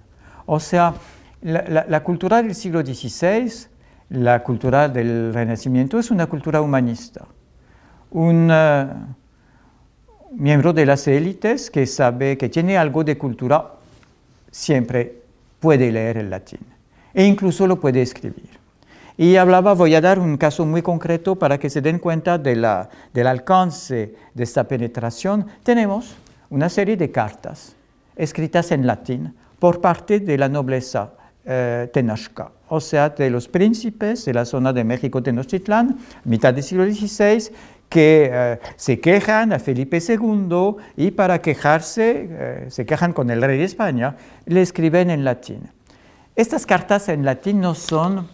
O 0.47 0.61
sea, 0.61 0.93
la, 1.41 2.03
cultura 2.03 2.41
del 2.41 2.55
siglo 2.55 2.81
XVI, 2.81 3.67
la 4.09 4.41
cultura 4.43 4.87
del 4.87 5.33
Renacimiento, 5.33 5.99
es 5.99 6.09
una 6.09 6.27
cultura 6.27 6.61
humanista. 6.61 7.25
Un 8.11 8.49
eh, 8.49 8.87
miembro 10.31 10.71
de 10.71 10.85
las 10.85 11.05
élites 11.07 11.69
que 11.69 11.85
sabe 11.85 12.37
que 12.37 12.47
tiene 12.47 12.77
algo 12.77 13.03
de 13.03 13.17
cultura 13.17 13.73
siempre 14.49 15.21
puede 15.59 15.91
leer 15.91 16.17
el 16.17 16.29
latín 16.29 16.61
e 17.13 17.25
incluso 17.25 17.67
lo 17.67 17.81
puede 17.81 18.01
escribir. 18.01 18.49
Y 19.17 19.35
hablaba, 19.35 19.73
voy 19.73 19.95
a 19.95 20.01
dar 20.01 20.17
un 20.17 20.37
caso 20.37 20.65
muy 20.65 20.81
concreto 20.81 21.35
para 21.35 21.57
que 21.57 21.69
se 21.69 21.81
den 21.81 21.99
cuenta 21.99 22.37
del 22.37 22.63
alcance 22.63 24.15
de 24.33 24.43
esta 24.43 24.63
penetración. 24.63 25.47
Tenemos 25.63 26.15
una 26.49 26.69
serie 26.69 26.95
de 26.95 27.11
cartas 27.11 27.75
escritas 28.15 28.71
en 28.71 28.87
latín 28.87 29.33
por 29.59 29.81
parte 29.81 30.19
de 30.19 30.37
la 30.37 30.49
nobleza 30.49 31.13
eh, 31.45 31.89
o 32.69 32.81
sea, 32.81 33.09
de 33.09 33.29
los 33.29 33.47
príncipes 33.47 34.25
de 34.25 34.33
la 34.33 34.43
zona 34.43 34.73
de 34.73 34.83
México 34.83 35.23
Tenochtitlán, 35.23 35.97
mitad 36.25 36.53
del 36.53 36.63
siglo 36.63 36.85
XVI, 36.85 37.51
que 37.87 38.29
eh, 38.31 38.59
se 38.75 38.99
quejan 38.99 39.53
a 39.53 39.59
Felipe 39.59 39.99
II 40.05 40.75
y 40.97 41.11
para 41.11 41.41
quejarse, 41.41 42.27
eh, 42.29 42.65
se 42.69 42.85
quejan 42.85 43.13
con 43.13 43.29
el 43.29 43.41
rey 43.41 43.57
de 43.57 43.63
España, 43.63 44.17
le 44.45 44.61
escriben 44.61 45.09
en 45.09 45.23
latín. 45.23 45.69
Estas 46.35 46.65
cartas 46.65 47.07
en 47.07 47.23
latín 47.23 47.61
no 47.61 47.75
son 47.75 48.27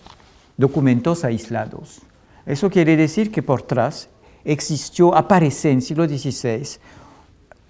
documentos 0.58 1.24
aislados. 1.24 2.02
Eso 2.48 2.70
quiere 2.70 2.98
decir 2.98 3.32
que 3.32 3.44
por 3.44 3.62
atrás 3.62 4.10
existió, 4.44 5.16
aparece 5.16 5.72
en 5.72 5.82
siglo 5.82 6.08
XVI 6.08 6.80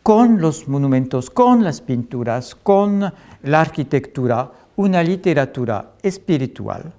con 0.04 0.41
los 0.41 0.68
monumentos, 0.68 1.30
con 1.30 1.64
las 1.64 1.80
pinturas, 1.82 2.56
con 2.56 3.12
la 3.41 3.62
arquitectura, 3.62 4.51
una 4.76 5.01
literatura 5.01 5.93
espiritual 6.04 6.93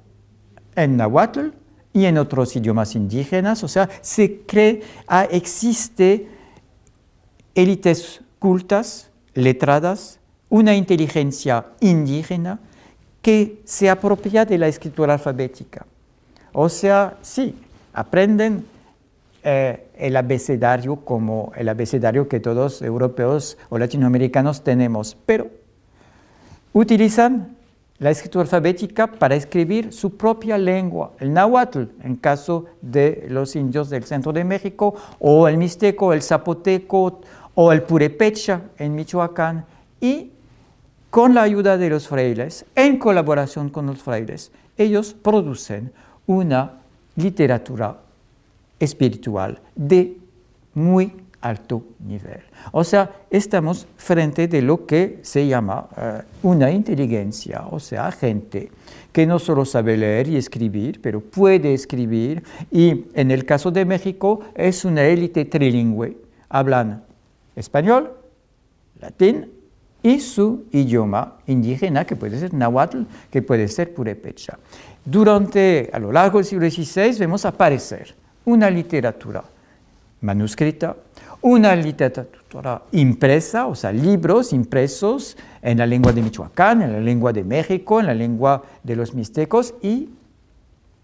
en 0.74 0.96
náhuatl 0.96 1.48
y 1.92 2.06
en 2.06 2.18
otros 2.18 2.56
idiomas 2.56 2.96
indígenas, 2.96 3.62
o 3.62 3.68
sea, 3.68 3.88
se 4.00 4.40
cree, 4.40 4.82
ah, 5.06 5.28
existe 5.30 6.28
élites 7.54 8.20
cultas, 8.38 9.10
letradas, 9.34 10.18
una 10.48 10.74
inteligencia 10.74 11.66
indígena 11.80 12.58
que 13.22 13.60
se 13.64 13.88
apropia 13.90 14.44
de 14.44 14.58
la 14.58 14.68
escritura 14.68 15.14
alfabética. 15.14 15.86
O 16.52 16.68
sea, 16.68 17.16
sí, 17.22 17.54
aprenden 17.92 18.66
eh, 19.44 19.88
el 19.98 20.16
abecedario 20.16 20.96
como 20.96 21.52
el 21.54 21.68
abecedario 21.68 22.28
que 22.28 22.40
todos 22.40 22.80
europeos 22.80 23.58
o 23.68 23.76
latinoamericanos 23.76 24.64
tenemos, 24.64 25.18
pero 25.26 25.48
utilizan 26.72 27.54
la 27.98 28.10
escritura 28.10 28.42
alfabética 28.42 29.06
para 29.06 29.34
escribir 29.34 29.92
su 29.92 30.16
propia 30.16 30.58
lengua, 30.58 31.12
el 31.20 31.32
náhuatl, 31.32 31.84
en 32.02 32.16
caso 32.16 32.64
de 32.80 33.26
los 33.28 33.54
indios 33.54 33.90
del 33.90 34.04
centro 34.04 34.32
de 34.32 34.44
México, 34.44 34.94
o 35.18 35.46
el 35.46 35.58
mixteco, 35.58 36.12
el 36.12 36.22
zapoteco, 36.22 37.20
o 37.54 37.72
el 37.72 37.82
purepecha 37.82 38.62
en 38.78 38.94
Michoacán, 38.94 39.66
y 40.00 40.32
con 41.10 41.34
la 41.34 41.42
ayuda 41.42 41.76
de 41.76 41.90
los 41.90 42.08
frailes, 42.08 42.64
en 42.74 42.98
colaboración 42.98 43.68
con 43.68 43.86
los 43.86 44.02
frailes, 44.02 44.50
ellos 44.76 45.14
producen 45.14 45.92
una 46.26 46.80
literatura 47.14 47.98
espiritual 48.84 49.60
de 49.74 50.18
muy 50.74 51.12
alto 51.44 51.84
nivel. 52.00 52.40
O 52.72 52.84
sea, 52.84 53.10
estamos 53.30 53.86
frente 53.96 54.48
de 54.48 54.62
lo 54.62 54.86
que 54.86 55.18
se 55.22 55.46
llama 55.46 55.88
eh, 55.96 56.22
una 56.42 56.70
inteligencia, 56.70 57.64
o 57.70 57.78
sea, 57.78 58.10
gente 58.10 58.70
que 59.12 59.26
no 59.26 59.38
solo 59.38 59.64
sabe 59.64 59.96
leer 59.96 60.28
y 60.28 60.36
escribir, 60.36 61.00
pero 61.02 61.20
puede 61.20 61.74
escribir 61.74 62.42
y 62.72 63.04
en 63.14 63.30
el 63.30 63.44
caso 63.44 63.70
de 63.70 63.84
México 63.84 64.40
es 64.54 64.84
una 64.84 65.04
élite 65.04 65.44
trilingüe. 65.44 66.16
Hablan 66.48 67.04
español, 67.54 68.12
latín 69.00 69.50
y 70.02 70.20
su 70.20 70.64
idioma 70.72 71.38
indígena, 71.46 72.06
que 72.06 72.16
puede 72.16 72.38
ser 72.38 72.54
náhuatl, 72.54 73.02
que 73.30 73.42
puede 73.42 73.68
ser 73.68 73.92
purépecha. 73.94 74.58
Durante, 75.04 75.90
a 75.92 75.98
lo 75.98 76.10
largo 76.10 76.38
del 76.38 76.46
siglo 76.46 76.70
XVI, 76.70 77.18
vemos 77.18 77.44
aparecer 77.44 78.14
una 78.44 78.70
literatura 78.70 79.44
manuscrita, 80.20 80.96
una 81.42 81.76
literatura 81.76 82.82
impresa, 82.92 83.66
o 83.66 83.74
sea, 83.74 83.92
libros 83.92 84.52
impresos 84.52 85.36
en 85.60 85.78
la 85.78 85.86
lengua 85.86 86.12
de 86.12 86.22
Michoacán, 86.22 86.82
en 86.82 86.92
la 86.92 87.00
lengua 87.00 87.32
de 87.32 87.44
México, 87.44 88.00
en 88.00 88.06
la 88.06 88.14
lengua 88.14 88.62
de 88.82 88.96
los 88.96 89.14
mixtecos 89.14 89.74
y 89.82 90.08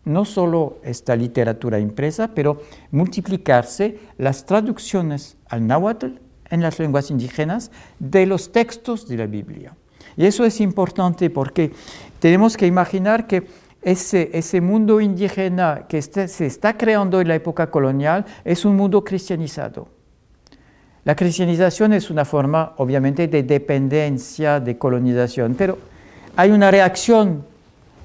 no 0.05 0.25
solo 0.25 0.79
esta 0.83 1.15
literatura 1.15 1.79
impresa, 1.79 2.29
pero 2.35 2.63
multiplicarse 2.91 3.99
las 4.17 4.47
traducciones 4.47 5.37
al 5.49 5.67
náhuatl 5.67 6.07
en 6.49 6.63
las 6.63 6.79
lenguas 6.79 7.11
indígenas 7.11 7.71
de 7.99 8.27
los 8.27 8.53
textos 8.53 9.07
de 9.07 9.19
la 9.19 9.27
Biblia. 9.27 9.75
Y 10.17 10.25
eso 10.27 10.45
es 10.45 10.61
importante 10.61 11.31
porque 11.31 11.73
tenemos 12.19 12.57
que 12.57 12.67
imaginar 12.67 13.27
que 13.27 13.47
ese, 13.83 14.31
ese 14.33 14.61
mundo 14.61 15.01
indígena 15.01 15.87
que 15.89 16.03
se 16.03 16.47
está 16.47 16.77
creando 16.77 17.21
en 17.21 17.29
la 17.29 17.35
época 17.35 17.71
colonial 17.71 18.27
es 18.45 18.65
un 18.65 18.77
mundo 18.77 19.03
cristianizado. 19.03 19.89
La 21.05 21.17
cristianización 21.17 21.95
es 21.95 22.11
una 22.11 22.25
forma, 22.25 22.75
obviamente, 22.77 23.27
de 23.27 23.43
dependencia, 23.43 24.61
de 24.61 24.77
colonización, 24.77 25.55
pero 25.55 25.79
hay 26.37 26.51
una 26.51 26.71
reacción 26.71 27.45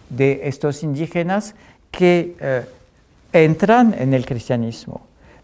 de 0.10 0.42
estos 0.44 0.82
indígenas 0.82 1.56
que 1.92 2.36
eh, 2.40 2.66
entran 3.34 3.94
en 3.98 4.14
el 4.14 4.26
cristianismo, 4.26 5.02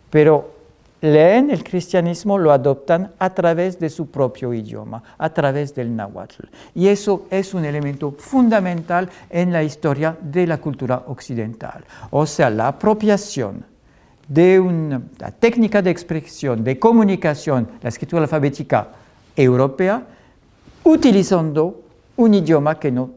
pero 0.10 0.61
leen 1.02 1.50
el 1.50 1.64
cristianismo, 1.64 2.38
lo 2.38 2.52
adoptan 2.52 3.12
a 3.20 3.32
través 3.32 3.80
de 3.80 3.90
su 3.90 4.10
propio 4.10 4.54
idioma, 4.54 5.02
a 5.18 5.30
través 5.34 5.74
del 5.74 5.96
náhuatl. 5.96 6.46
Y 6.76 6.88
eso 6.88 7.26
es 7.30 7.54
un 7.54 7.66
elemento 7.66 8.12
fundamental 8.18 9.10
en 9.30 9.52
la 9.52 9.64
historia 9.64 10.16
de 10.22 10.48
la 10.48 10.58
cultura 10.58 11.04
occidental. 11.08 11.84
O 12.12 12.26
sea, 12.26 12.50
la 12.50 12.68
apropiación 12.68 13.66
de 14.28 14.60
una 14.60 15.02
técnica 15.40 15.82
de 15.82 15.92
expresión, 15.92 16.64
de 16.64 16.80
comunicación, 16.80 17.68
la 17.82 17.90
escritura 17.90 18.22
alfabética 18.22 18.88
europea, 19.36 20.06
utilizando 20.84 21.82
un 22.16 22.34
idioma 22.34 22.80
que 22.80 22.92
no 22.92 23.10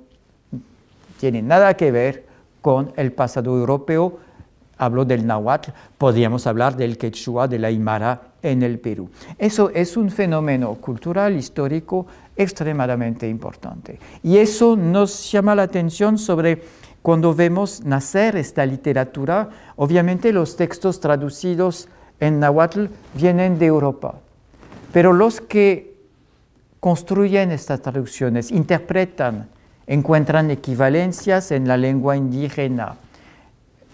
tiene 1.21 1.43
nada 1.43 1.75
que 1.75 1.91
ver 1.91 2.27
con 2.61 2.93
el 2.97 3.13
pasado 3.13 3.57
europeo. 3.57 4.19
Hablo 4.79 5.05
del 5.05 5.27
náhuatl, 5.27 5.71
podríamos 5.99 6.47
hablar 6.47 6.77
del 6.77 6.99
quechua, 6.99 7.49
de 7.49 7.59
la 7.59 7.69
aymara 7.69 8.21
en 8.43 8.63
el 8.63 8.79
Perú. 8.79 9.11
Eso 9.39 9.71
es 9.71 9.97
un 9.97 10.11
fenómeno 10.11 10.75
cultural, 10.75 11.37
histórico, 11.37 12.07
extremadamente 12.37 13.29
importante. 13.29 13.99
Y 14.23 14.39
eso 14.39 14.77
nos 14.77 15.31
llama 15.31 15.55
la 15.55 15.63
atención 15.63 16.19
sobre 16.19 16.63
cuando 17.03 17.35
vemos 17.35 17.85
nacer 17.85 18.35
esta 18.37 18.65
literatura, 18.65 19.51
obviamente 19.77 20.33
los 20.33 20.57
textos 20.57 21.01
traducidos 21.01 21.89
en 22.19 22.41
náhuatl 22.41 22.87
vienen 23.15 23.59
de 23.59 23.67
Europa, 23.67 24.15
pero 24.91 25.13
los 25.13 25.41
que 25.41 25.95
construyen 26.81 27.51
estas 27.51 27.83
traducciones, 27.83 28.51
interpretan, 28.51 29.49
encuentran 29.87 30.51
equivalencias 30.51 31.51
en 31.51 31.69
la 31.69 31.77
lengua 31.77 32.17
indígena, 32.17 32.97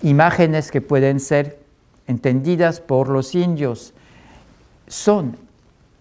imágenes 0.03 0.71
que 0.71 0.81
pueden 0.81 1.21
ser 1.21 1.59
entendidas 2.07 2.81
por 2.81 3.09
los 3.09 3.35
indios, 3.35 3.95
son 4.87 5.37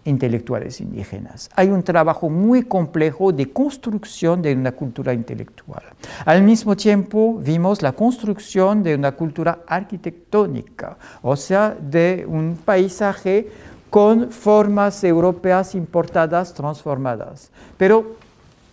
intelectuales 0.04 0.80
indígenas. 0.80 1.50
Hay 1.54 1.68
un 1.68 1.82
trabajo 1.82 2.30
muy 2.30 2.62
complejo 2.62 3.32
de 3.32 3.50
construcción 3.52 4.42
de 4.42 4.54
una 4.54 4.72
cultura 4.72 5.12
intelectual. 5.12 5.82
Al 6.24 6.42
mismo 6.42 6.76
tiempo 6.76 7.38
vimos 7.38 7.82
la 7.82 7.92
construcción 7.92 8.82
de 8.82 8.94
una 8.94 9.12
cultura 9.12 9.60
arquitectónica, 9.66 10.96
o 11.22 11.36
sea, 11.36 11.76
de 11.78 12.24
un 12.26 12.58
paisaje 12.64 13.50
con 13.90 14.30
formas 14.30 15.02
europeas 15.04 15.74
importadas, 15.74 16.54
transformadas. 16.54 17.50
Pero 17.76 18.16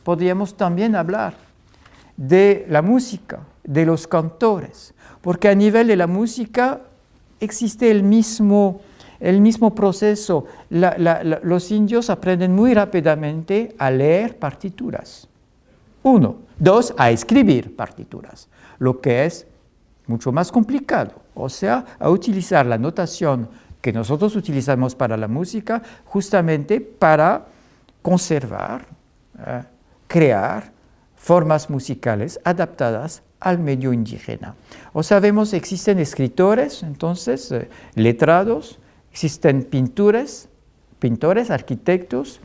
podríamos 0.03 0.55
también 0.55 0.95
hablar 0.95 1.46
de 2.17 2.65
la 2.69 2.81
música, 2.81 3.39
de 3.63 3.85
los 3.85 4.07
cantores, 4.07 4.93
porque 5.21 5.47
a 5.47 5.55
nivel 5.55 5.87
de 5.87 5.95
la 5.95 6.07
música 6.07 6.81
existe 7.39 7.89
el 7.89 8.03
mismo 8.03 8.81
el 9.19 9.41
mismo 9.41 9.73
proceso. 9.73 10.45
los 10.69 11.71
indios 11.71 12.09
aprenden 12.09 12.53
muy 12.53 12.73
rápidamente 12.73 13.75
a 13.77 13.89
leer 13.89 14.37
partituras. 14.37 15.27
Uno. 16.03 16.47
Dos, 16.59 16.93
a 16.97 17.11
escribir 17.11 17.75
partituras, 17.75 18.47
lo 18.79 18.99
que 18.99 19.25
es 19.25 19.45
mucho 20.07 20.31
más 20.31 20.51
complicado. 20.51 21.13
O 21.35 21.49
sea, 21.49 21.85
a 21.99 22.09
utilizar 22.09 22.65
la 22.65 22.79
notación 22.79 23.47
que 23.81 23.93
nosotros 23.93 24.35
utilizamos 24.35 24.95
para 24.95 25.17
la 25.17 25.27
música 25.27 25.83
justamente 26.05 26.81
para 26.81 27.45
conservar, 28.01 28.87
eh, 29.45 29.63
crear 30.07 30.71
formas 31.27 31.69
musicales 31.69 32.39
adaptadas 32.45 33.21
al 33.39 33.59
medio 33.59 33.91
indígena. 33.91 34.55
O 34.93 35.03
sabemos, 35.03 35.53
existen 35.53 35.99
escritores, 35.99 36.83
entonces, 36.83 37.51
eh, 37.51 37.69
letrados, 37.95 38.79
Existen 39.17 39.63
pintores, 39.63 40.47
pintores, 40.99 41.49
arquitectos, 41.49 42.39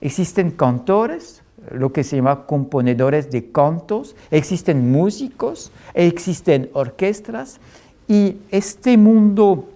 existen 0.00 0.52
cantores, 0.52 1.42
lo 1.72 1.92
que 1.92 2.04
se 2.04 2.14
llama 2.14 2.46
componedores 2.46 3.32
de 3.32 3.50
cantos, 3.50 4.14
existen 4.30 4.92
músicos, 4.92 5.72
existen 5.94 6.70
orquestas 6.74 7.58
y 8.06 8.36
este 8.52 8.96
mundo 8.96 9.68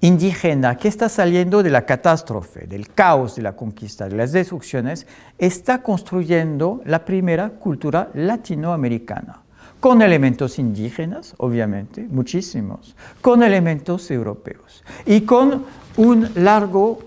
indígena 0.00 0.76
que 0.76 0.88
está 0.88 1.08
saliendo 1.08 1.62
de 1.62 1.70
la 1.70 1.86
catástrofe, 1.86 2.66
del 2.66 2.88
caos 2.88 3.36
de 3.36 3.42
la 3.42 3.56
conquista, 3.56 4.08
de 4.08 4.16
las 4.16 4.32
destrucciones, 4.32 5.06
está 5.38 5.82
construyendo 5.82 6.82
la 6.84 7.04
primera 7.04 7.50
cultura 7.50 8.10
latinoamericana. 8.14 9.40
Con 9.80 10.02
elementos 10.02 10.58
indígenas, 10.58 11.34
obviamente, 11.38 12.06
muchísimos, 12.08 12.96
con 13.20 13.42
elementos 13.42 14.10
europeos. 14.10 14.82
Y 15.04 15.22
con 15.22 15.64
un 15.96 16.30
largo 16.34 17.00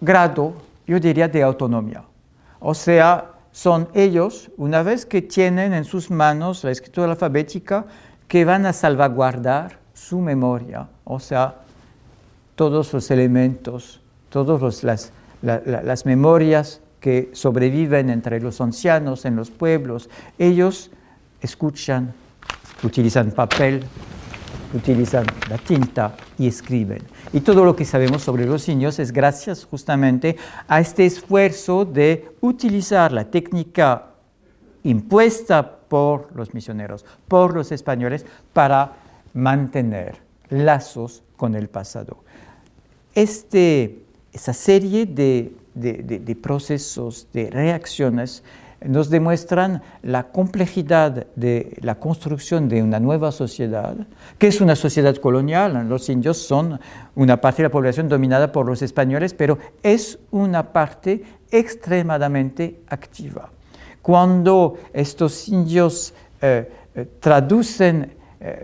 grado, 0.00 0.54
yo 0.86 1.00
diría, 1.00 1.28
de 1.28 1.42
autonomía. 1.42 2.04
O 2.60 2.74
sea, 2.74 3.32
son 3.52 3.88
ellos, 3.94 4.50
una 4.56 4.82
vez 4.82 5.06
que 5.06 5.22
tienen 5.22 5.72
en 5.72 5.84
sus 5.84 6.10
manos 6.10 6.64
la 6.64 6.70
escritura 6.70 7.10
alfabética, 7.10 7.84
que 8.26 8.44
van 8.44 8.66
a 8.66 8.72
salvaguardar 8.72 9.78
su 9.92 10.20
memoria, 10.20 10.88
o 11.04 11.20
sea, 11.20 11.54
todos 12.54 12.92
los 12.92 13.10
elementos, 13.10 14.00
todas 14.28 14.82
las, 14.84 15.12
las 15.42 16.06
memorias 16.06 16.80
que 17.00 17.30
sobreviven 17.32 18.08
entre 18.10 18.40
los 18.40 18.60
ancianos 18.60 19.24
en 19.24 19.36
los 19.36 19.50
pueblos, 19.50 20.08
ellos 20.38 20.90
escuchan, 21.40 22.14
utilizan 22.82 23.30
papel, 23.32 23.84
utilizan 24.74 25.26
la 25.48 25.58
tinta 25.58 26.16
y 26.38 26.48
escriben. 26.48 27.02
Y 27.32 27.40
todo 27.40 27.64
lo 27.64 27.76
que 27.76 27.84
sabemos 27.84 28.22
sobre 28.22 28.46
los 28.46 28.66
niños 28.68 28.98
es 28.98 29.12
gracias 29.12 29.64
justamente 29.64 30.36
a 30.66 30.80
este 30.80 31.06
esfuerzo 31.06 31.84
de 31.84 32.36
utilizar 32.40 33.12
la 33.12 33.24
técnica 33.24 34.06
impuesta 34.82 35.76
por 35.88 36.34
los 36.34 36.54
misioneros, 36.54 37.04
por 37.28 37.54
los 37.54 37.72
españoles, 37.72 38.26
para 38.52 38.92
mantener 39.32 40.16
lazos 40.50 41.22
con 41.36 41.54
el 41.54 41.68
pasado. 41.68 42.18
Este, 43.14 44.02
esa 44.32 44.52
serie 44.52 45.06
de, 45.06 45.52
procesos, 46.42 47.28
de 47.32 47.48
reacciones, 47.50 48.42
nos 48.84 49.08
demuestran 49.08 49.82
la 50.02 50.24
complejidad 50.24 51.26
de 51.36 51.76
la 51.80 51.94
construcción 51.94 52.68
de 52.68 52.82
una 52.82 53.00
nueva 53.00 53.32
sociedad, 53.32 53.96
que 54.36 54.48
es 54.48 54.60
una 54.60 54.76
sociedad 54.76 55.16
colonial. 55.16 55.88
Los 55.88 56.08
indios 56.08 56.38
son 56.38 56.80
una 57.14 57.40
parte 57.40 57.62
de 57.62 57.68
la 57.68 57.72
población 57.72 58.08
dominada 58.08 58.52
por 58.52 58.66
los 58.66 58.82
españoles, 58.82 59.32
pero 59.32 59.58
es 59.82 60.18
una 60.32 60.72
parte 60.72 61.22
extremadamente 61.50 62.80
activa. 62.88 63.50
Cuando 64.02 64.76
estos 64.92 65.48
indios 65.48 66.12
eh, 66.42 66.68
eh, 66.94 67.06
traducen 67.20 68.12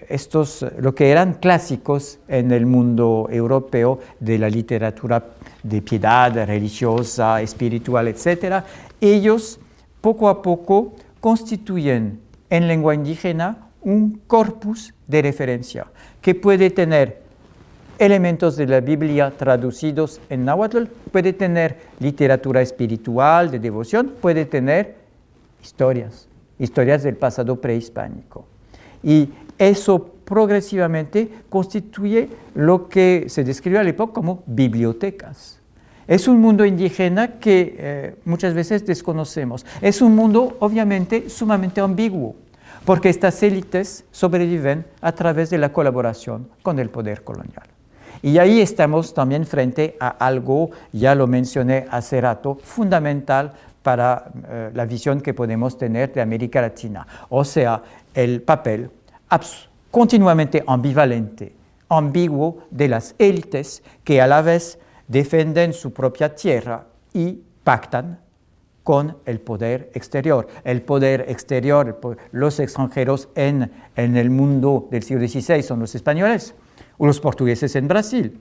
estos, 0.08 0.64
lo 0.78 0.94
que 0.94 1.10
eran 1.10 1.34
clásicos 1.34 2.18
en 2.28 2.50
el 2.50 2.66
mundo 2.66 3.28
europeo 3.30 3.98
de 4.18 4.38
la 4.38 4.50
literatura 4.50 5.24
de 5.62 5.80
piedad 5.80 6.34
religiosa, 6.46 7.40
espiritual, 7.40 8.08
etc., 8.08 8.62
ellos 9.00 9.58
poco 10.00 10.28
a 10.28 10.42
poco 10.42 10.92
constituyen 11.20 12.20
en 12.50 12.68
lengua 12.68 12.94
indígena 12.94 13.68
un 13.82 14.20
corpus 14.26 14.92
de 15.06 15.22
referencia 15.22 15.86
que 16.20 16.34
puede 16.34 16.70
tener 16.70 17.22
elementos 17.98 18.56
de 18.56 18.66
la 18.66 18.80
Biblia 18.80 19.30
traducidos 19.30 20.20
en 20.30 20.44
náhuatl, 20.44 20.84
puede 21.12 21.32
tener 21.32 21.78
literatura 22.00 22.62
espiritual, 22.62 23.50
de 23.50 23.58
devoción, 23.58 24.12
puede 24.20 24.46
tener 24.46 24.96
historias, 25.62 26.26
historias 26.58 27.02
del 27.02 27.16
pasado 27.16 27.60
prehispánico. 27.60 28.46
Y 29.02 29.28
eso 29.60 30.14
progresivamente 30.24 31.28
constituye 31.48 32.28
lo 32.54 32.88
que 32.88 33.26
se 33.28 33.44
describe 33.44 33.78
a 33.78 33.82
la 33.82 33.90
época 33.90 34.14
como 34.14 34.42
bibliotecas. 34.46 35.60
Es 36.08 36.26
un 36.26 36.40
mundo 36.40 36.64
indígena 36.64 37.38
que 37.38 37.76
eh, 37.78 38.14
muchas 38.24 38.54
veces 38.54 38.86
desconocemos. 38.86 39.66
Es 39.80 40.00
un 40.00 40.16
mundo 40.16 40.56
obviamente 40.60 41.28
sumamente 41.28 41.80
ambiguo, 41.80 42.36
porque 42.84 43.10
estas 43.10 43.42
élites 43.42 44.04
sobreviven 44.10 44.86
a 45.02 45.12
través 45.12 45.50
de 45.50 45.58
la 45.58 45.72
colaboración 45.72 46.48
con 46.62 46.78
el 46.78 46.88
poder 46.88 47.22
colonial. 47.22 47.68
Y 48.22 48.38
ahí 48.38 48.60
estamos 48.60 49.14
también 49.14 49.46
frente 49.46 49.96
a 50.00 50.08
algo, 50.08 50.70
ya 50.92 51.14
lo 51.14 51.26
mencioné 51.26 51.86
hace 51.90 52.20
rato, 52.20 52.58
fundamental 52.62 53.52
para 53.82 54.30
eh, 54.48 54.70
la 54.74 54.84
visión 54.84 55.20
que 55.20 55.34
podemos 55.34 55.78
tener 55.78 56.12
de 56.12 56.20
América 56.20 56.60
Latina, 56.60 57.06
o 57.28 57.44
sea, 57.44 57.82
el 58.14 58.42
papel 58.42 58.90
continuamente 59.90 60.62
ambivalente, 60.66 61.54
ambiguo 61.88 62.64
de 62.70 62.88
las 62.88 63.14
élites 63.18 63.82
que 64.04 64.20
a 64.20 64.26
la 64.26 64.42
vez 64.42 64.78
defienden 65.08 65.72
su 65.72 65.92
propia 65.92 66.34
tierra 66.34 66.86
y 67.12 67.40
pactan 67.64 68.20
con 68.82 69.16
el 69.26 69.40
poder 69.40 69.90
exterior. 69.94 70.46
El 70.64 70.82
poder 70.82 71.26
exterior, 71.28 72.00
los 72.32 72.60
extranjeros 72.60 73.28
en, 73.34 73.70
el 73.96 74.30
mundo 74.30 74.88
del 74.90 75.02
siglo 75.02 75.26
XVI 75.26 75.62
son 75.62 75.80
los 75.80 75.94
españoles, 75.94 76.54
o 76.98 77.06
los 77.06 77.20
portugueses 77.20 77.74
en 77.76 77.88
Brasil. 77.88 78.40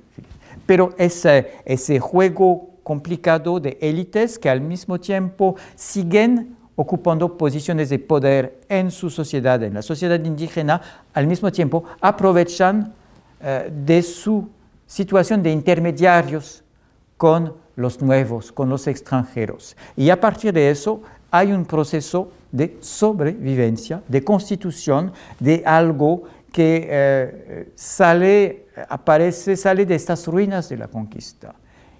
Pero 0.66 0.94
ese 0.98 2.00
juego 2.00 2.70
complicado 2.84 3.60
de 3.60 3.78
élites 3.82 4.40
que 4.40 4.50
al 4.50 4.62
mismo 4.62 5.00
tiempo 5.00 5.56
siguen 5.76 6.58
ocupando 6.80 7.38
posiciones 7.38 7.90
de 7.90 8.00
poder 8.00 8.62
en 8.70 8.90
su 8.90 9.10
sociedad, 9.10 9.62
en 9.64 9.74
la 9.74 9.82
sociedad 9.82 10.18
indígena, 10.24 10.80
al 11.14 11.28
mismo 11.28 11.52
tiempo 11.52 11.84
aprovechan 12.00 12.94
eh, 13.42 13.70
de 13.86 14.02
su 14.02 14.48
situación 14.88 15.44
de 15.44 15.52
intermediarios 15.52 16.64
con 17.18 17.54
los 17.76 18.02
nuevos, 18.02 18.54
con 18.54 18.70
los 18.70 18.88
extranjeros. 18.88 19.76
Y 19.98 20.10
a 20.10 20.22
partir 20.22 20.54
de 20.54 20.72
eso 20.72 21.02
hay 21.30 21.52
un 21.52 21.66
proceso 21.66 22.32
de 22.50 22.78
sobrevivencia, 22.80 24.02
de 24.08 24.24
constitución 24.24 25.12
de 25.38 25.62
algo 25.66 26.24
que 26.50 26.88
eh, 26.90 27.72
sale, 27.76 28.68
aparece, 28.88 29.58
sale 29.58 29.86
de 29.86 29.96
estas 29.96 30.26
ruinas 30.28 30.70
de 30.70 30.78
la 30.78 30.88
conquista 30.88 31.56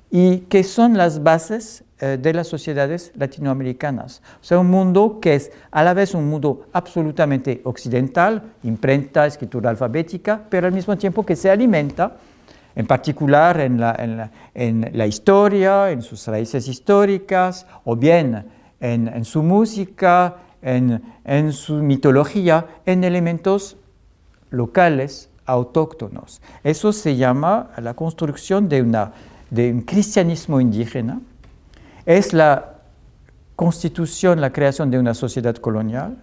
y 0.10 0.38
que 0.48 0.64
son 0.64 0.96
las 0.96 1.22
bases 1.22 1.84
de 2.00 2.34
las 2.34 2.48
sociedades 2.48 3.12
latinoamericanas. 3.16 4.22
O 4.42 4.44
sea, 4.44 4.60
un 4.60 4.70
mundo 4.70 5.20
que 5.22 5.36
es 5.36 5.52
a 5.72 5.84
la 5.84 5.94
vez 5.94 6.14
un 6.14 6.30
mundo 6.30 6.66
absolutamente 6.72 7.62
occidental, 7.66 8.54
imprenta, 8.64 9.26
escritura 9.26 9.70
alfabética, 9.70 10.42
pero 10.50 10.68
al 10.68 10.74
mismo 10.74 10.98
tiempo 10.98 11.26
que 11.26 11.36
se 11.36 11.50
alimenta, 11.50 12.18
en 12.76 12.88
particular 12.88 13.60
en 13.60 13.80
la, 13.80 14.32
en 14.54 14.90
la, 14.94 15.08
historia, 15.08 15.92
en 15.92 16.02
sus 16.02 16.26
raíces 16.28 16.68
históricas, 16.68 17.66
o 17.84 17.96
bien 17.96 18.46
en, 18.80 19.08
en 19.10 19.26
su 19.26 19.44
música, 19.44 20.38
en, 20.62 21.02
en 21.26 21.52
su 21.52 21.76
mitología, 21.76 22.66
en 22.86 23.04
elementos 23.04 23.76
locales, 24.50 25.30
autóctonos. 25.46 26.42
Eso 26.64 26.94
se 26.94 27.16
llama 27.16 27.72
la 27.78 27.94
construcción 27.94 28.70
de, 28.70 28.82
una, 28.82 29.12
de 29.50 29.72
un 29.72 29.82
cristianismo 29.82 30.62
indígena, 30.62 31.22
es 32.06 32.34
la 32.34 32.76
constitución, 33.56 34.42
la 34.42 34.52
creación 34.52 34.90
de 34.90 35.00
una 35.00 35.14
sociedad 35.14 35.56
colonial, 35.56 36.18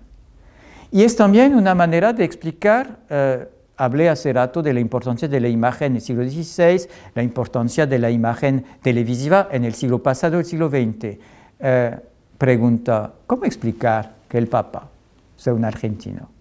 y 0.90 1.02
es 1.02 1.16
también 1.16 1.54
una 1.54 1.74
manera 1.74 2.12
de 2.12 2.24
explicar, 2.24 2.98
eh, 3.10 3.48
hablé 3.76 4.08
hace 4.08 4.32
rato 4.32 4.62
de 4.62 4.72
la 4.72 4.80
importancia 4.80 5.28
de 5.28 5.40
la 5.40 5.48
imagen 5.48 5.92
en 5.92 5.96
el 5.96 6.02
siglo 6.02 6.24
XVI, 6.24 6.88
la 7.14 7.22
importancia 7.22 7.86
de 7.86 7.98
la 7.98 8.10
imagen 8.10 8.64
televisiva 8.82 9.48
en 9.50 9.64
el 9.64 9.74
siglo 9.74 10.02
pasado, 10.02 10.38
el 10.38 10.44
siglo 10.44 10.68
XX. 10.68 11.18
Eh, 11.58 11.98
pregunta, 12.38 13.12
¿cómo 13.26 13.44
explicar 13.44 14.14
que 14.28 14.38
el 14.38 14.46
Papa 14.46 14.88
sea 15.36 15.52
un 15.52 15.64
argentino? 15.64 16.36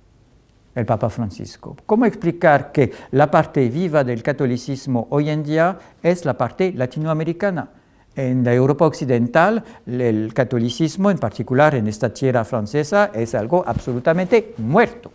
el 0.76 0.86
Papa 0.86 1.10
Francisco. 1.10 1.78
¿Cómo 1.86 2.06
explicar 2.06 2.74
que 2.74 2.92
la 3.12 3.32
parte 3.32 3.70
viva 3.70 4.04
del 4.04 4.22
catolicismo 4.22 5.08
hoy 5.10 5.30
en 5.30 5.42
día 5.42 5.80
es 6.04 6.26
la 6.26 6.38
parte 6.38 6.74
latinoamericana? 6.74 7.70
En 8.16 8.44
la 8.46 8.54
Europa 8.54 8.86
occidental, 8.86 9.64
el 9.86 10.34
catolicismo, 10.34 11.12
en 11.12 11.18
particular 11.18 11.76
en 11.76 11.88
esta 11.88 12.14
tierra 12.14 12.46
francesa, 12.46 13.12
es 13.14 13.36
algo 13.36 13.64
absolutamente 13.68 14.54
muerto. 14.58 15.12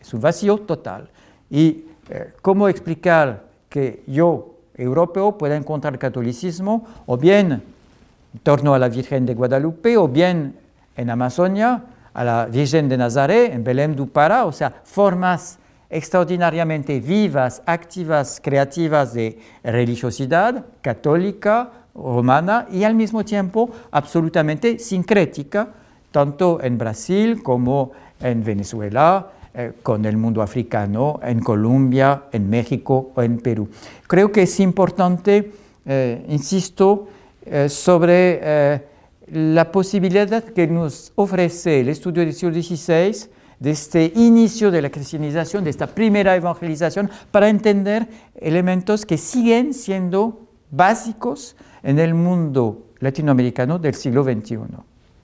Es 0.00 0.14
un 0.14 0.20
vacío 0.20 0.58
total. 0.58 1.10
¿Y 1.50 1.84
eh, 2.08 2.32
cómo 2.40 2.68
explicar 2.68 3.44
que 3.68 4.02
yo, 4.06 4.54
europeo, 4.74 5.36
pueda 5.36 5.56
encontrar 5.56 5.98
catolicismo 5.98 6.86
o 7.04 7.18
bien 7.18 7.52
en 7.52 8.40
torno 8.42 8.74
a 8.74 8.78
la 8.78 8.88
Virgen 8.88 9.26
de 9.26 9.34
Guadalupe 9.34 9.96
o 9.98 10.08
bien 10.08 10.54
en 10.96 11.10
Amazonia 11.10 11.84
a 12.14 12.24
la 12.24 12.46
Virgen 12.46 12.88
de 12.88 12.96
Nazaret, 12.96 13.52
en 13.52 13.62
Belém 13.62 13.94
do 13.94 14.06
Pará, 14.06 14.44
o 14.44 14.52
sea, 14.52 14.72
formas 14.82 15.58
extraordinariamente 15.90 17.00
vivas, 17.00 17.62
activas, 17.66 18.40
creativas 18.42 19.14
de 19.14 19.38
religiosidad 19.62 20.66
católica, 20.82 21.70
romana 21.94 22.66
y 22.70 22.84
al 22.84 22.94
mismo 22.94 23.24
tiempo 23.24 23.70
absolutamente 23.90 24.78
sincrética, 24.78 25.68
tanto 26.10 26.60
en 26.62 26.78
Brasil 26.78 27.42
como 27.42 27.92
en 28.20 28.44
Venezuela, 28.44 29.32
eh, 29.54 29.72
con 29.82 30.04
el 30.04 30.16
mundo 30.16 30.42
africano, 30.42 31.18
en 31.22 31.40
Colombia, 31.40 32.24
en 32.32 32.48
México 32.48 33.12
o 33.14 33.22
en 33.22 33.38
Perú. 33.38 33.68
Creo 34.06 34.30
que 34.30 34.42
es 34.42 34.60
importante, 34.60 35.50
eh, 35.86 36.24
insisto, 36.28 37.08
eh, 37.44 37.68
sobre 37.68 38.86
la 39.32 39.70
posibilidad 39.72 40.44
que 40.44 40.66
nos 40.66 41.12
ofrece 41.16 41.80
el 41.80 41.88
estudio 41.88 42.24
del 42.24 42.34
siglo 42.34 42.54
XVI, 42.54 43.28
de 43.58 43.70
este 43.70 44.12
inicio 44.14 44.70
de 44.70 44.82
la 44.82 44.90
cristianización, 44.90 45.64
de 45.64 45.70
esta 45.70 45.86
primera 45.86 46.36
evangelización, 46.36 47.10
para 47.30 47.48
entender 47.48 48.08
elementos 48.34 49.04
que 49.04 49.18
siguen 49.18 49.74
siendo 49.74 50.48
básicos 50.70 51.56
en 51.82 51.98
el 51.98 52.14
mundo 52.14 52.86
latinoamericano 53.00 53.78
del 53.78 53.94
siglo 53.94 54.22
XXI. 54.24 54.58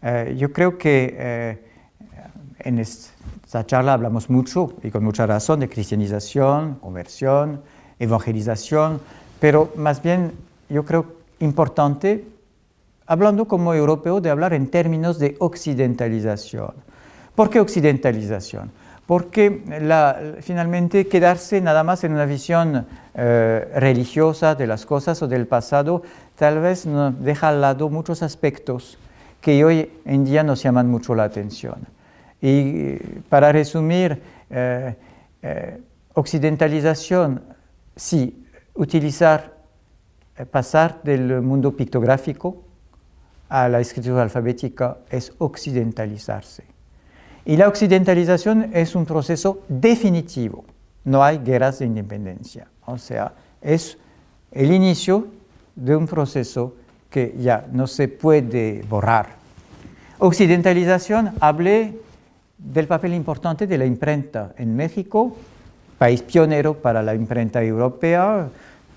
Eh, 0.02 0.34
yo 0.36 0.52
creo 0.52 0.76
que 0.76 1.14
eh, 1.16 1.64
en 2.58 2.78
esta 2.78 3.64
charla 3.66 3.94
hablamos 3.94 4.30
mucho 4.30 4.74
y 4.82 4.90
con 4.90 5.04
mucha 5.04 5.26
razón 5.26 5.60
de 5.60 5.68
cristianización, 5.68 6.76
conversión, 6.76 7.62
evangelización, 7.98 9.00
pero 9.40 9.72
más 9.76 10.02
bien 10.02 10.32
yo 10.68 10.84
creo 10.84 11.06
importante 11.40 12.24
hablando 13.06 13.46
como 13.46 13.74
europeo, 13.74 14.20
de 14.20 14.30
hablar 14.30 14.54
en 14.54 14.68
términos 14.68 15.18
de 15.18 15.36
occidentalización. 15.38 16.74
¿Por 17.34 17.50
qué 17.50 17.58
occidentalización? 17.60 18.70
Porque 19.06 19.62
finalmente 20.40 21.08
quedarse 21.08 21.60
nada 21.60 21.82
más 21.82 22.04
en 22.04 22.12
una 22.12 22.26
visión 22.26 22.86
eh, 23.14 23.68
religiosa 23.74 24.54
de 24.54 24.66
las 24.66 24.86
cosas 24.86 25.20
o 25.20 25.28
del 25.28 25.46
pasado 25.46 26.02
tal 26.36 26.60
vez 26.60 26.86
nos 26.86 27.20
deja 27.22 27.48
al 27.48 27.60
lado 27.60 27.90
muchos 27.90 28.22
aspectos 28.22 28.98
que 29.40 29.64
hoy 29.64 29.90
en 30.04 30.24
día 30.24 30.42
nos 30.42 30.62
llaman 30.62 30.88
mucho 30.88 31.14
la 31.14 31.24
atención. 31.24 31.86
Y 32.40 32.96
para 33.28 33.52
resumir, 33.52 34.22
eh, 34.48 34.94
eh, 35.42 35.80
occidentalización, 36.14 37.42
sí, 37.94 38.46
utilizar, 38.74 39.54
pasar 40.50 41.02
del 41.02 41.42
mundo 41.42 41.76
pictográfico 41.76 42.62
a 43.48 43.68
la 43.68 43.80
escritura 43.80 44.22
alfabética 44.22 44.98
es 45.10 45.32
occidentalizarse. 45.38 46.73
Y 47.46 47.56
la 47.56 47.68
occidentalización 47.68 48.70
es 48.72 48.94
un 48.94 49.04
proceso 49.04 49.60
definitivo. 49.68 50.64
No 51.04 51.22
hay 51.22 51.38
guerras 51.38 51.78
de 51.78 51.86
independencia. 51.86 52.68
O 52.86 52.96
sea, 52.96 53.32
es 53.60 53.98
el 54.50 54.72
inicio 54.72 55.26
de 55.76 55.96
un 55.96 56.06
proceso 56.06 56.74
que 57.10 57.34
ya 57.38 57.66
no 57.70 57.86
se 57.86 58.08
puede 58.08 58.82
borrar. 58.88 59.36
Occidentalización, 60.18 61.32
hablé 61.40 61.98
del 62.56 62.86
papel 62.86 63.14
importante 63.14 63.66
de 63.66 63.78
la 63.78 63.84
imprenta 63.84 64.54
en 64.56 64.74
México, 64.74 65.36
país 65.98 66.22
pionero 66.22 66.74
para 66.74 67.02
la 67.02 67.14
imprenta 67.14 67.62
europea, 67.62 68.48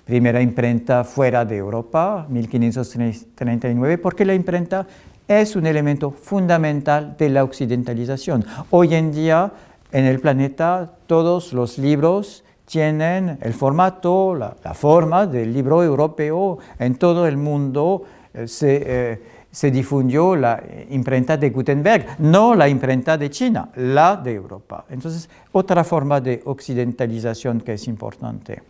primera 0.06 0.40
imprenta 0.40 1.04
fuera 1.04 1.44
de 1.44 1.56
Europa, 1.58 2.26
1539, 2.30 3.98
porque 3.98 4.24
la 4.24 4.34
imprenta 4.34 4.86
es 5.28 5.54
un 5.54 5.66
elemento 5.66 6.10
fundamental 6.10 7.16
de 7.18 7.28
la 7.28 7.44
occidentalización. 7.44 8.44
Hoy 8.70 8.94
en 8.94 9.12
día 9.12 9.52
en 9.92 10.06
el 10.06 10.20
planeta 10.20 10.90
todos 11.06 11.52
los 11.52 11.78
libros 11.78 12.44
tienen 12.64 13.38
el 13.40 13.54
formato, 13.54 14.34
la, 14.34 14.54
forma 14.74 15.26
del 15.26 15.52
libro 15.52 15.82
europeo. 15.82 16.58
En 16.78 16.96
todo 16.96 17.26
el 17.26 17.36
mundo 17.36 18.04
eh, 18.34 18.46
eh, 18.62 19.22
se, 19.50 19.70
difundió 19.70 20.36
la 20.36 20.62
imprenta 20.90 21.36
de 21.36 21.50
Gutenberg, 21.50 22.16
no 22.18 22.54
la 22.54 22.68
imprenta 22.68 23.16
de 23.16 23.30
China, 23.30 23.70
la 23.76 24.16
de 24.16 24.34
Europa. 24.34 24.84
Entonces, 24.90 25.28
otra 25.52 25.82
forma 25.84 26.20
de 26.20 26.42
occidentalización 26.44 27.62
que 27.62 27.74
es 27.74 27.88
importante. 27.88 28.62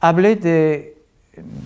Hablé 0.00 0.34
de 0.36 1.01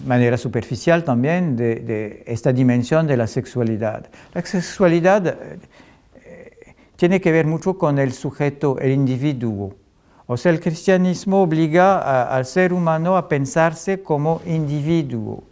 manera 0.05 0.37
superficial 0.37 1.05
también 1.05 1.57
de, 1.57 2.23
esta 2.27 2.53
dimensión 2.53 3.07
de 3.07 3.17
la 3.17 3.27
sexualidad. 3.27 4.07
La 4.33 4.45
sexualidad 4.45 5.27
eh, 5.27 5.59
tiene 6.97 7.21
que 7.21 7.33
ver 7.33 7.47
mucho 7.47 7.77
con 7.77 7.99
el 7.99 8.13
sujeto, 8.13 8.79
el 8.79 8.93
individuo. 8.93 9.75
O 10.29 10.37
sea, 10.37 10.53
el 10.53 10.61
cristianismo 10.61 11.43
obliga 11.43 12.25
al 12.35 12.45
ser 12.47 12.73
humano 12.73 13.17
a 13.17 13.29
pensarse 13.29 14.03
como 14.03 14.41
individuo, 14.47 15.45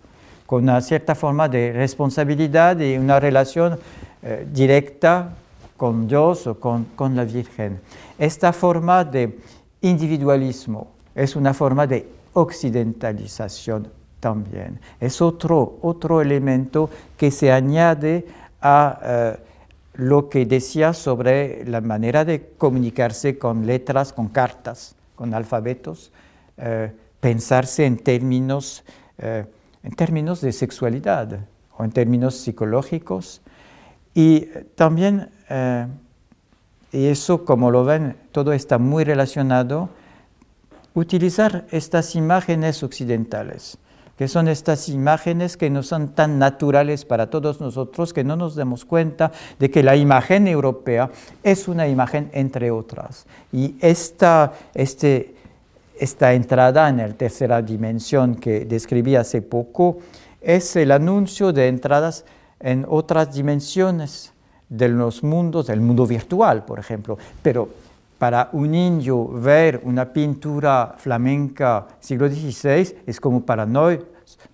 con 0.47 0.65
una 0.65 0.81
cierta 0.81 1.15
forma 1.15 1.49
de 1.49 1.73
responsabilidad 1.73 2.79
y 2.81 2.97
una 2.97 3.21
relación 3.21 3.79
eh, 4.23 4.47
directa 4.53 5.31
con 5.77 6.09
Dios 6.09 6.47
o 6.47 6.59
con, 6.59 6.85
con, 6.97 7.15
la 7.15 7.25
Virgen. 7.25 7.81
Esta 8.19 8.53
forma 8.53 9.05
de 9.05 9.39
individualismo 9.81 10.89
es 11.15 11.37
una 11.37 11.55
forma 11.55 11.87
de 11.87 12.09
occidentalización 12.33 13.89
también. 14.25 14.81
Es 15.01 15.21
otro, 15.21 15.77
otro 15.83 16.23
elemento 16.23 16.89
que 17.19 17.31
se 17.31 17.53
añade 17.53 18.27
a... 18.63 18.99
Eh, 19.05 19.37
lo 19.97 20.29
que 20.29 20.45
decía 20.45 20.93
sobre 20.93 21.65
la 21.67 21.81
manera 21.81 22.25
de 22.25 22.49
comunicarse 22.59 23.39
con 23.39 23.65
letras, 23.65 24.13
con 24.13 24.27
cartas, 24.27 24.97
con 25.15 25.35
alfabetos, 25.35 26.11
eh, 26.57 26.91
pensarse 27.21 27.87
en 27.87 27.99
términos, 27.99 28.83
eh, 29.19 29.47
en 29.85 29.93
términos 29.93 30.41
de 30.41 30.51
sexualidad 30.51 31.47
o 31.77 31.85
en 31.85 31.93
términos 31.93 32.35
psicológicos. 32.35 33.41
Y 34.15 34.49
también, 34.75 35.31
y 36.91 37.07
eso 37.07 37.45
como 37.45 37.71
lo 37.71 37.85
ven, 37.85 38.17
todo 38.33 38.53
está 38.53 38.79
muy 38.79 39.05
relacionado, 39.05 39.91
utilizar 40.95 41.67
estas 41.71 42.17
imágenes 42.17 42.83
occidentales 42.83 43.79
que 44.17 44.29
son 44.29 44.49
estas 44.49 44.89
imágenes 44.89 45.57
que 45.57 45.71
no 45.71 45.83
son 45.83 46.09
tan 46.09 46.39
naturales 46.39 47.05
para 47.05 47.31
todos 47.31 47.61
nosotros 47.61 48.13
que 48.13 48.25
no 48.25 48.37
nos 48.37 48.55
demos 48.55 48.85
cuenta 48.85 49.33
de 49.59 49.71
que 49.71 49.83
la 49.83 49.97
imagen 49.97 50.47
europea 50.47 51.11
es 51.43 51.69
una 51.69 51.89
imagen 51.89 52.31
entre 52.33 52.71
otras. 52.71 53.27
Y 53.53 53.75
esta, 53.81 54.53
este, 54.75 55.35
esta 55.99 56.33
entrada 56.33 56.89
en 56.89 56.99
la 56.99 57.09
tercera 57.09 57.61
dimensión 57.63 58.37
que 58.37 58.65
describí 58.65 59.17
hace 59.17 59.43
poco 59.43 59.99
es 60.41 60.77
el 60.77 60.93
anuncio 60.93 61.53
de 61.53 61.69
entradas 61.69 62.25
en 62.61 62.87
otras 62.89 63.35
dimensiones 63.35 64.33
de 64.69 64.89
los 64.89 65.23
mundos, 65.23 65.67
del 65.67 65.81
mundo 65.81 66.07
virtual, 66.07 66.65
por 66.65 66.79
ejemplo. 66.79 67.19
Pero 67.43 67.69
para 68.19 68.51
un 68.53 68.71
niño 68.71 69.27
ver 69.29 69.81
una 69.85 70.13
pintura 70.13 70.95
flamenca 70.97 71.87
siglo 72.01 72.29
XVI 72.29 72.97
es 73.07 73.21
como 73.21 73.45
para 73.45 73.67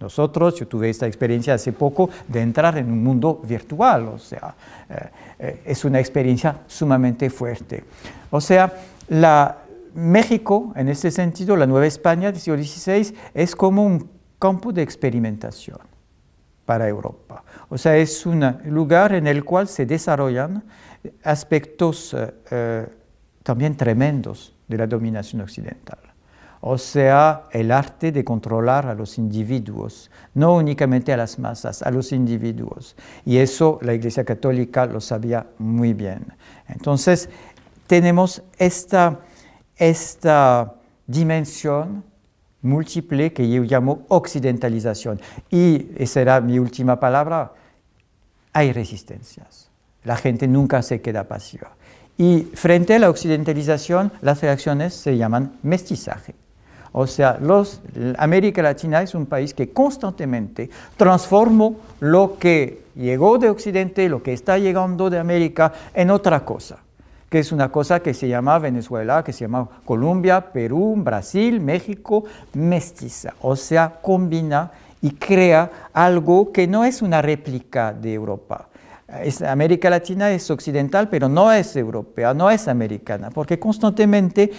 nosotros, 0.00 0.54
yo 0.56 0.66
tuve 0.66 0.90
esta 0.90 1.06
experiencia 1.06 1.54
hace 1.54 1.72
poco 1.72 2.10
de 2.26 2.40
entrar 2.40 2.78
en 2.78 2.90
un 2.90 3.02
mundo 3.02 3.40
virtual, 3.44 4.08
o 4.08 4.18
sea, 4.18 4.54
eh, 4.88 4.94
eh, 5.38 5.62
es 5.66 5.84
una 5.84 6.00
experiencia 6.00 6.60
sumamente 6.66 7.30
fuerte. 7.30 7.84
O 8.30 8.40
sea, 8.40 8.72
la, 9.08 9.58
México, 9.94 10.72
en 10.76 10.88
este 10.88 11.10
sentido, 11.10 11.56
la 11.56 11.66
Nueva 11.66 11.86
España 11.86 12.30
del 12.30 12.40
siglo 12.40 12.62
XVI, 12.62 13.14
es 13.34 13.54
como 13.54 13.84
un 13.84 14.08
campo 14.38 14.72
de 14.72 14.82
experimentación 14.82 15.78
para 16.64 16.88
Europa. 16.88 17.42
O 17.68 17.76
sea, 17.76 17.96
es 17.96 18.24
un 18.26 18.40
lugar 18.66 19.12
en 19.12 19.26
el 19.26 19.44
cual 19.44 19.68
se 19.68 19.86
desarrollan 19.86 20.62
aspectos 21.24 22.16
eh, 22.50 22.86
también 23.42 23.76
tremendos 23.76 24.54
de 24.68 24.78
la 24.78 24.86
dominación 24.86 25.42
occidental. 25.42 25.98
O 26.62 26.76
sea, 26.76 27.48
el 27.52 27.72
arte 27.72 28.12
de 28.12 28.22
controlar 28.22 28.86
a 28.86 28.94
los 28.94 29.16
individuos, 29.16 30.10
no 30.34 30.56
únicamente 30.56 31.10
a 31.12 31.16
las 31.16 31.38
masas, 31.38 31.82
a 31.82 31.90
los 31.90 32.12
individuos. 32.12 32.96
Y 33.24 33.38
eso 33.38 33.78
la 33.80 33.94
Iglesia 33.94 34.24
Católica 34.24 34.84
lo 34.84 35.00
sabía 35.00 35.46
muy 35.58 35.94
bien. 35.94 36.26
Entonces, 36.68 37.30
tenemos 37.86 38.42
esta, 38.58 39.20
esta 39.76 40.74
dimensión 41.06 42.04
múltiple 42.60 43.32
que 43.32 43.50
yo 43.50 43.62
llamo 43.62 44.04
occidentalización. 44.08 45.18
Y 45.50 45.88
esa 45.96 46.20
era 46.20 46.40
mi 46.42 46.58
última 46.58 47.00
palabra, 47.00 47.54
hay 48.52 48.72
resistencias. 48.72 49.70
La 50.04 50.16
gente 50.16 50.46
nunca 50.46 50.82
se 50.82 51.00
queda 51.00 51.26
pasiva. 51.26 51.72
Y 52.20 52.42
frente 52.52 52.94
a 52.94 52.98
la 52.98 53.08
occidentalización, 53.08 54.12
las 54.20 54.42
reacciones 54.42 54.92
se 54.92 55.16
llaman 55.16 55.52
mestizaje. 55.62 56.34
O 56.92 57.06
sea, 57.06 57.38
los, 57.40 57.80
América 58.18 58.60
Latina 58.60 59.00
es 59.00 59.14
un 59.14 59.24
país 59.24 59.54
que 59.54 59.70
constantemente 59.70 60.68
transformó 60.98 61.76
lo 61.98 62.36
que 62.38 62.82
llegó 62.94 63.38
de 63.38 63.48
Occidente, 63.48 64.06
lo 64.10 64.22
que 64.22 64.34
está 64.34 64.58
llegando 64.58 65.08
de 65.08 65.18
América, 65.18 65.72
en 65.94 66.10
otra 66.10 66.44
cosa, 66.44 66.80
que 67.30 67.38
es 67.38 67.52
una 67.52 67.72
cosa 67.72 68.00
que 68.00 68.12
se 68.12 68.28
llama 68.28 68.58
Venezuela, 68.58 69.24
que 69.24 69.32
se 69.32 69.46
llama 69.46 69.66
Colombia, 69.86 70.52
Perú, 70.52 70.96
Brasil, 70.98 71.58
México, 71.58 72.24
mestiza. 72.52 73.32
O 73.40 73.56
sea, 73.56 73.94
combina 74.02 74.72
y 75.00 75.12
crea 75.12 75.70
algo 75.94 76.52
que 76.52 76.66
no 76.66 76.84
es 76.84 77.00
una 77.00 77.22
réplica 77.22 77.94
de 77.94 78.12
Europa, 78.12 78.68
América 79.46 79.90
Latina 79.90 80.30
es 80.30 80.50
occidental, 80.50 81.08
pero 81.08 81.28
no 81.28 81.52
es 81.52 81.74
europea, 81.76 82.32
no 82.34 82.50
es 82.50 82.68
americana, 82.68 83.30
porque 83.30 83.58
constantemente 83.58 84.50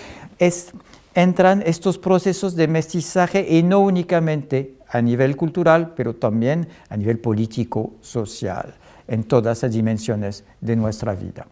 entran 1.14 1.64
estos 1.66 1.98
procesos 1.98 2.56
de 2.56 2.68
mestizaje 2.68 3.46
y 3.50 3.64
no 3.64 3.80
únicamente 3.80 4.76
a 4.90 5.02
nivel 5.02 5.38
cultural, 5.38 5.94
pero 5.96 6.16
también 6.16 6.68
a 6.90 6.98
nivel 6.98 7.20
político, 7.20 7.94
social, 8.02 8.76
en 9.08 9.24
todas 9.24 9.64
las 9.64 9.72
dimensiones 9.72 10.44
de 10.60 10.76
nuestra 10.76 11.16
vida. 11.16 11.48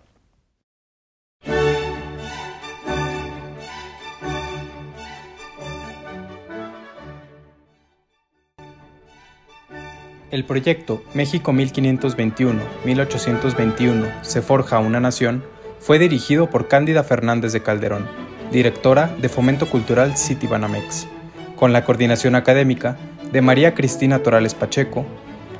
El 10.32 10.46
proyecto 10.46 11.04
México 11.16 11.52
1521-1821 11.54 14.22
se 14.22 14.44
forja 14.44 14.78
una 14.78 15.00
nación 15.00 15.44
fue 15.80 15.98
dirigido 15.98 16.52
por 16.52 16.68
Cándida 16.68 17.04
Fernández 17.04 17.52
de 17.52 17.64
Calderón, 17.64 18.08
directora 18.52 19.10
de 19.20 19.28
Fomento 19.28 19.68
Cultural 19.68 20.16
Citibanamex, 20.16 21.08
con 21.56 21.74
la 21.74 21.84
coordinación 21.84 22.36
académica 22.36 22.96
de 23.32 23.42
María 23.42 23.74
Cristina 23.74 24.20
Torales 24.20 24.54
Pacheco, 24.54 25.04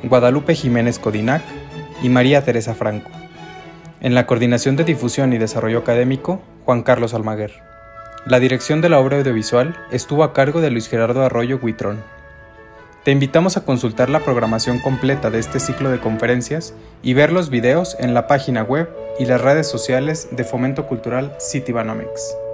Guadalupe 0.04 0.54
Jiménez 0.54 1.00
Codinac 1.00 1.42
y 2.04 2.10
María 2.10 2.46
Teresa 2.46 2.76
Franco. 2.76 3.10
En 4.02 4.14
la 4.14 4.28
coordinación 4.28 4.76
de 4.76 4.84
difusión 4.84 5.34
y 5.34 5.40
desarrollo 5.40 5.80
académico, 5.80 6.44
Juan 6.66 6.84
Carlos 6.84 7.16
Almaguer. 7.16 7.54
La 8.28 8.40
dirección 8.40 8.82
de 8.82 8.90
la 8.90 9.00
obra 9.00 9.18
audiovisual 9.18 9.76
estuvo 9.90 10.24
a 10.24 10.34
cargo 10.34 10.62
de 10.62 10.70
Luis 10.70 10.90
Gerardo 10.90 11.24
Arroyo 11.24 11.58
Huitrón. 11.60 12.04
Te 13.04 13.12
invitamos 13.12 13.56
a 13.56 13.64
consultar 13.64 14.10
la 14.10 14.20
programación 14.20 14.80
completa 14.80 15.30
de 15.30 15.39
este 15.39 15.62
ciclo 15.62 15.89
de 15.89 16.02
conferencias 16.02 16.74
y 17.02 17.14
ver 17.14 17.32
los 17.32 17.50
videos 17.50 17.95
en 17.97 18.14
la 18.14 18.28
página 18.28 18.62
web 18.62 18.89
y 19.18 19.26
las 19.26 19.39
redes 19.39 19.68
sociales 19.68 20.28
de 20.32 20.43
Fomento 20.43 20.86
Cultural 20.86 21.34
Citibanamex. 21.39 22.49